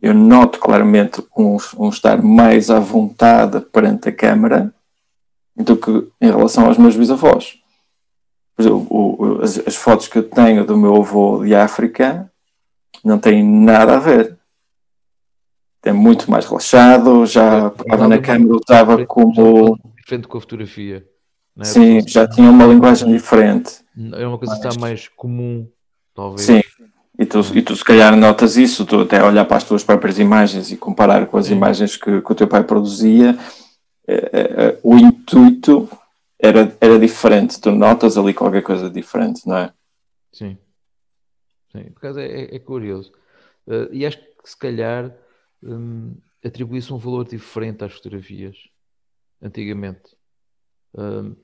eu 0.00 0.14
noto 0.14 0.58
claramente 0.58 1.22
um, 1.36 1.56
um 1.76 1.88
estar 1.88 2.22
mais 2.22 2.70
à 2.70 2.78
vontade 2.78 3.60
perante 3.60 4.08
a 4.08 4.12
câmara 4.12 4.72
do 5.56 5.76
que 5.76 6.08
em 6.20 6.30
relação 6.30 6.66
aos 6.66 6.78
meus 6.78 6.96
bisavós 6.96 7.60
o, 8.68 8.86
o, 8.90 9.42
as, 9.42 9.58
as, 9.66 9.76
fotos 9.76 10.08
que 10.08 10.18
eu 10.18 10.28
tenho 10.28 10.66
do 10.66 10.76
meu 10.76 10.96
avô 10.96 11.44
de 11.44 11.54
África 11.54 12.30
não 13.04 13.18
têm 13.18 13.42
nada 13.42 13.96
a 13.96 14.00
ver. 14.00 14.36
É 15.82 15.92
muito 15.92 16.30
mais 16.30 16.44
relaxado, 16.44 17.24
já 17.24 17.70
pegava 17.70 18.06
na 18.06 18.18
câmera, 18.18 18.58
usava 18.68 19.06
como. 19.06 19.78
Diferente 20.10 20.26
com 20.26 20.38
a 20.38 20.40
fotografia. 20.40 21.08
É? 21.56 21.64
Sim, 21.64 22.00
já 22.08 22.26
tinha 22.26 22.50
uma 22.50 22.66
linguagem 22.66 23.12
diferente. 23.12 23.84
É 24.14 24.26
uma 24.26 24.38
coisa 24.38 24.58
que 24.58 24.66
está 24.66 24.80
mais 24.80 25.06
comum, 25.06 25.70
talvez. 26.12 26.42
Sim, 26.42 26.60
e 27.16 27.24
tu, 27.24 27.38
e 27.54 27.62
tu 27.62 27.76
se 27.76 27.84
calhar 27.84 28.16
notas 28.16 28.56
isso, 28.56 28.84
tu 28.84 29.02
até 29.02 29.22
olhar 29.22 29.44
para 29.44 29.58
as 29.58 29.62
tuas 29.62 29.84
próprias 29.84 30.18
imagens 30.18 30.72
e 30.72 30.76
comparar 30.76 31.26
com 31.26 31.36
as 31.36 31.46
Sim. 31.46 31.54
imagens 31.54 31.96
que, 31.96 32.20
que, 32.22 32.32
o 32.32 32.34
teu 32.34 32.48
pai 32.48 32.64
produzia, 32.64 33.38
é, 34.04 34.14
é, 34.14 34.40
é 34.40 34.80
o 34.82 34.96
intuito 34.96 35.88
era, 36.36 36.76
era 36.80 36.98
diferente. 36.98 37.60
Tu 37.60 37.70
notas 37.70 38.18
ali 38.18 38.34
qualquer 38.34 38.62
coisa 38.62 38.90
diferente, 38.90 39.46
não 39.46 39.58
é? 39.58 39.72
Sim. 40.32 40.58
Sim, 41.70 41.84
por 41.92 42.00
causa 42.00 42.20
é, 42.20 42.52
é, 42.52 42.58
curioso. 42.58 43.12
Uh, 43.64 43.86
e 43.92 44.04
acho 44.04 44.18
que 44.18 44.26
se 44.42 44.58
calhar 44.58 45.14
um, 45.62 46.16
atribuísse 46.44 46.92
um 46.92 46.98
valor 46.98 47.24
diferente 47.28 47.84
às 47.84 47.92
fotografias 47.92 48.56
antigamente. 49.42 50.16
Um, 50.94 51.36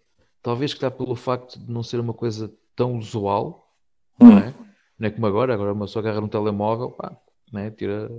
talvez 0.43 0.73
que 0.73 0.79
está 0.79 0.91
pelo 0.91 1.17
facto 1.17 1.59
de 1.59 1.71
não 1.71 1.83
ser 1.83 2.01
uma 2.01 2.15
coisa 2.15 2.53
tão 2.75 2.97
usual, 2.97 3.75
hum. 4.21 4.29
não, 4.29 4.39
é? 4.39 4.55
não 4.99 5.09
é 5.09 5.11
como 5.11 5.27
agora, 5.27 5.55
agora 5.55 5.73
uma 5.73 5.87
só 5.87 6.01
agarra 6.01 6.21
um 6.21 6.29
telemóvel, 6.29 6.91
pá, 6.93 7.17
né? 7.53 7.71
tira, 7.71 8.11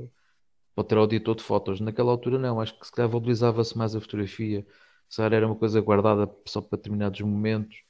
pode 0.76 0.88
ter 0.88 0.98
o 0.98 1.08
dia 1.08 1.20
todo 1.20 1.38
de 1.38 1.44
fotos. 1.44 1.80
Naquela 1.80 2.12
altura 2.12 2.38
não, 2.38 2.60
acho 2.60 2.78
que 2.80 2.86
se 2.86 2.92
calhar 2.92 3.10
valorizava-se 3.10 3.78
mais 3.78 3.96
a 3.96 4.02
fotografia. 4.02 4.66
Se 5.10 5.22
era 5.22 5.46
uma 5.46 5.56
coisa 5.56 5.80
guardada 5.80 6.30
só 6.46 6.62
para 6.62 6.78
determinados 6.78 7.22
momentos, 7.22 7.82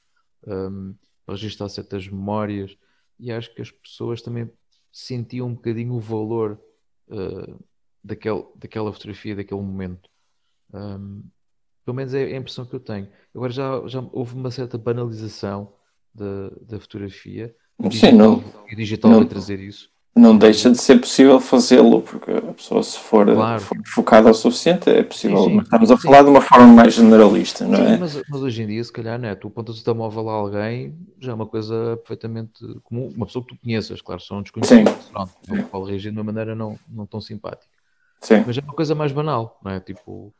um, 0.46 0.94
para 1.26 1.34
registrar 1.34 1.68
certas 1.68 2.06
memórias, 2.06 2.76
e 3.18 3.32
acho 3.32 3.52
que 3.54 3.60
as 3.60 3.70
pessoas 3.70 4.22
também 4.22 4.50
sentiam 4.92 5.48
um 5.48 5.54
bocadinho 5.54 5.94
o 5.94 6.00
valor 6.00 6.60
uh, 7.08 7.64
daquele, 8.02 8.44
daquela 8.56 8.92
fotografia, 8.92 9.34
daquele 9.34 9.60
momento. 9.60 10.08
Um, 10.72 11.24
pelo 11.88 11.96
menos 11.96 12.12
é 12.12 12.24
a 12.24 12.36
impressão 12.36 12.66
que 12.66 12.74
eu 12.74 12.80
tenho. 12.80 13.08
Agora 13.34 13.50
já, 13.50 13.82
já 13.86 14.04
houve 14.12 14.34
uma 14.34 14.50
certa 14.50 14.76
banalização 14.76 15.72
da, 16.14 16.50
da 16.60 16.78
fotografia. 16.78 17.54
Sim, 17.80 17.88
digital, 17.88 18.18
não, 18.18 18.44
e 18.70 18.76
digital 18.76 19.10
não, 19.10 19.18
vai 19.20 19.28
trazer 19.28 19.58
isso. 19.58 19.88
Não 20.14 20.36
deixa 20.36 20.70
de 20.70 20.76
ser 20.76 21.00
possível 21.00 21.40
fazê-lo, 21.40 22.02
porque 22.02 22.30
a 22.30 22.52
pessoa, 22.52 22.82
se 22.82 22.98
for, 22.98 23.24
claro. 23.24 23.62
for 23.62 23.78
focada 23.86 24.30
o 24.30 24.34
suficiente, 24.34 24.90
é 24.90 25.02
possível. 25.02 25.38
Sim, 25.38 25.44
sim. 25.44 25.54
Mas 25.54 25.64
estamos 25.64 25.90
a 25.90 25.96
sim. 25.96 26.02
falar 26.02 26.24
de 26.24 26.28
uma 26.28 26.42
forma 26.42 26.66
mais 26.66 26.92
generalista, 26.92 27.66
não 27.66 27.78
é? 27.78 27.96
Mas, 27.96 28.22
mas, 28.28 28.42
hoje 28.42 28.62
em 28.62 28.66
dia, 28.66 28.84
se 28.84 28.92
calhar, 28.92 29.18
não 29.18 29.30
é? 29.30 29.34
Tu 29.34 29.48
apontas 29.48 29.80
o 29.80 29.84
telemóvel 29.84 30.28
a 30.28 30.34
alguém, 30.34 30.94
já 31.18 31.32
é 31.32 31.34
uma 31.34 31.46
coisa 31.46 31.96
perfeitamente 31.96 32.66
comum. 32.82 33.10
Uma 33.16 33.24
pessoa 33.24 33.42
que 33.46 33.54
tu 33.54 33.62
conheças, 33.62 34.02
claro, 34.02 34.20
são 34.20 34.42
desconhecidos. 34.42 34.92
Pronto, 35.10 35.32
não 35.48 35.62
pode 35.62 35.90
reagir 35.90 36.12
de 36.12 36.18
uma 36.18 36.24
maneira 36.24 36.54
não, 36.54 36.78
não 36.86 37.06
tão 37.06 37.18
simpática. 37.18 37.72
Sim. 38.20 38.44
Mas 38.46 38.58
é 38.58 38.60
uma 38.60 38.74
coisa 38.74 38.94
mais 38.94 39.10
banal, 39.10 39.58
não 39.64 39.70
é? 39.70 39.80
Tipo, 39.80 40.34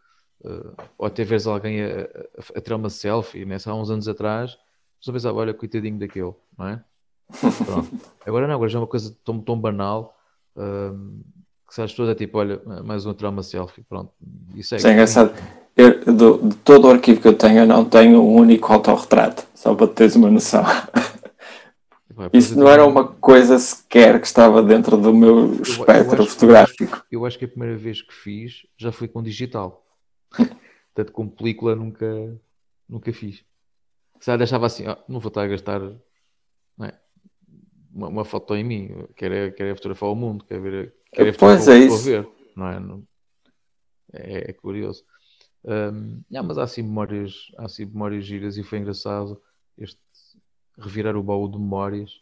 uh, 0.45 0.74
ou 0.97 1.07
até 1.07 1.24
vês 1.24 1.47
alguém 1.47 1.82
a, 1.82 1.86
a, 1.86 2.59
a, 2.59 2.61
tirar 2.61 2.76
uma 2.76 2.91
selfie, 2.91 3.45
né? 3.45 3.57
há 3.64 3.74
uns 3.74 3.91
anos 3.91 4.09
atrás, 4.09 4.57
só 5.01 5.12
pensava, 5.12 5.39
olha, 5.39 5.55
coitadinho 5.55 5.99
daquele, 5.99 6.34
não 6.57 6.68
é? 6.68 6.84
Pronto. 7.64 7.91
Agora 8.26 8.47
não, 8.47 8.55
agora 8.55 8.68
já 8.68 8.78
é 8.78 8.80
uma 8.80 8.86
coisa 8.86 9.16
tão, 9.24 9.41
tão 9.41 9.59
banal 9.59 10.16
uh, 10.57 10.97
que 11.68 11.74
se 11.74 11.82
as 11.82 11.91
pessoas 11.91 12.09
é 12.09 12.14
tipo, 12.14 12.39
olha, 12.39 12.61
mais 12.84 13.05
um 13.05 13.12
tirar 13.12 13.28
uma 13.28 13.43
selfie, 13.43 13.82
pronto. 13.82 14.11
Isso 14.55 14.74
é, 14.74 14.78
Isso 14.78 14.89
é 14.89 14.93
engraçado. 14.93 15.34
Eu, 15.76 16.05
do, 16.12 16.49
de 16.49 16.57
todo 16.57 16.89
o 16.89 16.91
arquivo 16.91 17.20
que 17.20 17.28
eu 17.28 17.34
tenho, 17.34 17.59
eu 17.59 17.66
não 17.66 17.84
tenho 17.84 18.22
um 18.22 18.34
único 18.34 18.72
autorretrato, 18.72 19.47
só 19.55 19.74
para 19.74 19.86
teres 19.86 20.16
uma 20.16 20.30
noção. 20.30 20.64
Isso 22.32 22.59
não 22.59 22.68
era 22.68 22.84
uma 22.84 23.07
coisa 23.07 23.59
sequer 23.59 24.20
que 24.20 24.26
estava 24.26 24.61
dentro 24.61 24.97
do 24.97 25.14
meu 25.14 25.53
espectro 25.62 26.16
eu, 26.16 26.22
eu 26.22 26.26
fotográfico. 26.26 27.05
eu 27.12 27.24
acho 27.24 27.39
que 27.39 27.45
a 27.45 27.49
primeira 27.49 27.76
vez 27.76 28.03
que 28.03 28.12
fiz 28.12 28.66
já 28.76 28.91
foi 28.91 29.07
com 29.07 29.22
digital. 29.22 29.84
Portanto, 30.94 31.12
com 31.12 31.28
película 31.28 31.74
nunca, 31.76 32.40
nunca 32.88 33.12
fiz. 33.12 33.44
Se 34.20 34.36
deixava 34.36 34.66
assim, 34.66 34.84
oh, 34.88 34.96
não 35.08 35.20
vou 35.20 35.28
estar 35.28 35.42
a 35.42 35.46
gastar 35.46 35.80
é? 36.82 36.94
uma, 37.92 38.08
uma, 38.08 38.24
foto 38.24 38.54
em 38.56 38.64
mim, 38.64 39.06
quero, 39.14 39.52
quero 39.54 39.76
fotografar 39.76 40.10
o 40.10 40.14
mundo, 40.14 40.44
quero 40.44 40.62
ver, 40.62 40.94
quero 41.12 41.36
pois 41.36 41.68
é 41.68 41.78
isso. 41.78 42.04
ver. 42.04 42.28
Não 42.56 42.66
é? 42.68 42.80
Não, 42.80 43.04
é, 44.12 44.50
é, 44.50 44.52
curioso. 44.52 45.04
Um, 45.64 46.22
yeah, 46.30 46.46
mas 46.46 46.58
há 46.58 46.64
assim 46.64 46.82
memórias, 46.82 47.52
há 47.56 47.66
assim 47.66 47.84
memórias 47.84 48.24
giras 48.24 48.56
e 48.56 48.62
foi 48.62 48.78
engraçado 48.78 49.40
este 49.76 49.98
revirar 50.78 51.16
o 51.16 51.22
baú 51.22 51.48
de 51.48 51.58
memórias. 51.58 52.20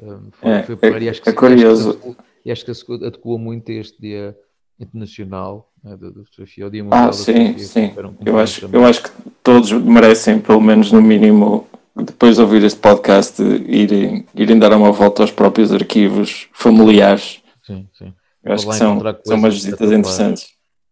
Um, 0.00 0.30
foi, 0.32 0.50
é, 0.50 0.62
foi, 0.62 1.06
é, 1.06 1.08
acho 1.08 1.22
que, 1.22 1.28
é 1.28 1.32
curioso. 1.32 2.16
E 2.44 2.52
acho 2.52 2.64
que 2.64 2.92
adequou 2.94 3.38
muito 3.38 3.70
a 3.70 3.74
este 3.74 4.00
dia 4.00 4.38
internacional 4.78 5.70
né, 5.82 5.96
da, 5.96 6.10
fotografia, 6.24 6.66
o 6.66 6.70
Dia 6.70 6.82
Mundial 6.82 7.08
ah, 7.08 7.12
sim, 7.12 7.58
sim. 7.58 7.92
eu, 8.24 8.38
acho, 8.38 8.68
eu 8.72 8.84
acho 8.84 9.02
que 9.04 9.10
todos 9.42 9.72
merecem, 9.72 10.40
pelo 10.40 10.60
menos 10.60 10.90
no 10.90 11.00
mínimo, 11.00 11.66
depois 11.94 12.36
de 12.36 12.42
ouvir 12.42 12.62
este 12.64 12.80
podcast, 12.80 13.42
irem, 13.42 14.26
irem 14.34 14.58
dar 14.58 14.72
uma 14.72 14.90
volta 14.90 15.22
aos 15.22 15.30
próprios 15.30 15.72
arquivos 15.72 16.48
familiares. 16.52 17.42
Sim, 17.62 17.88
sim. 17.92 18.12
Eu 18.42 18.52
acho 18.52 18.68
que 18.68 18.74
são, 18.74 19.00
são 19.24 19.36
umas 19.36 19.54
visitas 19.54 19.90
interessantes. 19.90 20.48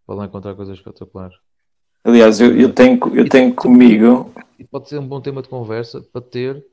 Para 0.07 0.17
lá 0.17 0.25
encontrar 0.27 0.55
coisas 0.55 0.79
espetaculares. 0.79 1.37
Aliás, 2.05 2.41
eu, 2.41 2.57
eu 2.57 2.73
tenho, 2.73 2.99
eu 3.15 3.29
tenho 3.29 3.55
comigo. 3.55 4.33
Pode 4.71 4.89
ser 4.89 4.99
um 4.99 5.07
bom 5.07 5.21
tema 5.21 5.43
de 5.43 5.49
conversa 5.49 6.01
para 6.01 6.23
ter 6.23 6.65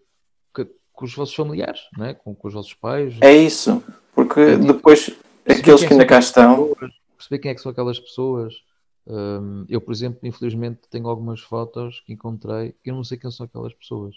com 1.00 1.06
os 1.06 1.16
vossos 1.16 1.34
familiares, 1.34 1.80
não 1.98 2.08
é? 2.08 2.14
com, 2.14 2.36
com 2.36 2.48
os 2.50 2.54
vossos 2.54 2.74
pais. 2.74 3.16
É 3.22 3.34
isso, 3.34 3.82
porque 4.14 4.42
é, 4.42 4.60
tipo, 4.60 4.74
depois 4.74 5.10
aqueles 5.48 5.86
que 5.86 5.94
ainda 5.94 6.06
cá 6.06 6.20
estão. 6.20 6.76
Perceber 7.20 7.40
quem 7.40 7.52
é 7.52 7.56
que 7.56 7.62
são 7.62 7.72
aquelas 7.72 8.00
pessoas. 8.00 8.64
Um, 9.06 9.66
eu, 9.68 9.82
por 9.82 9.92
exemplo, 9.92 10.20
infelizmente 10.24 10.88
tenho 10.90 11.08
algumas 11.08 11.42
fotos 11.42 12.00
que 12.02 12.14
encontrei 12.14 12.72
que 12.82 12.90
eu 12.90 12.96
não 12.96 13.04
sei 13.04 13.18
quem 13.18 13.30
são 13.30 13.46
aquelas 13.46 13.74
pessoas. 13.74 14.16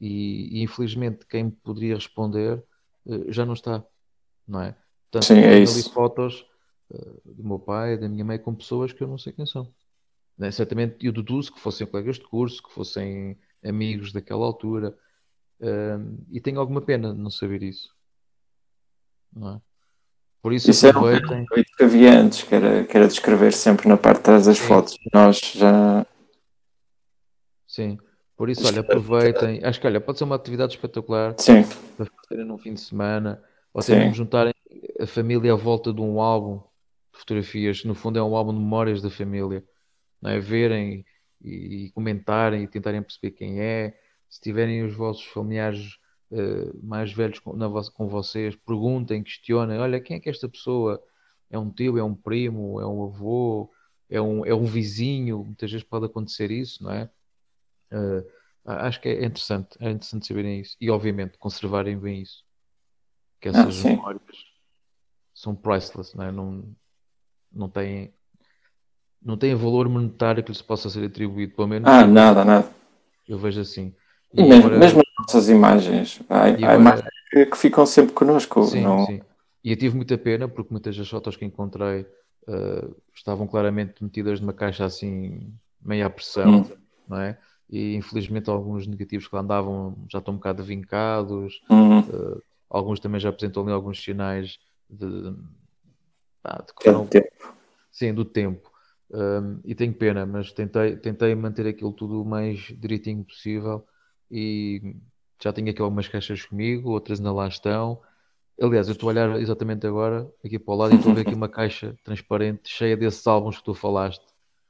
E, 0.00 0.58
e 0.58 0.62
infelizmente 0.62 1.26
quem 1.26 1.50
poderia 1.50 1.94
responder 1.94 2.64
uh, 3.04 3.30
já 3.30 3.44
não 3.44 3.52
está, 3.52 3.84
não 4.48 4.62
é? 4.62 4.74
Portanto, 5.10 5.28
Sim, 5.28 5.40
é 5.40 5.58
isso. 5.58 5.92
fotos 5.92 6.46
uh, 6.90 7.20
do 7.24 7.44
meu 7.44 7.58
pai, 7.58 7.98
da 7.98 8.08
minha 8.08 8.24
mãe 8.24 8.38
com 8.38 8.54
pessoas 8.54 8.92
que 8.92 9.02
eu 9.02 9.08
não 9.08 9.18
sei 9.18 9.34
quem 9.34 9.44
são. 9.44 9.70
Né? 10.38 10.50
Certamente 10.50 11.04
eu 11.04 11.12
deduzo 11.12 11.52
que 11.52 11.60
fossem 11.60 11.86
colegas 11.86 12.16
de 12.16 12.24
curso, 12.26 12.62
que 12.62 12.72
fossem 12.72 13.38
amigos 13.62 14.12
daquela 14.12 14.46
altura. 14.46 14.96
e 16.30 16.40
tenho 16.40 16.58
alguma 16.58 16.80
pena 16.80 17.12
de 17.12 17.20
não 17.20 17.30
saber 17.30 17.62
isso. 17.62 17.94
Não 19.30 19.56
é? 19.56 19.60
Por 20.42 20.52
isso, 20.52 20.70
isso 20.70 20.88
aproveitem. 20.88 21.46
Era 21.50 21.60
um 21.60 21.64
que 21.76 21.84
havia 21.84 22.18
antes, 22.18 22.42
que 22.42 22.54
era, 22.54 22.84
que 22.84 22.96
era 22.96 23.06
descrever 23.06 23.52
sempre 23.52 23.88
na 23.88 23.96
parte 23.96 24.18
de 24.18 24.22
trás 24.24 24.46
das 24.46 24.58
Sim. 24.58 24.66
fotos. 24.66 24.98
Nós 25.12 25.38
já. 25.38 26.06
Sim, 27.66 27.98
por 28.36 28.48
isso, 28.48 28.66
olha, 28.66 28.80
aproveitem. 28.80 29.62
Acho 29.62 29.78
que, 29.78 29.86
olha, 29.86 30.00
pode 30.00 30.18
ser 30.18 30.24
uma 30.24 30.36
atividade 30.36 30.74
espetacular 30.74 31.34
Sim. 31.36 31.62
para 31.96 32.06
fazerem 32.06 32.46
num 32.46 32.56
fim 32.56 32.72
de 32.72 32.80
semana. 32.80 33.42
Ou 33.72 33.82
até 33.82 33.98
mesmo 33.98 34.14
juntarem 34.14 34.54
a 34.98 35.06
família 35.06 35.52
à 35.52 35.56
volta 35.56 35.92
de 35.92 36.00
um 36.00 36.20
álbum 36.20 36.56
de 37.12 37.18
fotografias. 37.18 37.84
No 37.84 37.94
fundo, 37.94 38.18
é 38.18 38.22
um 38.22 38.34
álbum 38.34 38.54
de 38.54 38.60
memórias 38.60 39.02
da 39.02 39.10
família. 39.10 39.62
Não 40.22 40.30
é? 40.30 40.40
Verem 40.40 41.04
e, 41.42 41.86
e 41.86 41.90
comentarem 41.90 42.62
e 42.62 42.66
tentarem 42.66 43.02
perceber 43.02 43.32
quem 43.32 43.60
é. 43.60 43.94
Se 44.28 44.40
tiverem 44.40 44.84
os 44.84 44.94
vossos 44.94 45.24
familiares 45.24 45.98
uh, 46.30 46.86
mais 46.86 47.12
velhos 47.12 47.38
com, 47.38 47.54
na, 47.54 47.68
com 47.92 48.08
vocês, 48.08 48.56
perguntem, 48.56 49.22
questionem, 49.22 49.78
olha, 49.78 50.00
quem 50.00 50.16
é 50.16 50.20
que 50.20 50.30
esta 50.30 50.48
pessoa 50.48 51.02
é 51.50 51.58
um 51.58 51.70
tio, 51.70 51.98
é 51.98 52.04
um 52.04 52.14
primo, 52.14 52.80
é 52.80 52.86
um 52.86 53.04
avô, 53.04 53.70
é 54.08 54.20
um, 54.20 54.44
é 54.44 54.54
um 54.54 54.64
vizinho, 54.64 55.44
muitas 55.44 55.70
vezes 55.70 55.86
pode 55.86 56.06
acontecer 56.06 56.50
isso, 56.50 56.82
não 56.82 56.92
é? 56.92 57.10
Uh, 57.92 58.24
acho 58.64 59.00
que 59.00 59.08
é 59.08 59.24
interessante, 59.24 59.76
é 59.80 59.90
interessante 59.90 60.26
saberem 60.26 60.60
isso 60.60 60.76
e 60.80 60.90
obviamente 60.90 61.38
conservarem 61.38 61.98
bem 61.98 62.22
isso. 62.22 62.44
Que 63.40 63.48
ah, 63.48 63.52
essas 63.52 63.84
ah, 63.84 63.88
memórias 63.88 64.22
são 65.34 65.54
priceless, 65.54 66.16
não 66.16 66.24
é? 66.24 66.30
Não, 66.30 66.64
não 67.52 67.68
têm 67.68 68.12
não 69.22 69.36
têm 69.36 69.54
valor 69.54 69.88
monetário 69.88 70.42
que 70.42 70.50
lhes 70.50 70.62
possa 70.62 70.88
ser 70.88 71.04
atribuído, 71.04 71.54
pelo 71.54 71.68
menos. 71.68 71.88
Ah, 71.88 72.06
nada, 72.06 72.44
nada. 72.44 72.70
Eu 73.28 73.38
vejo 73.38 73.60
assim. 73.60 73.94
E, 74.32 74.42
mesmo, 74.42 74.66
agora... 74.66 74.78
mesmo 74.78 75.02
nossas 75.20 75.48
imagens, 75.48 76.20
há, 76.28 76.46
agora... 76.46 76.72
há 76.72 76.74
imagens 76.76 77.10
que, 77.30 77.46
que, 77.46 77.56
ficam 77.56 77.86
sempre 77.86 78.12
connosco. 78.12 78.62
Sim, 78.64 78.82
não... 78.82 79.06
sim. 79.06 79.20
E 79.62 79.70
eu 79.70 79.76
tive 79.76 79.94
muita 79.94 80.16
pena 80.16 80.48
porque 80.48 80.72
muitas 80.72 80.96
das 80.96 81.08
fotos 81.08 81.36
que 81.36 81.44
encontrei 81.44 82.06
uh, 82.48 82.96
estavam 83.14 83.46
claramente 83.46 84.02
metidas 84.02 84.40
numa 84.40 84.52
caixa 84.52 84.84
assim, 84.84 85.52
meia 85.82 86.06
à 86.06 86.10
pressão, 86.10 86.60
hum. 86.60 86.70
não 87.08 87.18
é? 87.18 87.38
E 87.68 87.94
infelizmente 87.94 88.48
alguns 88.50 88.86
negativos 88.86 89.28
que 89.28 89.34
lá 89.34 89.42
andavam 89.42 89.96
já 90.10 90.18
estão 90.18 90.34
um 90.34 90.38
bocado 90.38 90.64
vincados, 90.64 91.62
hum. 91.70 92.00
uh, 92.00 92.42
alguns 92.68 93.00
também 93.00 93.20
já 93.20 93.28
apresentam 93.28 93.62
ali 93.62 93.72
alguns 93.72 94.02
sinais 94.02 94.58
de, 94.88 95.34
ah, 96.42 96.62
de 96.66 96.74
que 96.74 96.84
foram, 96.84 97.06
tempo. 97.06 97.54
Sim, 97.92 98.14
do 98.14 98.24
tempo. 98.24 98.70
Um, 99.12 99.60
e 99.64 99.74
tenho 99.74 99.92
pena, 99.92 100.24
mas 100.24 100.52
tentei, 100.52 100.96
tentei 100.96 101.34
manter 101.34 101.66
aquilo 101.66 101.92
tudo 101.92 102.22
o 102.22 102.24
mais 102.24 102.60
direitinho 102.78 103.24
possível 103.24 103.84
e 104.30 104.94
já 105.42 105.52
tenho 105.52 105.70
aqui 105.70 105.80
algumas 105.80 106.06
caixas 106.06 106.44
comigo, 106.44 106.90
outras 106.90 107.18
ainda 107.18 107.32
lá 107.32 107.48
estão. 107.48 108.00
Aliás, 108.60 108.88
eu 108.88 108.92
estou 108.92 109.08
a 109.08 109.12
olhar 109.12 109.40
exatamente 109.40 109.86
agora 109.86 110.30
aqui 110.44 110.58
para 110.58 110.74
o 110.74 110.76
lado 110.76 110.92
e 110.92 110.96
estou 110.96 111.12
a 111.12 111.14
ver 111.14 111.22
aqui 111.22 111.34
uma 111.34 111.48
caixa 111.48 111.96
transparente 112.04 112.68
cheia 112.68 112.96
desses 112.96 113.26
álbuns 113.26 113.56
que 113.56 113.64
tu 113.64 113.72
falaste. 113.72 114.24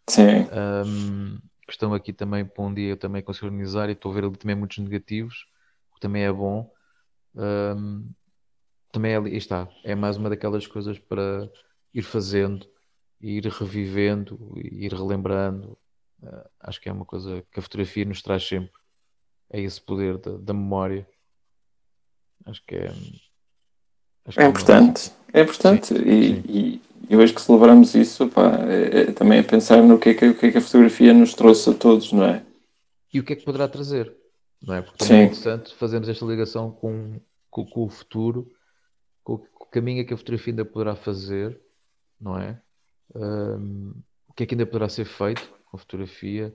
Sim. 0.09 0.47
Um, 0.53 1.39
que 1.67 1.73
estão 1.73 1.93
aqui 1.93 2.13
também 2.13 2.45
para 2.45 2.65
um 2.65 2.73
dia 2.73 2.91
eu 2.91 2.97
também 2.97 3.23
consigo 3.23 3.47
organizar 3.47 3.89
e 3.89 3.93
estou 3.93 4.11
a 4.13 4.15
ver 4.15 4.25
ali 4.25 4.37
também 4.37 4.57
muitos 4.57 4.79
negativos, 4.79 5.47
o 5.91 5.95
que 5.95 6.01
também 6.01 6.23
é 6.23 6.33
bom. 6.33 6.73
Um, 7.35 8.09
também 8.93 9.15
é, 9.15 9.37
está, 9.37 9.69
é 9.85 9.95
mais 9.95 10.17
uma 10.17 10.31
daquelas 10.31 10.67
coisas 10.67 10.99
para 10.99 11.49
ir 11.93 12.03
fazendo, 12.03 12.67
ir 13.21 13.45
revivendo, 13.47 14.53
ir 14.57 14.93
relembrando. 14.93 15.77
Uh, 16.23 16.49
acho 16.61 16.81
que 16.81 16.89
é 16.89 16.93
uma 16.93 17.05
coisa 17.05 17.45
que 17.51 17.59
a 17.59 17.63
fotografia 17.63 18.05
nos 18.05 18.23
traz 18.23 18.47
sempre 18.47 18.80
é 19.51 19.61
esse 19.61 19.81
poder 19.81 20.19
da, 20.19 20.33
da 20.39 20.55
memória. 20.55 21.07
Acho 22.47 22.63
que 22.65 22.77
é. 22.77 22.93
Acho 24.25 24.31
é, 24.31 24.33
que 24.33 24.41
é 24.43 24.47
importante. 24.47 25.13
É 25.33 25.43
importante. 25.43 25.87
Sim, 25.89 25.95
e, 25.97 26.35
sim. 26.35 26.43
E, 26.49 26.83
e 27.11 27.17
hoje 27.17 27.35
que 27.35 27.43
celebramos 27.43 27.95
isso, 27.95 28.29
pá, 28.29 28.57
é, 28.69 29.01
é, 29.01 29.13
também 29.13 29.41
é 29.41 29.43
pensar 29.43 29.83
no 29.83 29.99
que 29.99 30.11
é 30.11 30.15
que, 30.15 30.29
o 30.29 30.39
que 30.39 30.47
é 30.47 30.53
que 30.53 30.59
a 30.59 30.61
fotografia 30.61 31.13
nos 31.13 31.35
trouxe 31.35 31.71
a 31.71 31.75
todos, 31.75 32.13
não 32.13 32.25
é? 32.25 32.45
E 33.13 33.19
o 33.19 33.25
que 33.25 33.33
é 33.33 33.37
que 33.37 33.45
poderá 33.45 33.67
trazer, 33.67 34.15
não 34.63 34.75
é? 34.75 34.83
Porque 34.83 34.99
também 34.99 35.23
é 35.23 35.25
interessante 35.25 35.75
fazermos 35.75 36.09
esta 36.09 36.25
ligação 36.25 36.71
com, 36.71 37.21
com, 37.51 37.67
com 37.67 37.85
o 37.85 37.89
futuro, 37.89 38.49
com, 39.25 39.39
com, 39.39 39.65
o 39.65 39.67
caminho 39.67 40.07
que 40.07 40.15
a 40.15 40.17
fotografia 40.17 40.53
ainda 40.53 40.65
poderá 40.65 40.95
fazer, 40.95 41.61
não 42.21 42.39
é? 42.39 42.61
Um, 43.13 43.93
o 44.29 44.33
que 44.33 44.45
é 44.45 44.47
que 44.47 44.55
ainda 44.55 44.67
poderá 44.67 44.89
ser 44.89 45.05
feito 45.05 45.53
com 45.65 45.77
a 45.77 45.81
fotografia? 45.81 46.55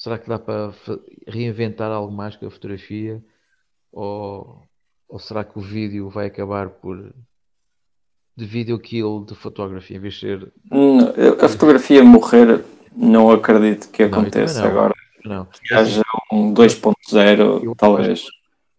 Será 0.00 0.16
que 0.16 0.30
dá 0.30 0.38
para 0.38 0.72
reinventar 1.28 1.90
algo 1.92 2.10
mais 2.10 2.34
com 2.34 2.46
a 2.46 2.50
fotografia? 2.50 3.22
Ou, 3.92 4.62
ou 5.06 5.18
será 5.18 5.44
que 5.44 5.58
o 5.58 5.60
vídeo 5.60 6.08
vai 6.08 6.24
acabar 6.24 6.70
por 6.70 7.12
de 8.34 8.46
video 8.46 8.78
kill 8.78 9.26
de 9.28 9.34
fotografia 9.34 9.98
em 9.98 10.00
vez 10.00 10.14
de 10.14 10.20
ser. 10.20 10.52
Não, 10.70 11.12
a 11.38 11.48
fotografia 11.50 12.02
morrer, 12.02 12.64
não 12.96 13.30
acredito 13.30 13.90
que 13.90 14.04
aconteça 14.04 14.66
agora. 14.66 14.94
Não. 15.22 15.44
Que 15.44 15.74
haja 15.74 16.02
um 16.32 16.54
2.0, 16.54 17.74
talvez. 17.76 18.20
Acho, 18.20 18.30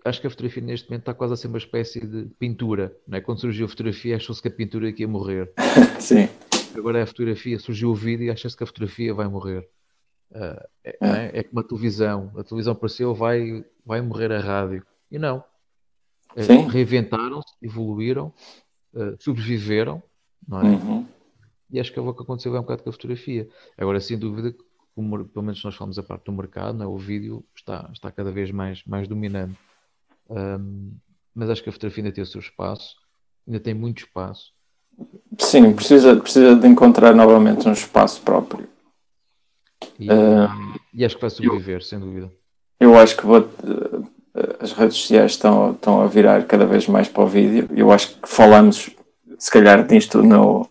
acho, 0.05 0.21
que 0.21 0.25
a 0.25 0.29
fotografia 0.31 0.63
neste 0.63 0.89
momento 0.89 1.03
está 1.03 1.13
quase 1.13 1.33
a 1.33 1.37
ser 1.37 1.49
uma 1.49 1.59
espécie 1.59 1.99
de 1.99 2.31
pintura. 2.39 2.97
Não 3.07 3.19
é? 3.19 3.21
Quando 3.21 3.41
surgiu 3.41 3.67
a 3.67 3.69
fotografia, 3.69 4.15
achou-se 4.15 4.41
que 4.41 4.47
a 4.47 4.51
pintura 4.51 4.89
ia 4.89 5.07
morrer. 5.07 5.51
Sim. 6.01 6.27
Agora 6.75 6.97
é 6.97 7.03
a 7.03 7.07
fotografia, 7.07 7.59
surgiu 7.59 7.91
o 7.91 7.95
vídeo 7.95 8.25
e 8.25 8.31
acha-se 8.31 8.57
que 8.57 8.63
a 8.63 8.65
fotografia 8.65 9.13
vai 9.13 9.27
morrer. 9.27 9.69
Uh, 10.31 10.67
é, 10.83 10.97
é? 11.01 11.39
é, 11.39 11.43
como 11.43 11.59
a 11.59 11.63
televisão. 11.63 12.31
A 12.37 12.43
televisão 12.43 12.73
apareceu, 12.73 13.13
vai, 13.13 13.65
vai 13.85 14.01
morrer 14.01 14.31
a 14.31 14.39
rádio. 14.39 14.85
E 15.11 15.19
não. 15.19 15.43
É, 16.35 16.43
reinventaram-se, 16.43 17.53
evoluíram, 17.61 18.33
uh, 18.93 19.15
sobreviveram, 19.19 20.01
não 20.47 20.61
é? 20.61 20.63
Uhum. 20.63 21.05
E 21.69 21.79
acho 21.79 21.91
que 21.91 21.99
é 21.99 22.01
o 22.01 22.13
que 22.13 22.23
aconteceu 22.23 22.55
é 22.55 22.59
um 22.59 22.63
bocado 22.63 22.83
com 22.83 22.89
a 22.89 22.93
fotografia. 22.93 23.49
Agora, 23.77 23.99
sem 23.99 24.17
dúvida, 24.17 24.55
como, 24.95 25.25
pelo 25.25 25.45
menos 25.45 25.63
nós 25.63 25.75
falamos 25.75 25.97
a 25.97 26.03
parte 26.03 26.25
do 26.25 26.31
mercado, 26.31 26.77
não 26.77 26.85
é? 26.85 26.87
o 26.87 26.97
vídeo 26.97 27.43
está, 27.55 27.89
está 27.93 28.11
cada 28.11 28.31
vez 28.31 28.51
mais, 28.51 28.83
mais 28.85 29.07
dominante. 29.07 29.57
Um, 30.29 30.93
mas 31.33 31.49
acho 31.49 31.63
que 31.63 31.69
a 31.69 31.71
fotografia 31.71 32.03
ainda 32.03 32.13
tem 32.13 32.23
o 32.23 32.27
seu 32.27 32.41
espaço, 32.41 32.95
ainda 33.47 33.59
tem 33.59 33.73
muito 33.73 33.99
espaço. 33.99 34.53
Sim, 35.39 35.73
precisa, 35.73 36.15
precisa 36.17 36.55
de 36.55 36.67
encontrar 36.67 37.15
novamente 37.15 37.67
um 37.67 37.71
espaço 37.71 38.21
próprio. 38.21 38.67
E, 39.99 40.09
uh, 40.09 40.79
e 40.93 41.05
acho 41.05 41.15
que 41.15 41.21
vai 41.21 41.29
sobreviver, 41.29 41.77
eu, 41.77 41.81
sem 41.81 41.99
dúvida. 41.99 42.31
Eu 42.79 42.97
acho 42.97 43.15
que 43.15 43.25
vou, 43.25 43.47
as 44.59 44.71
redes 44.73 44.97
sociais 44.97 45.31
estão, 45.31 45.71
estão 45.71 46.01
a 46.01 46.07
virar 46.07 46.43
cada 46.45 46.65
vez 46.65 46.87
mais 46.87 47.07
para 47.07 47.23
o 47.23 47.27
vídeo. 47.27 47.69
Eu 47.75 47.91
acho 47.91 48.19
que 48.19 48.27
falamos, 48.27 48.89
se 49.37 49.51
calhar, 49.51 49.85
disto 49.85 50.23
no, 50.23 50.67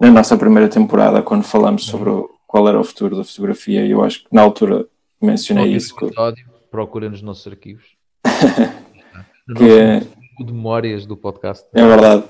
na 0.00 0.10
nossa 0.10 0.36
primeira 0.36 0.68
temporada, 0.68 1.22
quando 1.22 1.42
falamos 1.42 1.84
sobre 1.84 2.10
o, 2.10 2.30
qual 2.46 2.68
era 2.68 2.80
o 2.80 2.84
futuro 2.84 3.16
da 3.16 3.24
fotografia. 3.24 3.86
Eu 3.86 4.02
acho 4.02 4.20
que 4.20 4.28
na 4.32 4.42
altura 4.42 4.86
mencionei 5.20 5.72
isso. 5.74 5.94
Episódio, 6.00 6.46
procura 6.70 7.10
nos 7.10 7.22
nossos 7.22 7.46
arquivos. 7.46 7.84
que 9.56 9.70
é, 9.70 10.00
de 10.38 10.52
memórias 10.52 11.04
do 11.04 11.16
podcast. 11.16 11.66
É 11.74 11.86
verdade 11.86 12.24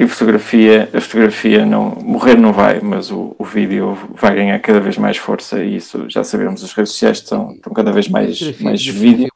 que 0.00 0.04
a 0.04 0.08
fotografia, 0.08 0.88
a 0.94 1.00
fotografia 1.00 1.66
não, 1.66 1.90
morrer 1.96 2.38
não 2.38 2.54
vai, 2.54 2.80
mas 2.80 3.10
o, 3.10 3.36
o 3.38 3.44
vídeo 3.44 3.94
vai 4.14 4.34
ganhar 4.34 4.58
cada 4.60 4.80
vez 4.80 4.96
mais 4.96 5.18
força 5.18 5.62
e 5.62 5.76
isso 5.76 6.08
já 6.08 6.24
sabemos, 6.24 6.64
as 6.64 6.72
redes 6.72 6.92
sociais 6.92 7.18
estão, 7.18 7.52
estão 7.52 7.70
cada 7.74 7.92
vez 7.92 8.08
mais, 8.08 8.40
mais 8.62 8.86
vídeo 8.86 9.30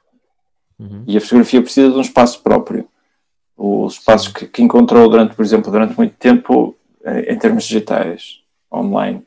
uhum. 0.79 1.05
e 1.07 1.19
a 1.19 1.21
fotografia 1.21 1.61
precisa 1.61 1.91
de 1.91 1.99
um 1.99 2.01
espaço 2.01 2.43
próprio. 2.43 2.89
Os 3.55 3.95
espaços 3.95 4.29
que, 4.29 4.47
que, 4.47 4.62
encontrou 4.62 5.07
durante, 5.07 5.35
por 5.35 5.45
exemplo, 5.45 5.71
durante 5.71 5.99
muito 5.99 6.15
tempo 6.17 6.75
em, 7.05 7.35
em 7.35 7.39
termos 7.39 7.65
digitais, 7.65 8.41
online, 8.73 9.23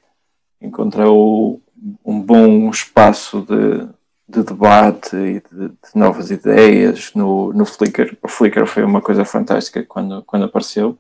encontrou 0.59 1.61
um 2.03 2.19
bom 2.19 2.67
espaço 2.71 3.45
de, 3.47 3.87
de 4.27 4.43
debate 4.43 5.15
e 5.15 5.33
de, 5.51 5.67
de, 5.69 5.75
novas 5.93 6.31
ideias 6.31 7.11
no, 7.13 7.53
no 7.53 7.63
Flickr. 7.63 8.17
O 8.23 8.27
Flickr 8.27 8.65
foi 8.65 8.83
uma 8.83 9.01
coisa 9.01 9.23
fantástica 9.23 9.83
quando, 9.83 10.23
quando 10.23 10.45
apareceu 10.45 10.97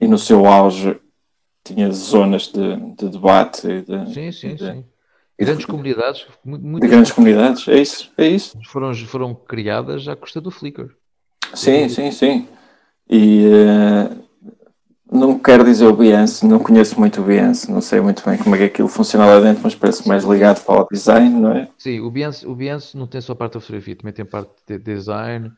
e 0.00 0.06
no 0.06 0.18
seu 0.18 0.46
auge 0.46 0.98
tinha 1.64 1.90
zonas 1.90 2.48
de, 2.48 2.76
de 2.94 3.08
debate 3.08 3.66
e 3.66 3.82
de, 3.82 4.12
sim, 4.12 4.32
sim, 4.32 4.54
de, 4.54 4.64
sim. 4.64 4.84
grandes 5.38 5.64
comunidades 5.64 6.26
muito, 6.44 6.82
de 6.82 6.88
grandes 6.88 7.12
comunidades, 7.12 7.66
é 7.68 7.80
isso, 7.80 8.12
é 8.18 8.28
isso. 8.28 8.58
Foram, 8.66 8.94
foram 8.94 9.34
criadas 9.34 10.06
à 10.06 10.14
custa 10.14 10.40
do 10.40 10.50
Flickr. 10.50 10.94
Sim, 11.54 11.88
sim, 11.88 12.10
sim. 12.10 12.48
E 13.08 13.46
uh, 13.46 14.24
não 15.10 15.38
quero 15.38 15.64
dizer 15.64 15.86
o 15.86 15.96
Behance, 15.96 16.46
não 16.46 16.58
conheço 16.58 16.98
muito 16.98 17.20
o 17.20 17.24
Behance, 17.24 17.70
não 17.70 17.80
sei 17.80 18.00
muito 18.00 18.22
bem 18.24 18.36
como 18.36 18.54
é 18.54 18.58
que 18.58 18.64
aquilo 18.64 18.88
funciona 18.88 19.26
lá 19.26 19.40
dentro, 19.40 19.62
mas 19.62 19.74
parece 19.74 20.06
mais 20.08 20.24
ligado 20.24 20.64
para 20.64 20.82
o 20.82 20.88
design, 20.90 21.30
não 21.40 21.52
é? 21.52 21.68
Sim, 21.78 22.00
o 22.00 22.10
Behance, 22.10 22.46
o 22.46 22.54
Behance 22.54 22.96
não 22.96 23.06
tem 23.06 23.20
só 23.20 23.34
parte 23.34 23.54
da 23.54 23.60
fotografia, 23.60 23.96
também 23.96 24.12
tem 24.12 24.24
parte 24.24 24.50
de 24.66 24.78
design, 24.78 25.52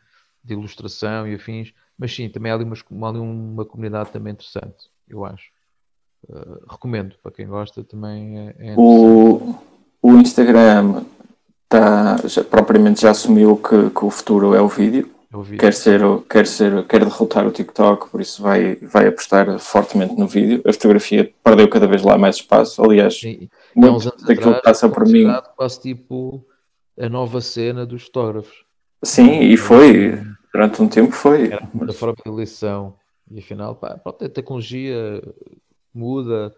de 0.44 0.54
ilustração 0.54 1.26
e 1.26 1.34
afins. 1.34 1.72
Mas 1.98 2.14
sim, 2.14 2.28
também 2.28 2.52
há 2.52 2.54
ali 2.54 2.64
uma, 2.64 3.08
ali 3.08 3.18
uma 3.18 3.64
comunidade 3.64 4.10
também 4.10 4.32
interessante, 4.32 4.90
eu 5.08 5.24
acho. 5.24 5.50
Uh, 6.28 6.60
recomendo 6.68 7.14
para 7.22 7.30
quem 7.30 7.46
gosta 7.46 7.84
também 7.84 8.38
é, 8.38 8.54
é 8.58 8.74
o, 8.76 9.54
o 10.02 10.12
Instagram 10.14 11.04
tá, 11.68 12.16
já, 12.24 12.42
propriamente 12.42 13.02
já 13.02 13.10
assumiu 13.10 13.56
que, 13.56 13.90
que 13.90 14.04
o 14.04 14.10
futuro 14.10 14.54
é 14.54 14.60
o 14.60 14.68
vídeo. 14.68 15.10
É 15.32 15.36
o 15.36 15.42
vídeo. 15.42 15.58
Quer, 15.58 15.72
ser, 15.72 16.00
quer, 16.28 16.46
ser, 16.46 16.84
quer 16.86 17.04
derrotar 17.04 17.46
o 17.46 17.50
TikTok, 17.50 18.10
por 18.10 18.20
isso 18.20 18.42
vai, 18.42 18.76
vai 18.76 19.06
apostar 19.08 19.58
fortemente 19.58 20.14
no 20.14 20.26
vídeo. 20.26 20.62
A 20.66 20.72
fotografia 20.72 21.32
perdeu 21.44 21.68
cada 21.68 21.86
vez 21.86 22.02
lá 22.02 22.16
mais 22.18 22.36
espaço. 22.36 22.82
Aliás, 22.82 23.18
sim. 23.18 23.48
muito 23.74 24.10
daquilo 24.24 24.54
que 24.54 24.62
passa 24.62 24.88
por 24.88 25.06
mim. 25.06 25.26
Quase 25.56 25.80
tipo 25.80 26.44
a 26.98 27.08
nova 27.08 27.40
cena 27.40 27.84
dos 27.84 28.04
fotógrafos. 28.04 28.64
Sim, 29.02 29.40
e 29.40 29.56
foi 29.56 30.18
durante 30.56 30.80
um 30.80 30.88
tempo 30.88 31.12
foi. 31.12 31.52
Era 31.52 31.68
da 31.86 31.92
forma 31.92 32.16
de 32.24 32.30
eleição. 32.30 32.94
E 33.30 33.38
afinal, 33.38 33.74
pá, 33.74 33.98
pronto, 33.98 34.24
a 34.24 34.28
tecnologia 34.28 35.22
muda, 35.92 36.54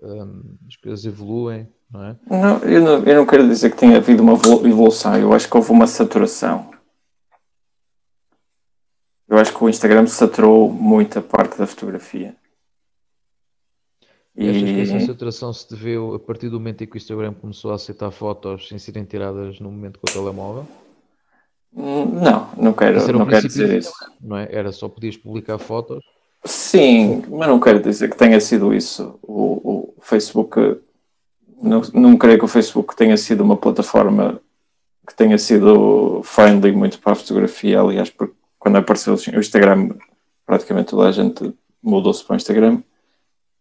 um, 0.00 0.56
as 0.66 0.76
coisas 0.76 1.04
evoluem, 1.04 1.68
não 1.90 2.04
é? 2.04 2.16
Não 2.30 2.58
eu, 2.58 2.80
não, 2.80 3.04
eu 3.04 3.16
não 3.16 3.26
quero 3.26 3.46
dizer 3.46 3.70
que 3.70 3.76
tenha 3.76 3.96
havido 3.96 4.22
uma 4.22 4.34
evolução, 4.34 5.16
eu 5.18 5.32
acho 5.32 5.48
que 5.48 5.56
houve 5.56 5.70
uma 5.70 5.86
saturação. 5.86 6.70
Eu 9.28 9.36
acho 9.38 9.52
que 9.52 9.64
o 9.64 9.68
Instagram 9.68 10.06
saturou 10.06 10.70
muito 10.70 11.18
a 11.18 11.22
parte 11.22 11.58
da 11.58 11.66
fotografia. 11.66 12.36
E 14.34 14.48
achas 14.48 14.62
que 14.62 14.80
essa 14.80 15.06
saturação 15.06 15.52
se 15.52 15.68
deveu 15.68 16.14
a 16.14 16.20
partir 16.20 16.48
do 16.48 16.58
momento 16.58 16.84
em 16.84 16.86
que 16.86 16.96
o 16.96 16.98
Instagram 16.98 17.34
começou 17.34 17.72
a 17.72 17.74
aceitar 17.74 18.10
fotos 18.10 18.68
sem 18.68 18.78
serem 18.78 19.04
tiradas 19.04 19.60
no 19.60 19.70
momento 19.70 19.98
com 19.98 20.08
o 20.08 20.12
telemóvel? 20.12 20.66
Não, 21.74 22.50
não 22.56 22.72
quero, 22.72 23.12
não 23.12 23.26
quero 23.26 23.48
dizer 23.48 23.78
isso. 23.78 23.92
Não 24.20 24.36
é? 24.36 24.48
Era 24.50 24.70
só 24.72 24.88
podias 24.88 25.16
publicar 25.16 25.58
fotos? 25.58 26.04
Sim, 26.44 27.24
mas 27.30 27.48
não 27.48 27.58
quero 27.58 27.80
dizer 27.80 28.10
que 28.10 28.16
tenha 28.16 28.38
sido 28.40 28.74
isso. 28.74 29.18
O, 29.22 29.94
o 29.96 30.02
Facebook, 30.02 30.80
não, 31.62 31.80
não 31.94 32.16
creio 32.16 32.38
que 32.38 32.44
o 32.44 32.48
Facebook 32.48 32.94
tenha 32.94 33.16
sido 33.16 33.42
uma 33.42 33.56
plataforma 33.56 34.40
que 35.06 35.14
tenha 35.14 35.38
sido 35.38 36.20
friendly 36.24 36.72
muito 36.72 36.98
para 36.98 37.12
a 37.12 37.16
fotografia. 37.16 37.80
Aliás, 37.80 38.10
porque 38.10 38.34
quando 38.58 38.76
apareceu 38.76 39.14
o 39.14 39.40
Instagram, 39.40 39.90
praticamente 40.44 40.90
toda 40.90 41.08
a 41.08 41.12
gente 41.12 41.54
mudou-se 41.82 42.22
para 42.22 42.34
o 42.34 42.36
Instagram. 42.36 42.82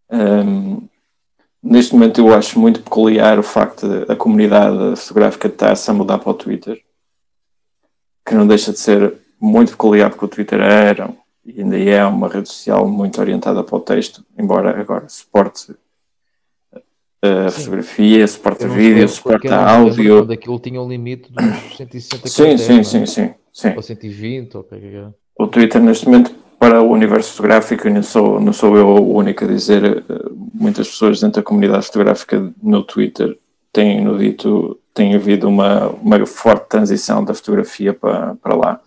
Um, 0.10 0.88
neste 1.64 1.94
momento, 1.94 2.20
eu 2.20 2.34
acho 2.34 2.60
muito 2.60 2.82
peculiar 2.82 3.40
o 3.40 3.44
facto 3.44 3.88
de 3.88 4.12
a 4.12 4.16
comunidade 4.16 5.00
fotográfica 5.00 5.48
estar-se 5.48 5.90
a 5.90 5.94
mudar 5.94 6.18
para 6.18 6.32
o 6.32 6.34
Twitter 6.34 6.84
que 8.32 8.38
não 8.38 8.48
deixa 8.48 8.72
de 8.72 8.80
ser 8.80 9.14
muito 9.38 9.72
peculiar, 9.74 10.10
porque 10.10 10.24
o 10.24 10.28
Twitter 10.30 10.62
era 10.62 11.10
e 11.46 11.60
ainda 11.60 11.78
é 11.78 12.06
uma 12.06 12.30
rede 12.30 12.48
social 12.48 12.88
muito 12.88 13.20
orientada 13.20 13.62
para 13.62 13.76
o 13.76 13.80
texto, 13.82 14.24
embora 14.40 14.80
agora 14.80 15.10
suporte 15.10 15.76
a 17.22 17.48
uh, 17.48 17.52
fotografia, 17.52 18.26
suporte 18.26 18.66
vídeo, 18.68 19.08
suporte 19.10 19.50
áudio. 19.50 20.26
Daquilo 20.26 20.60
tinha 20.60 20.82
um 20.82 20.88
limite 20.88 21.30
dos 21.30 21.78
160 21.78 22.28
sim, 22.30 22.58
sim, 22.58 22.84
sim, 22.84 23.06
sim, 23.06 23.34
sim. 23.52 23.74
Ou 23.76 23.82
120, 23.82 24.56
ou 24.56 24.66
o 24.72 24.76
é 24.76 25.12
O 25.38 25.48
Twitter, 25.48 25.82
neste 25.82 26.08
momento, 26.08 26.34
para 26.58 26.82
o 26.82 26.90
universo 26.90 27.32
fotográfico, 27.32 27.88
e 27.88 27.92
não 27.92 28.04
sou, 28.04 28.40
não 28.40 28.54
sou 28.54 28.78
eu 28.78 28.88
o 28.88 29.18
único 29.18 29.44
a 29.44 29.48
dizer, 29.48 30.06
uh, 30.10 30.50
muitas 30.54 30.88
pessoas 30.88 31.20
dentro 31.20 31.42
da 31.42 31.46
comunidade 31.46 31.86
fotográfica 31.88 32.54
no 32.64 32.82
Twitter 32.82 33.38
têm 33.72 34.04
no 34.04 34.18
dito 34.18 34.78
tem 34.94 35.16
havido 35.16 35.48
uma, 35.48 35.88
uma 35.90 36.26
forte 36.26 36.68
transição 36.68 37.24
da 37.24 37.34
fotografia 37.34 37.94
para, 37.94 38.36
para 38.36 38.56
lá, 38.56 38.82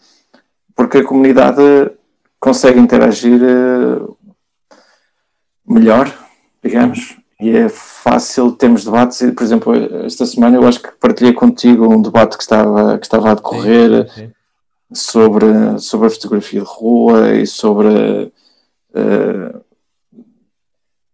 porque 0.75 0.99
a 0.99 1.05
comunidade 1.05 1.63
consegue 2.39 2.79
interagir 2.79 3.41
uh, 3.43 4.17
melhor, 5.67 6.13
digamos, 6.63 7.17
e 7.41 7.57
é 7.57 7.69
fácil, 7.69 8.53
temos 8.53 8.85
debates, 8.85 9.19
por 9.33 9.43
exemplo, 9.43 9.75
esta 10.05 10.27
semana 10.27 10.57
eu 10.57 10.67
acho 10.67 10.81
que 10.81 10.93
partilhei 10.93 11.33
contigo 11.33 11.93
um 11.93 12.01
debate 12.01 12.37
que 12.37 12.43
estava, 12.43 12.99
que 12.99 13.07
estava 13.07 13.31
a 13.31 13.35
decorrer 13.35 14.09
sim, 14.11 14.27
sim. 14.27 14.33
Sobre, 14.93 15.47
sobre 15.81 16.07
a 16.07 16.11
fotografia 16.11 16.61
de 16.61 16.67
rua 16.67 17.35
e 17.35 17.47
sobre 17.47 17.89
uh, 17.89 19.61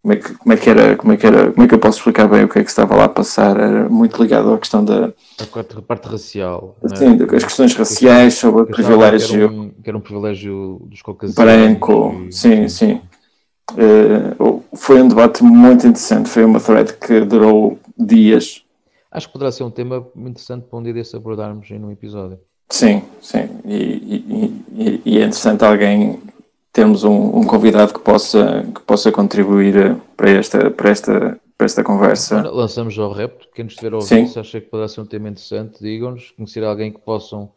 como 0.02 0.14
é 0.14 0.16
que, 0.16 0.34
como 0.34 0.52
é 0.52 0.56
que 0.56 0.70
era, 0.70 0.96
como 0.96 1.12
é 1.12 1.16
que 1.16 1.26
era, 1.26 1.52
como 1.52 1.64
é 1.64 1.68
que 1.68 1.74
eu 1.74 1.78
posso 1.78 1.98
explicar 1.98 2.26
bem 2.26 2.44
o 2.44 2.48
que 2.48 2.58
é 2.58 2.64
que 2.64 2.70
estava 2.70 2.96
lá 2.96 3.04
a 3.04 3.08
passar? 3.08 3.58
Era 3.60 3.88
muito 3.88 4.20
ligado 4.22 4.52
à 4.54 4.58
questão 4.58 4.82
da 4.82 5.12
a 5.38 5.82
parte 5.82 6.08
racial. 6.08 6.76
Sim, 6.94 7.16
né? 7.16 7.26
as 7.36 7.44
questões 7.44 7.74
raciais, 7.74 8.34
sobre 8.34 8.62
o 8.62 8.66
privilégio. 8.66 9.28
Que 9.28 9.36
era, 9.36 9.52
um, 9.52 9.70
que 9.70 9.90
era 9.90 9.98
um 9.98 10.00
privilégio 10.00 10.80
dos 10.86 11.02
caucasianos. 11.02 11.36
Branco, 11.36 12.24
e, 12.28 12.32
sim, 12.32 12.68
sim. 12.68 13.00
Uh, 13.72 14.62
foi 14.74 15.02
um 15.02 15.08
debate 15.08 15.44
muito 15.44 15.86
interessante, 15.86 16.30
foi 16.30 16.44
uma 16.44 16.60
thread 16.60 16.94
que 16.94 17.20
durou 17.20 17.78
dias. 17.96 18.64
Acho 19.12 19.26
que 19.26 19.32
poderá 19.34 19.52
ser 19.52 19.64
um 19.64 19.70
tema 19.70 20.06
muito 20.14 20.36
interessante 20.36 20.64
para 20.64 20.78
um 20.78 20.82
dia 20.82 20.94
desse 20.94 21.14
abordarmos 21.14 21.70
em 21.70 21.78
um 21.78 21.90
episódio. 21.90 22.38
Sim, 22.70 23.02
sim. 23.20 23.48
E, 23.66 23.74
e, 23.74 24.64
e, 24.72 25.02
e 25.04 25.18
é 25.18 25.22
interessante 25.22 25.64
alguém 25.64 26.20
termos 26.72 27.04
um, 27.04 27.38
um, 27.38 27.44
convidado 27.44 27.92
que 27.92 28.00
possa, 28.00 28.64
que 28.74 28.80
possa 28.82 29.10
contribuir 29.10 29.76
eh, 29.76 29.96
para 30.16 30.30
esta, 30.30 30.70
para 30.70 30.90
esta, 30.90 31.40
para 31.56 31.64
esta 31.64 31.82
conversa. 31.82 32.38
Agora 32.38 32.54
lançamos 32.54 32.98
ao 32.98 33.12
repto, 33.12 33.48
quem 33.54 33.64
nos 33.64 33.74
estiver 33.74 33.92
a 33.92 33.96
ouvir, 33.96 34.28
se 34.28 34.38
acha 34.38 34.60
que 34.60 34.68
poderá 34.68 34.88
ser 34.88 35.00
um 35.00 35.06
tema 35.06 35.28
interessante, 35.28 35.82
digam-nos, 35.82 36.30
conhecer 36.32 36.64
alguém 36.64 36.92
que 36.92 37.00
possam. 37.00 37.52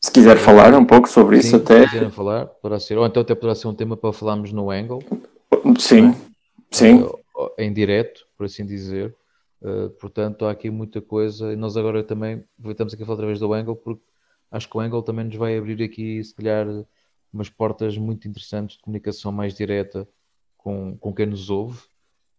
Se 0.00 0.12
quiser 0.12 0.36
falar 0.36 0.74
um 0.74 0.84
pouco 0.84 1.08
sobre 1.08 1.40
Sim, 1.40 1.48
isso 1.48 1.56
até. 1.56 1.82
Se 1.82 1.88
quiserem 1.88 2.10
falar, 2.10 2.46
poderá 2.46 2.78
ser, 2.78 2.98
ou 2.98 3.06
então 3.06 3.22
até 3.22 3.34
poderá 3.34 3.54
ser 3.54 3.68
um 3.68 3.74
tema 3.74 3.96
para 3.96 4.12
falarmos 4.12 4.52
no 4.52 4.70
Angle. 4.70 5.02
Sim, 5.78 6.10
é? 6.10 6.14
sim. 6.70 7.08
Em 7.56 7.72
direto, 7.72 8.26
por 8.36 8.44
assim 8.44 8.64
dizer. 8.64 9.14
Uh, 9.60 9.90
portanto, 9.90 10.44
há 10.44 10.52
aqui 10.52 10.70
muita 10.70 11.00
coisa 11.00 11.52
e 11.52 11.56
nós 11.56 11.76
agora 11.76 12.04
também 12.04 12.44
estamos 12.64 12.94
aqui 12.94 13.02
a 13.02 13.06
falar 13.06 13.16
através 13.16 13.40
do 13.40 13.52
Angle 13.52 13.74
porque 13.74 14.02
acho 14.52 14.68
que 14.70 14.76
o 14.76 14.80
Angle 14.80 15.02
também 15.02 15.24
nos 15.24 15.34
vai 15.34 15.58
abrir 15.58 15.82
aqui, 15.82 16.22
se 16.22 16.32
calhar, 16.32 16.64
umas 17.32 17.48
portas 17.48 17.96
muito 17.96 18.26
interessantes 18.28 18.76
de 18.76 18.82
comunicação 18.82 19.30
mais 19.30 19.54
direta 19.54 20.08
com, 20.56 20.96
com 20.98 21.14
quem 21.14 21.26
nos 21.26 21.50
ouve, 21.50 21.78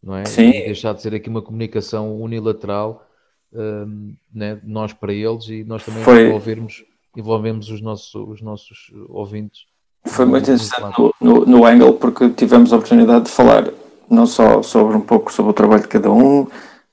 não 0.02 0.16
é? 0.16 0.26
Sim. 0.26 0.50
E 0.50 0.66
deixar 0.66 0.94
de 0.94 1.02
ser 1.02 1.14
aqui 1.14 1.30
uma 1.30 1.42
comunicação 1.42 2.20
unilateral, 2.20 3.06
um, 3.54 4.16
né? 4.34 4.60
nós 4.64 4.94
para 4.94 5.14
eles 5.14 5.48
e 5.48 5.64
nós 5.64 5.84
também 5.84 6.04
Foi... 6.04 6.28
envolvermos, 6.28 6.84
envolvemos 7.16 7.70
os 7.70 7.82
nossos, 7.82 8.14
os 8.16 8.42
nossos 8.42 8.92
ouvintes. 9.08 9.66
Foi 10.06 10.26
muito 10.26 10.44
interessante 10.44 11.00
no, 11.00 11.14
no, 11.20 11.46
no 11.46 11.66
Angle 11.66 11.94
porque 11.94 12.30
tivemos 12.30 12.72
a 12.72 12.78
oportunidade 12.78 13.26
de 13.26 13.32
falar 13.32 13.72
não 14.10 14.26
só 14.26 14.62
sobre 14.62 14.98
um 14.98 15.02
pouco 15.02 15.32
sobre 15.32 15.52
o 15.52 15.54
trabalho 15.54 15.84
de 15.84 15.88
cada 15.88 16.12
um, 16.12 16.48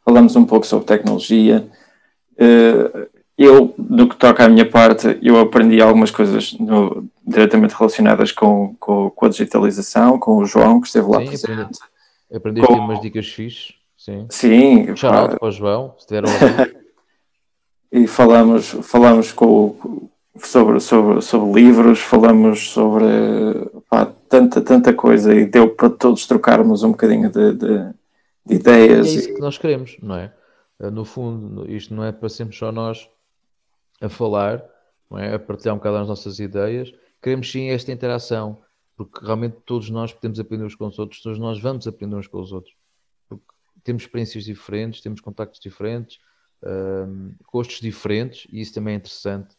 falamos 0.05 0.37
um 0.37 0.45
pouco 0.45 0.67
sobre 0.67 0.87
tecnologia. 0.87 1.69
Uh, 2.33 3.09
eu, 3.39 3.75
no 3.79 4.09
que 4.09 4.17
toca 4.17 4.45
à 4.45 4.49
minha 4.49 4.69
parte, 4.69 5.19
eu 5.21 5.39
aprendi 5.39 5.81
algumas 5.81 6.11
coisas 6.11 6.55
no, 6.55 7.07
diretamente 7.27 7.75
relacionadas 7.75 8.33
com, 8.33 8.75
com, 8.81 9.11
com, 9.11 9.27
a 9.27 9.29
digitalização, 9.29 10.19
com 10.19 10.39
o 10.39 10.47
João, 10.47 10.81
que 10.81 10.87
esteve 10.87 11.07
lá 11.07 11.19
sim, 11.19 11.27
presente. 11.27 11.51
Aprendi, 11.55 11.81
aprendeste 12.35 12.67
com... 12.67 12.79
umas 12.79 13.01
dicas 13.01 13.29
fixes, 13.29 13.75
sim. 13.97 14.27
Sim. 14.31 14.97
Shout 14.97 15.39
para 15.39 15.49
o 15.49 15.51
João, 15.51 15.95
se 15.99 16.07
tiver 16.07 16.25
E 17.93 18.07
falamos, 18.07 18.71
falamos 18.83 19.33
com, 19.33 20.09
sobre, 20.39 20.81
sobre, 20.81 21.21
sobre 21.21 21.63
livros, 21.63 22.01
falamos 22.01 22.71
sobre 22.71 23.05
pá, 23.89 24.11
tanta, 24.29 24.63
tanta 24.63 24.95
coisa 24.95 25.35
e 25.35 25.45
deu 25.45 25.69
para 25.75 25.91
todos 25.91 26.27
trocarmos 26.27 26.83
um 26.83 26.91
bocadinho 26.91 27.31
de, 27.31 27.53
de, 27.53 27.91
de 28.47 28.55
ideias. 28.55 29.09
E 29.09 29.11
é 29.11 29.19
isso 29.19 29.35
que 29.35 29.41
nós 29.41 29.59
queremos, 29.59 29.97
não 30.03 30.17
é? 30.17 30.33
No 30.91 31.05
fundo, 31.05 31.71
isto 31.71 31.95
não 31.95 32.05
é 32.05 32.13
para 32.13 32.29
sempre 32.29 32.57
só 32.57 32.73
nós 32.73 33.09
a 34.01 34.09
falar, 34.09 34.65
é? 35.19 35.35
a 35.35 35.39
partilhar 35.39 35.75
um 35.75 35.79
bocado 35.79 35.97
as 35.99 36.09
nossas 36.09 36.39
ideias. 36.39 36.93
Queremos 37.23 37.51
sim 37.51 37.71
esta 37.71 37.93
interação, 37.93 38.63
porque 38.97 39.25
realmente 39.25 39.57
todos 39.65 39.91
nós 39.91 40.13
podemos 40.13 40.39
aprender 40.39 40.65
uns 40.65 40.75
com 40.75 40.87
os 40.87 40.99
outros, 40.99 41.23
todos 41.23 41.39
nós 41.39 41.61
vamos 41.61 41.87
aprender 41.87 42.17
uns 42.17 42.27
com 42.27 42.41
os 42.41 42.53
outros. 42.53 42.75
Porque 43.29 43.45
temos 43.85 44.03
experiências 44.03 44.45
diferentes, 44.45 45.01
temos 45.01 45.21
contactos 45.21 45.61
diferentes, 45.61 46.19
um, 46.63 47.35
gostos 47.53 47.81
diferentes, 47.81 48.47
e 48.51 48.61
isso 48.61 48.75
também 48.75 48.95
é 48.95 48.97
interessante, 48.97 49.55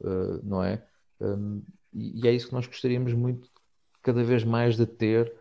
uh, 0.00 0.40
não 0.42 0.62
é? 0.62 0.82
Um, 1.20 1.62
e, 1.92 2.24
e, 2.24 2.28
é 2.28 2.32
isso 2.32 2.48
que 2.48 2.54
nós 2.54 2.66
gostaríamos 2.66 3.12
muito, 3.12 3.48
cada 4.02 4.22
vez 4.24 4.44
mais, 4.44 4.76
de 4.76 4.86
ter, 4.86 5.32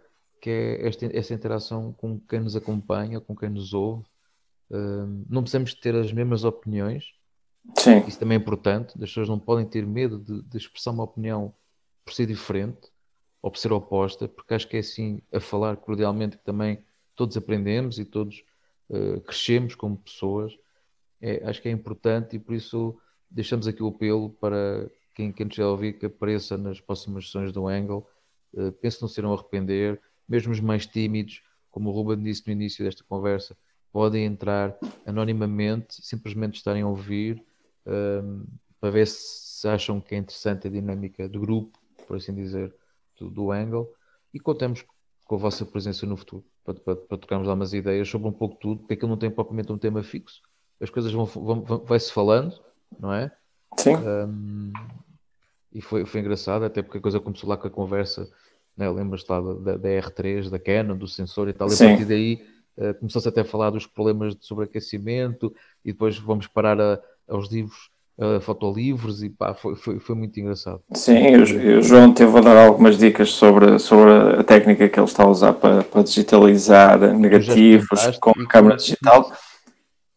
que 0.42 0.50
é 0.50 0.88
esta, 0.88 1.06
esta 1.18 1.34
interação 1.34 1.94
com 1.94 2.20
quem 2.20 2.40
nos 2.40 2.56
acompanha, 2.56 3.20
com 3.20 3.36
quem 3.36 3.50
nos 3.50 3.74
ouve. 3.74 4.06
Um, 4.72 5.26
não 5.30 5.42
precisamos 5.42 5.74
ter 5.74 5.96
as 5.96 6.12
mesmas 6.12 6.44
opiniões, 6.44 7.14
Sim. 7.78 8.04
Isso 8.08 8.20
também 8.20 8.38
é 8.38 8.42
importante. 8.42 8.94
As 8.96 9.10
pessoas 9.10 9.30
não 9.30 9.40
podem 9.40 9.66
ter 9.66 9.86
medo 9.86 10.20
de, 10.20 10.42
de, 10.42 10.58
expressar 10.58 10.92
uma 10.92 11.04
opinião 11.04 11.54
por 12.04 12.14
ser 12.14 12.26
diferente 12.26 12.90
ou 13.42 13.52
por 13.52 13.58
ser 13.58 13.72
oposta, 13.72 14.28
porque 14.28 14.54
acho 14.54 14.68
que 14.68 14.78
é 14.78 14.80
assim 14.80 15.22
a 15.32 15.40
falar 15.40 15.78
cordialmente 15.78 16.38
que 16.38 16.44
também 16.44 16.84
todos 17.16 17.38
aprendemos 17.38 18.00
e 18.00 18.06
todos 18.06 18.44
uh, 18.90 19.22
crescemos 19.22 19.76
como 19.76 19.98
pessoas. 19.98 20.58
É, 21.22 21.42
acho 21.46 21.62
que 21.62 21.70
é 21.70 21.72
importante 21.72 22.36
e 22.36 22.40
por 22.40 22.54
isso 22.56 22.98
deixamos 23.30 23.68
aqui 23.68 23.84
o 23.84 23.88
apelo 23.88 24.30
para 24.30 24.90
quem, 25.16 25.32
quem 25.32 25.46
nos 25.46 25.60
a 25.60 25.68
ouvir 25.68 25.94
que 25.94 26.06
apareça 26.06 26.58
nas 26.58 26.80
próximas 26.80 27.26
sessões 27.26 27.52
do 27.52 27.68
Angle. 27.68 28.06
Uh, 28.54 28.72
penso 28.74 29.02
não 29.02 29.08
se 29.08 29.20
irão 29.20 29.34
arrepender, 29.34 30.02
mesmo 30.28 30.52
os 30.52 30.60
mais 30.60 30.86
tímidos, 30.86 31.42
como 31.70 31.90
o 31.90 31.94
Ruben 31.94 32.24
disse 32.24 32.44
no 32.48 32.54
início 32.54 32.84
desta 32.84 33.04
conversa, 33.04 33.56
podem 33.92 34.26
entrar 34.26 34.78
anonimamente, 35.06 36.06
simplesmente 36.06 36.56
estarem 36.56 36.82
a 36.82 36.88
ouvir 36.88 37.44
um, 37.90 38.46
para 38.80 38.92
ver 38.92 39.08
se 39.08 39.68
acham 39.68 40.00
que 40.00 40.16
é 40.16 40.18
interessante 40.18 40.68
a 40.68 40.72
dinâmica 40.72 41.28
do 41.28 41.40
grupo, 41.40 41.78
por 42.08 42.18
assim 42.18 42.34
dizer, 42.34 42.74
do, 43.18 43.30
do 43.30 43.52
Angle, 43.52 43.90
e 44.34 44.40
contamos 44.40 44.86
com 45.26 45.36
a 45.36 45.38
vossa 45.38 45.66
presença 45.66 46.06
no 46.06 46.16
futuro, 46.16 46.44
para, 46.64 46.74
para, 46.76 46.96
para 46.96 47.18
tocarmos 47.18 47.48
lá 47.48 47.54
umas 47.54 47.74
ideias 47.74 48.08
sobre 48.08 48.28
um 48.28 48.32
pouco 48.32 48.56
tudo, 48.56 48.80
porque 48.80 48.94
aquilo 48.94 49.10
não 49.10 49.18
tem 49.18 49.30
propriamente 49.30 49.72
um 49.72 49.78
tema 49.78 50.02
fixo, 50.02 50.42
as 50.80 50.90
coisas 50.90 51.12
vão, 51.12 51.26
vão, 51.26 51.62
vão 51.62 51.78
vai-se 51.80 52.12
falando, 52.12 52.60
não 52.98 53.14
é? 53.14 53.32
Sim. 53.78 53.96
Um, 53.96 54.72
e 55.74 55.82
foi, 55.82 56.06
foi 56.06 56.22
engraçado, 56.22 56.66
até 56.66 56.82
porque 56.82 56.98
a 56.98 57.02
coisa 57.02 57.20
começou 57.20 57.50
lá 57.50 57.58
com 57.58 57.68
a 57.68 57.72
conversa, 57.72 58.30
né? 58.76 58.90
lembras-te 58.90 59.30
lá 59.30 59.40
da, 59.40 59.78
da, 59.78 59.90
R3, 59.90 60.50
da 60.50 60.58
Canon, 60.58 60.98
do 60.98 61.08
sensor 61.08 61.48
e 61.50 61.54
tal, 61.54 61.70
e 61.70 61.74
a 61.74 61.78
partir 61.78 62.06
daí 62.06 62.44
uh, 62.78 62.94
começou-se 62.96 63.28
até 63.28 63.42
a 63.42 63.46
falar 63.46 63.70
dos 63.70 63.86
problemas 63.86 64.36
de 64.36 64.46
sobreaquecimento, 64.46 65.54
e 65.84 65.92
depois 65.92 66.18
vamos 66.18 66.48
parar 66.48 66.80
a, 66.80 67.00
aos 67.30 67.52
livros, 67.52 67.90
uh, 68.20 68.42
fotolivros 68.42 69.24
e 69.24 69.30
pá, 69.30 69.54
foi, 69.54 69.76
foi, 69.76 70.00
foi 70.00 70.16
muito 70.16 70.40
engraçado. 70.40 70.82
Sim, 70.94 71.38
o, 71.38 71.82
João 71.82 72.14
teve 72.14 72.38
a 72.38 72.42
dar 72.42 72.66
algumas 72.68 72.98
dicas 72.98 73.32
sobre, 73.32 73.80
sobre 73.80 74.12
a 74.40 74.44
técnica 74.44 74.90
que 74.90 75.00
ele 75.00 75.08
está 75.08 75.24
a 75.24 75.30
usar 75.30 75.54
para, 75.54 75.84
para 75.84 76.04
digitalizar 76.04 77.00
negativos 77.14 78.18
com 78.20 78.32
a 78.32 78.48
câmera 78.48 78.76
digital. 78.76 79.32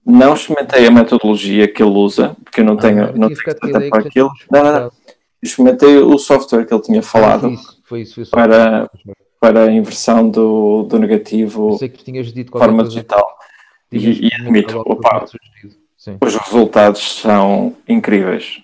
Não 0.05 0.35
experimentei 0.35 0.87
a 0.87 0.91
metodologia 0.91 1.69
que 1.69 1.81
ele 1.81 1.93
usa, 1.93 2.37
porque 2.43 2.61
eu 2.61 2.65
não 2.65 2.75
ah, 2.75 2.81
tenho, 2.81 3.07
não, 3.17 3.29
não 3.29 3.29
tenho 3.29 3.91
para 3.91 4.01
aquilo. 4.01 4.31
Não, 4.51 4.65
não, 4.65 4.73
não. 4.73 4.93
Experimentei 5.41 5.97
o 5.99 6.19
software 6.19 6.65
que 6.67 6.75
ele 6.75 6.83
tinha 6.83 7.03
falado 7.03 7.47
ah, 7.47 7.51
isso, 7.51 7.81
foi 7.85 8.01
isso, 8.03 8.15
foi 8.15 8.25
para, 8.27 8.91
para 9.41 9.65
a 9.65 9.73
inversão 9.73 10.29
do, 10.29 10.85
do 10.85 10.99
negativo 10.99 11.79
de 11.79 12.45
forma 12.51 12.85
digital. 12.85 13.39
E, 13.93 14.29
e 14.29 14.35
admito, 14.35 14.83
opa, 14.87 15.27
Sim. 16.03 16.19
Os 16.21 16.35
resultados 16.35 17.21
são 17.21 17.77
incríveis. 17.89 18.61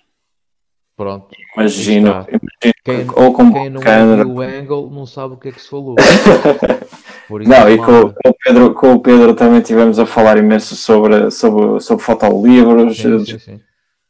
Pronto. 0.97 1.29
Imagino, 1.55 2.09
imagino 2.09 2.75
quem, 2.85 3.07
ou 3.15 3.33
com 3.33 3.53
quem 3.53 3.71
não 3.71 3.81
câmera. 3.81 4.27
o 4.27 4.41
angle 4.41 4.91
não 4.91 5.07
sabe 5.07 5.35
o 5.35 5.37
que 5.37 5.51
é 5.51 5.53
que 5.53 5.61
se 5.61 5.69
falou. 5.69 5.95
não, 7.47 7.71
e 7.71 7.79
com, 7.79 8.13
com, 8.13 8.29
o 8.29 8.35
Pedro, 8.45 8.75
com 8.75 8.93
o 8.95 9.01
Pedro 9.01 9.35
também 9.37 9.61
tivemos 9.61 10.01
a 10.01 10.07
falar 10.07 10.37
imenso 10.37 10.75
sobre, 10.75 11.31
sobre, 11.31 11.81
sobre 11.81 12.05
fotolivros. 12.05 12.97
Sim, 12.97 13.25
sim, 13.25 13.39
sim. 13.39 13.61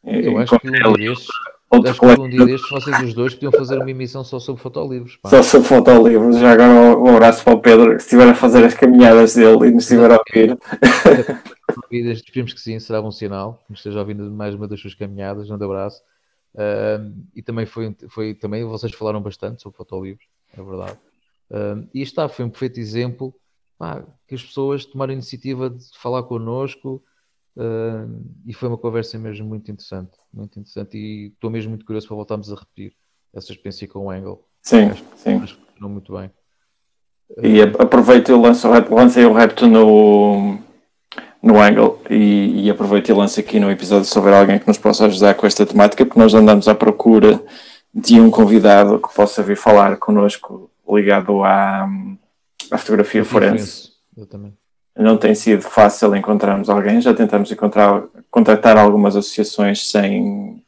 Eu 0.03 0.39
acho 0.39 0.59
que 0.59 0.67
um 0.67 0.73
dia 0.73 0.93
destes, 0.93 1.29
Outro 1.71 1.91
acho 1.91 2.01
que 2.01 2.21
um 2.21 2.29
dia 2.31 2.47
destes 2.47 2.71
vocês 2.71 3.03
os 3.03 3.15
dois 3.15 3.35
podiam 3.35 3.53
fazer 3.53 3.77
uma 3.79 3.91
emissão 3.91 4.25
só 4.25 4.39
sobre 4.39 4.63
fotolivros. 4.63 5.17
Pá. 5.17 5.29
Só 5.29 5.43
sobre 5.43 5.69
fotolivros. 5.69 6.39
Já 6.39 6.53
agora 6.53 6.99
um 6.99 7.15
abraço 7.15 7.45
para 7.45 7.55
o 7.55 7.61
Pedro 7.61 7.91
que 7.91 8.03
estiver 8.03 8.29
a 8.29 8.35
fazer 8.35 8.65
as 8.65 8.75
caminhadas 8.75 9.35
dele 9.35 9.69
e 9.69 9.71
nos 9.71 9.85
estiver 9.85 10.11
a 10.11 10.19
ouvir. 10.19 10.59
Esperemos 11.93 12.55
que 12.55 12.61
sim, 12.61 12.79
será 12.81 13.03
um 13.03 13.11
sinal 13.11 13.63
que 13.67 13.73
nos 13.73 13.81
esteja 13.81 13.99
ouvindo 13.99 14.31
mais 14.31 14.55
uma 14.55 14.67
das 14.67 14.81
suas 14.81 14.95
caminhadas. 14.95 15.51
Um 15.51 15.55
abraço. 15.55 16.03
Uh, 16.55 17.15
e 17.37 17.43
também 17.43 17.67
foi, 17.67 17.95
foi 18.09 18.35
também 18.35 18.65
vocês 18.65 18.93
falaram 18.95 19.21
bastante 19.21 19.63
sobre 19.63 19.77
fotolivros, 19.77 20.27
é 20.57 20.63
verdade. 20.63 20.99
Uh, 21.51 21.87
e 21.93 22.01
está, 22.01 22.29
foi 22.29 22.47
um 22.47 22.51
perfeito 22.51 22.81
exemplo 22.81 23.35
pá, 23.79 24.03
que 24.27 24.35
as 24.35 24.43
pessoas 24.43 24.87
tomaram 24.87 25.11
a 25.11 25.15
iniciativa 25.15 25.69
de 25.69 25.85
falar 25.99 26.23
connosco 26.23 27.03
uh, 27.59 28.25
e 28.47 28.55
foi 28.55 28.69
uma 28.69 28.79
conversa 28.79 29.19
mesmo 29.19 29.47
muito 29.47 29.71
interessante, 29.71 30.13
muito 30.33 30.59
interessante 30.59 30.97
e 30.97 31.27
estou 31.29 31.51
mesmo 31.51 31.71
muito 31.71 31.85
curioso 31.85 32.07
para 32.07 32.17
voltarmos 32.17 32.53
a 32.53 32.57
repetir 32.57 32.95
essa 33.35 33.53
experiência 33.53 33.87
com 33.89 34.07
o 34.07 34.11
Angle. 34.11 34.41
Sim, 34.63 34.87
acho, 34.87 35.05
sim. 35.17 35.35
Acho 35.37 35.57
que 35.57 35.67
funcionou 35.67 35.91
muito 35.91 36.13
bem. 36.13 36.31
E 37.43 37.61
aproveito 37.61 38.31
e 38.31 38.35
lanço, 38.35 38.69
lancei 38.91 39.25
o 39.27 39.35
repto 39.35 39.67
no, 39.67 40.59
no 41.43 41.61
Angle 41.61 42.01
e, 42.09 42.65
e 42.65 42.71
aproveito 42.71 43.11
e 43.11 43.13
lanço 43.13 43.39
aqui 43.39 43.61
no 43.61 43.71
episódio 43.71 44.07
se 44.07 44.19
houver 44.19 44.33
alguém 44.33 44.59
que 44.59 44.67
nos 44.67 44.79
possa 44.79 45.07
ajudar 45.07 45.35
com 45.35 45.47
esta 45.47 45.67
temática, 45.67 46.07
porque 46.07 46.19
nós 46.19 46.33
andamos 46.33 46.69
à 46.69 46.75
procura 46.75 47.43
de 47.95 48.21
um 48.21 48.31
convidado 48.31 48.99
que 48.99 49.15
possa 49.15 49.43
vir 49.43 49.57
falar 49.57 49.99
connosco 49.99 50.71
ligado 50.89 51.43
à, 51.45 51.89
à 52.71 52.79
fotografia 52.79 53.25
forense. 53.25 53.93
Exatamente. 54.17 54.57
Não 54.99 55.17
tem 55.17 55.33
sido 55.33 55.63
fácil 55.63 56.15
encontrarmos 56.17 56.69
alguém, 56.69 57.01
já 57.01 57.15
tentamos 57.15 57.53
encontrar, 57.53 58.03
contactar 58.31 58.77
algumas 58.77 59.15
associações 59.15 59.89
sem, 59.89 60.61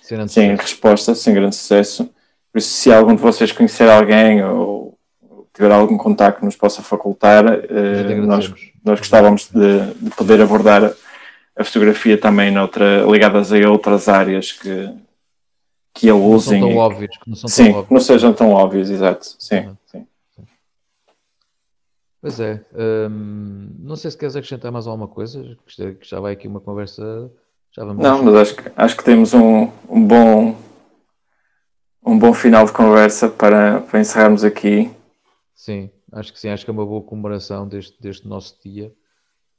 sem, 0.00 0.28
sem 0.28 0.54
resposta, 0.54 1.12
sem 1.14 1.34
grande 1.34 1.56
sucesso. 1.56 2.08
Por 2.52 2.58
isso, 2.58 2.68
se 2.68 2.92
algum 2.92 3.16
de 3.16 3.20
vocês 3.20 3.50
conhecer 3.50 3.90
alguém 3.90 4.44
ou 4.44 4.96
tiver 5.52 5.72
algum 5.72 5.96
contacto 5.96 6.40
que 6.40 6.44
nos 6.44 6.54
possa 6.54 6.82
facultar, 6.82 7.44
eh, 7.46 8.14
nós, 8.26 8.52
nós 8.84 8.98
gostávamos 8.98 9.48
de, 9.48 9.94
de, 9.94 10.10
poder 10.10 10.40
abordar 10.40 10.92
a 11.56 11.64
fotografia 11.64 12.16
também 12.18 12.52
noutra, 12.52 13.04
ligadas 13.04 13.52
a 13.52 13.56
outras 13.68 14.08
áreas 14.08 14.52
que, 14.52 14.90
que 15.92 16.08
ele 16.08 16.18
usem. 16.18 16.60
Não 16.60 16.68
são 16.68 16.76
tão 16.76 16.78
óbvios. 16.78 17.16
Que 17.16 17.30
não 17.30 17.36
são 17.36 17.48
sim, 17.48 17.72
tão 17.72 17.86
não 17.90 18.00
sejam 18.00 18.32
tão 18.32 18.50
óbvios, 18.50 18.90
exato. 18.90 19.26
Sim, 19.38 19.58
uhum. 19.58 19.76
Pois 22.24 22.40
é. 22.40 22.64
Hum, 22.74 23.68
não 23.80 23.96
sei 23.96 24.10
se 24.10 24.16
queres 24.16 24.34
acrescentar 24.34 24.72
mais 24.72 24.86
alguma 24.86 25.06
coisa, 25.06 25.58
que 25.66 26.08
já 26.08 26.18
vai 26.18 26.32
aqui 26.32 26.48
uma 26.48 26.58
conversa. 26.58 27.30
Já 27.70 27.84
vamos 27.84 28.02
não, 28.02 28.22
mas 28.22 28.34
acho 28.36 28.56
que, 28.56 28.72
acho 28.74 28.96
que 28.96 29.04
temos 29.04 29.34
um, 29.34 29.70
um 29.86 30.02
bom 30.06 30.56
um 32.02 32.18
bom 32.18 32.32
final 32.32 32.64
de 32.64 32.72
conversa 32.72 33.28
para, 33.28 33.82
para 33.82 34.00
encerrarmos 34.00 34.42
aqui. 34.42 34.90
Sim, 35.54 35.90
acho 36.12 36.32
que 36.32 36.40
sim, 36.40 36.48
acho 36.48 36.64
que 36.64 36.70
é 36.70 36.72
uma 36.72 36.86
boa 36.86 37.02
comemoração 37.02 37.68
deste, 37.68 38.00
deste 38.00 38.26
nosso 38.26 38.58
dia. 38.64 38.90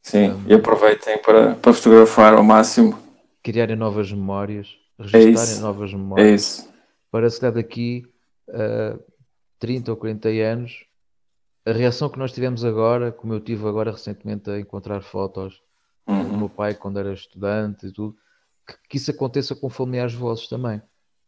Sim, 0.01 0.31
um, 0.31 0.43
e 0.47 0.55
aproveitem 0.55 1.19
para, 1.19 1.53
para 1.53 1.71
fotografar 1.71 2.33
ao 2.33 2.43
máximo. 2.43 2.97
Criarem 3.43 3.75
novas 3.75 4.11
memórias, 4.11 4.75
registarem 4.97 5.57
é 5.57 5.59
novas 5.59 5.93
memórias. 5.93 6.27
É 6.27 6.33
isso. 6.33 6.73
Para 7.11 7.29
se 7.29 7.39
daqui 7.51 8.07
a 8.49 8.95
uh, 8.95 9.03
30 9.59 9.91
ou 9.91 9.97
40 9.97 10.29
anos 10.29 10.83
a 11.65 11.71
reação 11.71 12.09
que 12.09 12.19
nós 12.19 12.31
tivemos 12.31 12.63
agora, 12.63 13.11
como 13.11 13.33
eu 13.33 13.39
tive 13.39 13.67
agora 13.67 13.91
recentemente 13.91 14.49
a 14.49 14.59
encontrar 14.59 15.01
fotos 15.01 15.61
uhum. 16.07 16.29
do 16.29 16.37
meu 16.37 16.49
pai 16.49 16.75
quando 16.75 16.99
era 16.99 17.13
estudante 17.13 17.87
e 17.87 17.91
tudo, 17.91 18.15
que, 18.67 18.75
que, 18.89 18.97
isso 18.97 19.11
aconteça 19.11 19.55
com 19.55 19.69
familiares 19.69 20.13
vossos 20.13 20.47
também, 20.47 20.81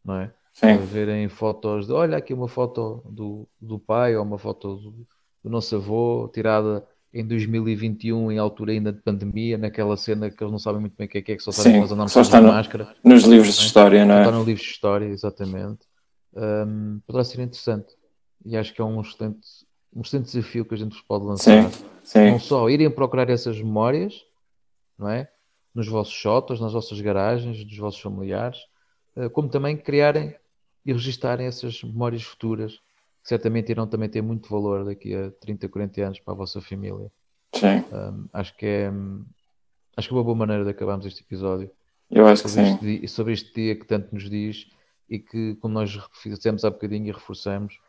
não 0.03 0.15
é? 0.15 0.33
Sim. 0.53 0.71
A 0.71 0.77
verem 0.77 1.29
fotos 1.29 1.87
de 1.87 1.93
olha 1.93 2.17
aqui 2.17 2.33
uma 2.33 2.47
foto 2.47 3.03
do, 3.09 3.47
do 3.61 3.77
pai 3.77 4.15
ou 4.15 4.23
uma 4.23 4.39
foto 4.39 4.75
do, 4.75 5.07
do 5.43 5.49
nosso 5.49 5.75
avô 5.75 6.29
tirada 6.33 6.85
em 7.13 7.25
2021, 7.25 8.31
em 8.31 8.37
altura 8.37 8.71
ainda 8.73 8.91
de 8.91 9.01
pandemia, 9.01 9.57
naquela 9.57 9.95
cena 9.97 10.29
que 10.29 10.43
eles 10.43 10.51
não 10.51 10.59
sabem 10.59 10.81
muito 10.81 10.95
bem 10.95 11.07
o 11.07 11.09
que 11.09 11.17
é 11.17 11.21
que 11.21 11.31
é, 11.31 11.35
que 11.35 11.43
só 11.43 11.51
sabem 11.51 11.73
que 11.73 11.79
nós 11.79 11.91
andamos 11.91 12.11
só 12.11 12.21
está 12.21 12.41
no, 12.41 12.49
máscara. 12.49 12.95
Nos 13.03 13.23
livros 13.23 13.55
de 13.55 13.65
história, 13.65 14.05
não 14.05 14.15
é? 14.15 14.19
Está 14.21 14.31
nos 14.31 14.45
livros 14.45 14.65
de 14.65 14.71
história, 14.71 15.05
exatamente. 15.05 15.79
Um, 16.35 16.99
poderá 17.07 17.23
ser 17.23 17.41
interessante. 17.41 17.95
E 18.45 18.55
acho 18.55 18.73
que 18.73 18.81
é 18.81 18.83
um 18.83 19.01
excelente, 19.01 19.39
um 19.95 20.01
excelente 20.01 20.25
desafio 20.25 20.65
que 20.65 20.73
a 20.73 20.77
gente 20.77 20.91
vos 20.91 21.01
pode 21.01 21.25
lançar. 21.25 21.71
Sim, 21.71 21.85
sim. 22.03 22.31
Não 22.31 22.39
só 22.39 22.69
irem 22.69 22.89
procurar 22.89 23.29
essas 23.29 23.57
memórias, 23.57 24.25
não 24.97 25.09
é? 25.09 25.29
Nos 25.73 25.87
vossos 25.87 26.13
shotos, 26.13 26.59
nas 26.59 26.73
vossas 26.73 26.99
garagens, 27.01 27.63
dos 27.63 27.77
vossos 27.77 27.99
familiares, 27.99 28.59
eh, 29.15 29.29
como 29.29 29.49
também 29.49 29.77
criarem 29.77 30.35
e 30.85 30.93
registarem 30.93 31.45
essas 31.45 31.83
memórias 31.83 32.23
futuras, 32.23 32.73
que 33.21 33.29
certamente 33.29 33.71
irão 33.71 33.85
também 33.85 34.09
ter 34.09 34.21
muito 34.21 34.49
valor 34.49 34.85
daqui 34.85 35.13
a 35.13 35.31
30, 35.31 35.67
40 35.67 36.01
anos 36.01 36.19
para 36.19 36.33
a 36.33 36.37
vossa 36.37 36.61
família. 36.61 37.11
Sim. 37.53 37.83
Um, 37.91 38.27
acho 38.33 38.55
que 38.55 38.65
é 38.65 38.91
acho 39.97 40.07
que 40.07 40.13
é 40.13 40.17
uma 40.17 40.23
boa 40.23 40.35
maneira 40.35 40.63
de 40.63 40.69
acabarmos 40.69 41.05
este 41.05 41.23
episódio. 41.23 41.71
Eu 42.09 42.27
acho 42.27 42.43
que 42.43 42.49
sim. 42.49 42.61
Este 42.61 42.85
dia, 42.85 43.07
sobre 43.07 43.33
este 43.33 43.53
dia 43.53 43.75
que 43.75 43.85
tanto 43.85 44.13
nos 44.13 44.29
diz 44.29 44.67
e 45.09 45.19
que, 45.19 45.55
como 45.55 45.73
nós 45.73 45.97
fizemos 46.13 46.63
há 46.63 46.69
bocadinho 46.69 47.07
e 47.07 47.11
reforçamos, 47.11 47.79